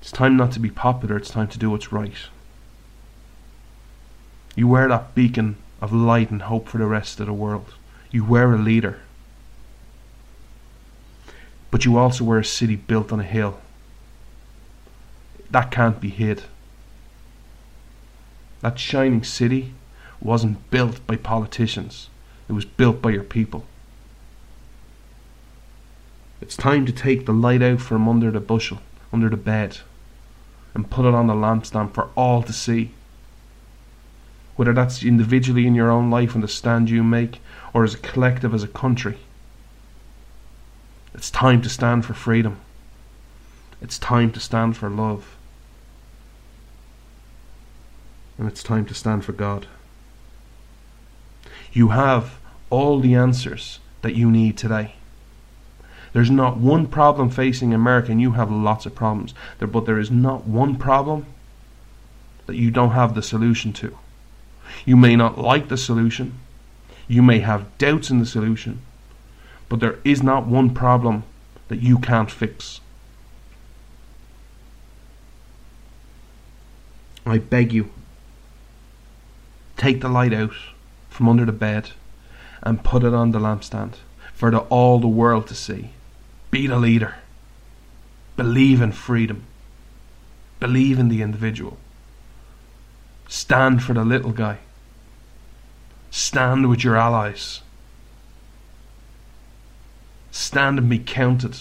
It's 0.00 0.10
time 0.10 0.36
not 0.36 0.50
to 0.52 0.60
be 0.60 0.70
popular, 0.70 1.16
it's 1.16 1.30
time 1.30 1.48
to 1.48 1.58
do 1.58 1.70
what's 1.70 1.92
right. 1.92 2.14
You 4.56 4.66
wear 4.66 4.88
that 4.88 5.14
beacon 5.14 5.56
of 5.80 5.92
light 5.92 6.30
and 6.30 6.42
hope 6.42 6.66
for 6.66 6.78
the 6.78 6.86
rest 6.86 7.20
of 7.20 7.26
the 7.26 7.32
world. 7.32 7.74
You 8.10 8.24
wear 8.24 8.52
a 8.52 8.58
leader. 8.58 9.00
But 11.70 11.84
you 11.84 11.98
also 11.98 12.24
wear 12.24 12.38
a 12.38 12.44
city 12.44 12.76
built 12.76 13.12
on 13.12 13.20
a 13.20 13.24
hill. 13.24 13.60
That 15.50 15.70
can't 15.70 16.00
be 16.00 16.08
hid. 16.08 16.44
That 18.60 18.78
shining 18.78 19.24
city 19.24 19.72
wasn't 20.20 20.70
built 20.70 21.06
by 21.06 21.16
politicians, 21.16 22.08
it 22.48 22.52
was 22.52 22.64
built 22.64 23.00
by 23.00 23.10
your 23.10 23.24
people. 23.24 23.64
It's 26.40 26.56
time 26.56 26.86
to 26.86 26.92
take 26.92 27.26
the 27.26 27.32
light 27.32 27.62
out 27.62 27.80
from 27.80 28.08
under 28.08 28.30
the 28.30 28.40
bushel, 28.40 28.80
under 29.12 29.28
the 29.28 29.36
bed, 29.36 29.78
and 30.74 30.90
put 30.90 31.04
it 31.04 31.14
on 31.14 31.26
the 31.26 31.34
lampstand 31.34 31.92
for 31.92 32.10
all 32.16 32.42
to 32.42 32.52
see. 32.52 32.92
Whether 34.56 34.72
that's 34.72 35.02
individually 35.02 35.66
in 35.66 35.74
your 35.74 35.90
own 35.90 36.10
life 36.10 36.34
and 36.34 36.42
the 36.42 36.48
stand 36.48 36.90
you 36.90 37.02
make, 37.02 37.40
or 37.72 37.84
as 37.84 37.94
a 37.94 37.98
collective 37.98 38.54
as 38.54 38.62
a 38.62 38.68
country. 38.68 39.18
It's 41.14 41.30
time 41.30 41.62
to 41.62 41.68
stand 41.68 42.04
for 42.04 42.14
freedom. 42.14 42.60
It's 43.80 43.98
time 43.98 44.30
to 44.32 44.40
stand 44.40 44.76
for 44.76 44.90
love. 44.90 45.36
And 48.40 48.48
it's 48.48 48.62
time 48.62 48.86
to 48.86 48.94
stand 48.94 49.22
for 49.22 49.32
God. 49.32 49.66
You 51.74 51.88
have 51.88 52.38
all 52.70 52.98
the 52.98 53.14
answers 53.14 53.80
that 54.00 54.14
you 54.14 54.30
need 54.30 54.56
today. 54.56 54.94
There's 56.14 56.30
not 56.30 56.56
one 56.56 56.86
problem 56.86 57.28
facing 57.28 57.74
America, 57.74 58.10
and 58.10 58.20
you 58.20 58.32
have 58.32 58.50
lots 58.50 58.86
of 58.86 58.94
problems. 58.94 59.34
There, 59.58 59.68
but 59.68 59.84
there 59.84 59.98
is 59.98 60.10
not 60.10 60.46
one 60.46 60.76
problem 60.76 61.26
that 62.46 62.56
you 62.56 62.70
don't 62.70 62.92
have 62.92 63.14
the 63.14 63.22
solution 63.22 63.74
to. 63.74 63.98
You 64.86 64.96
may 64.96 65.16
not 65.16 65.36
like 65.36 65.68
the 65.68 65.76
solution, 65.76 66.38
you 67.08 67.22
may 67.22 67.40
have 67.40 67.76
doubts 67.76 68.08
in 68.08 68.20
the 68.20 68.26
solution, 68.26 68.80
but 69.68 69.80
there 69.80 69.98
is 70.02 70.22
not 70.22 70.46
one 70.46 70.72
problem 70.72 71.24
that 71.68 71.82
you 71.82 71.98
can't 71.98 72.30
fix. 72.30 72.80
I 77.26 77.36
beg 77.36 77.74
you, 77.74 77.90
take 79.80 80.02
the 80.02 80.08
light 80.10 80.34
out 80.34 80.52
from 81.08 81.26
under 81.26 81.46
the 81.46 81.52
bed 81.52 81.92
and 82.62 82.84
put 82.84 83.02
it 83.02 83.14
on 83.14 83.30
the 83.30 83.38
lampstand 83.38 83.94
for 84.34 84.50
the, 84.50 84.58
all 84.68 85.00
the 85.00 85.08
world 85.08 85.46
to 85.46 85.54
see. 85.54 85.88
Be 86.50 86.66
the 86.66 86.76
leader. 86.76 87.14
Believe 88.36 88.82
in 88.82 88.92
freedom. 88.92 89.44
Believe 90.58 90.98
in 90.98 91.08
the 91.08 91.22
individual. 91.22 91.78
Stand 93.26 93.82
for 93.82 93.94
the 93.94 94.04
little 94.04 94.32
guy. 94.32 94.58
Stand 96.10 96.68
with 96.68 96.84
your 96.84 96.98
allies. 96.98 97.62
Stand 100.30 100.78
and 100.78 100.90
be 100.90 100.98
counted. 100.98 101.56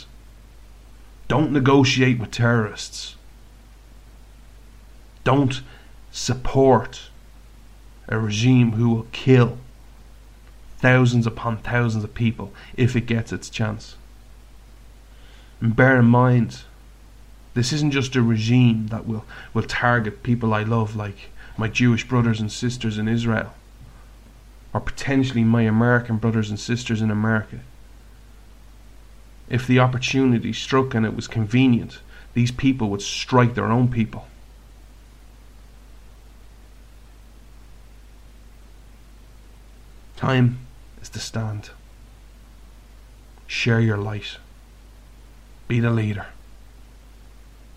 Don't 1.30 1.54
negotiate 1.54 2.20
with 2.20 2.32
terrorists. 2.32 3.16
Don't 5.24 5.62
support 6.12 7.09
a 8.10 8.20
regime 8.20 8.74
who 8.74 8.90
will 8.90 9.08
kill 9.12 9.58
thousands 10.80 11.28
upon 11.28 11.58
thousands 11.58 12.04
of 12.04 12.14
people 12.14 12.52
if 12.76 12.96
it 12.96 13.06
gets 13.06 13.32
its 13.32 13.50
chance. 13.50 13.96
And 15.62 15.76
bear 15.76 16.00
in 16.00 16.06
mind, 16.06 16.64
this 17.54 17.72
isn't 17.72 17.92
just 17.92 18.16
a 18.16 18.22
regime 18.22 18.88
that 18.88 19.06
will, 19.06 19.26
will 19.54 19.64
target 19.64 20.24
people 20.24 20.54
I 20.54 20.64
love, 20.64 20.96
like 20.96 21.30
my 21.58 21.68
Jewish 21.68 22.08
brothers 22.08 22.40
and 22.40 22.52
sisters 22.52 22.98
in 22.98 23.08
Israel, 23.08 23.54
or 24.74 24.80
potentially 24.80 25.44
my 25.44 25.64
American 25.64 26.18
brothers 26.18 26.50
and 26.50 26.60
sisters 26.60 27.02
in 27.02 27.12
America. 27.12 27.60
If 29.50 29.68
the 29.68 29.80
opportunity 29.80 30.54
struck 30.54 30.96
and 30.96 31.06
it 31.06 31.16
was 31.16 31.28
convenient, 31.28 32.00
these 32.34 32.52
people 32.52 32.90
would 32.90 33.02
strike 33.02 33.56
their 33.56 33.72
own 33.72 33.90
people. 33.90 34.29
Time 40.20 40.58
is 41.02 41.08
to 41.08 41.20
stand. 41.20 41.70
Share 43.48 43.80
your 43.80 43.96
light. 43.96 44.36
Be 45.70 45.80
the 45.80 45.92
leader. 45.92 46.26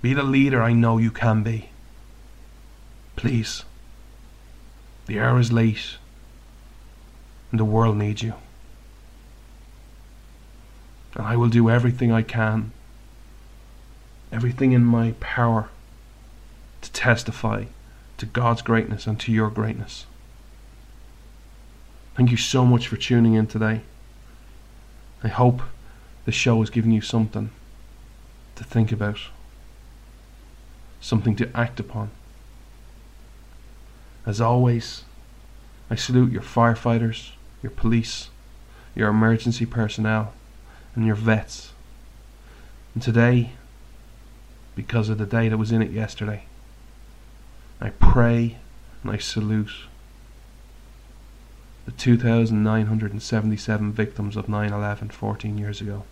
Be 0.02 0.12
the 0.12 0.24
leader 0.24 0.60
I 0.60 0.72
know 0.72 0.98
you 0.98 1.12
can 1.12 1.44
be. 1.44 1.68
Please. 3.14 3.62
The 5.06 5.20
hour 5.20 5.38
is 5.38 5.52
late, 5.52 5.98
and 7.52 7.60
the 7.60 7.64
world 7.64 7.96
needs 7.96 8.24
you. 8.24 8.34
And 11.14 11.24
I 11.24 11.36
will 11.36 11.48
do 11.48 11.70
everything 11.70 12.10
I 12.10 12.22
can, 12.22 12.72
everything 14.32 14.72
in 14.72 14.84
my 14.84 15.14
power, 15.20 15.68
to 16.80 16.90
testify 16.90 17.66
to 18.18 18.26
God's 18.26 18.62
greatness 18.62 19.06
and 19.06 19.20
to 19.20 19.30
your 19.30 19.48
greatness. 19.48 20.06
Thank 22.14 22.30
you 22.30 22.36
so 22.36 22.66
much 22.66 22.88
for 22.88 22.96
tuning 22.96 23.34
in 23.34 23.46
today. 23.46 23.80
I 25.24 25.28
hope 25.28 25.62
the 26.24 26.32
show 26.32 26.60
has 26.60 26.68
given 26.68 26.90
you 26.92 27.00
something 27.00 27.50
to 28.56 28.64
think 28.64 28.92
about, 28.92 29.18
something 31.00 31.34
to 31.36 31.48
act 31.56 31.80
upon. 31.80 32.10
As 34.26 34.40
always, 34.40 35.04
I 35.90 35.94
salute 35.94 36.32
your 36.32 36.42
firefighters, 36.42 37.30
your 37.62 37.70
police, 37.70 38.28
your 38.94 39.08
emergency 39.08 39.64
personnel, 39.64 40.34
and 40.94 41.06
your 41.06 41.16
vets. 41.16 41.72
And 42.94 43.02
today, 43.02 43.52
because 44.74 45.08
of 45.08 45.16
the 45.16 45.26
day 45.26 45.48
that 45.48 45.56
was 45.56 45.72
in 45.72 45.80
it 45.80 45.90
yesterday, 45.90 46.44
I 47.80 47.88
pray 47.90 48.58
and 49.02 49.12
I 49.12 49.16
salute 49.16 49.86
the 51.84 51.92
2,977 51.92 53.92
victims 53.92 54.36
of 54.36 54.48
9 54.48 54.72
11 54.72 55.10
14 55.10 55.58
years 55.58 55.80
ago. 55.80 56.04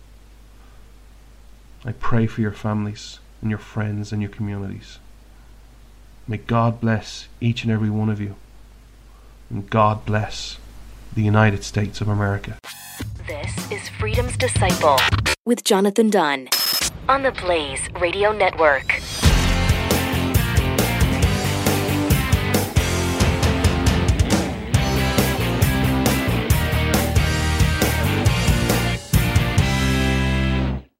I 1.85 1.93
pray 1.93 2.27
for 2.27 2.41
your 2.41 2.51
families 2.51 3.19
and 3.41 3.49
your 3.49 3.59
friends 3.59 4.11
and 4.11 4.21
your 4.21 4.31
communities. 4.31 4.99
May 6.27 6.37
God 6.37 6.79
bless 6.79 7.27
each 7.39 7.63
and 7.63 7.71
every 7.71 7.89
one 7.89 8.09
of 8.09 8.21
you. 8.21 8.35
And 9.49 9.69
God 9.69 10.05
bless 10.05 10.57
the 11.13 11.23
United 11.23 11.63
States 11.63 11.99
of 11.99 12.07
America. 12.07 12.57
This 13.27 13.71
is 13.71 13.89
Freedom's 13.89 14.37
Disciple 14.37 14.97
with 15.45 15.63
Jonathan 15.63 16.09
Dunn 16.09 16.49
on 17.09 17.23
the 17.23 17.31
Blaze 17.31 17.81
Radio 17.99 18.31
Network. 18.31 19.01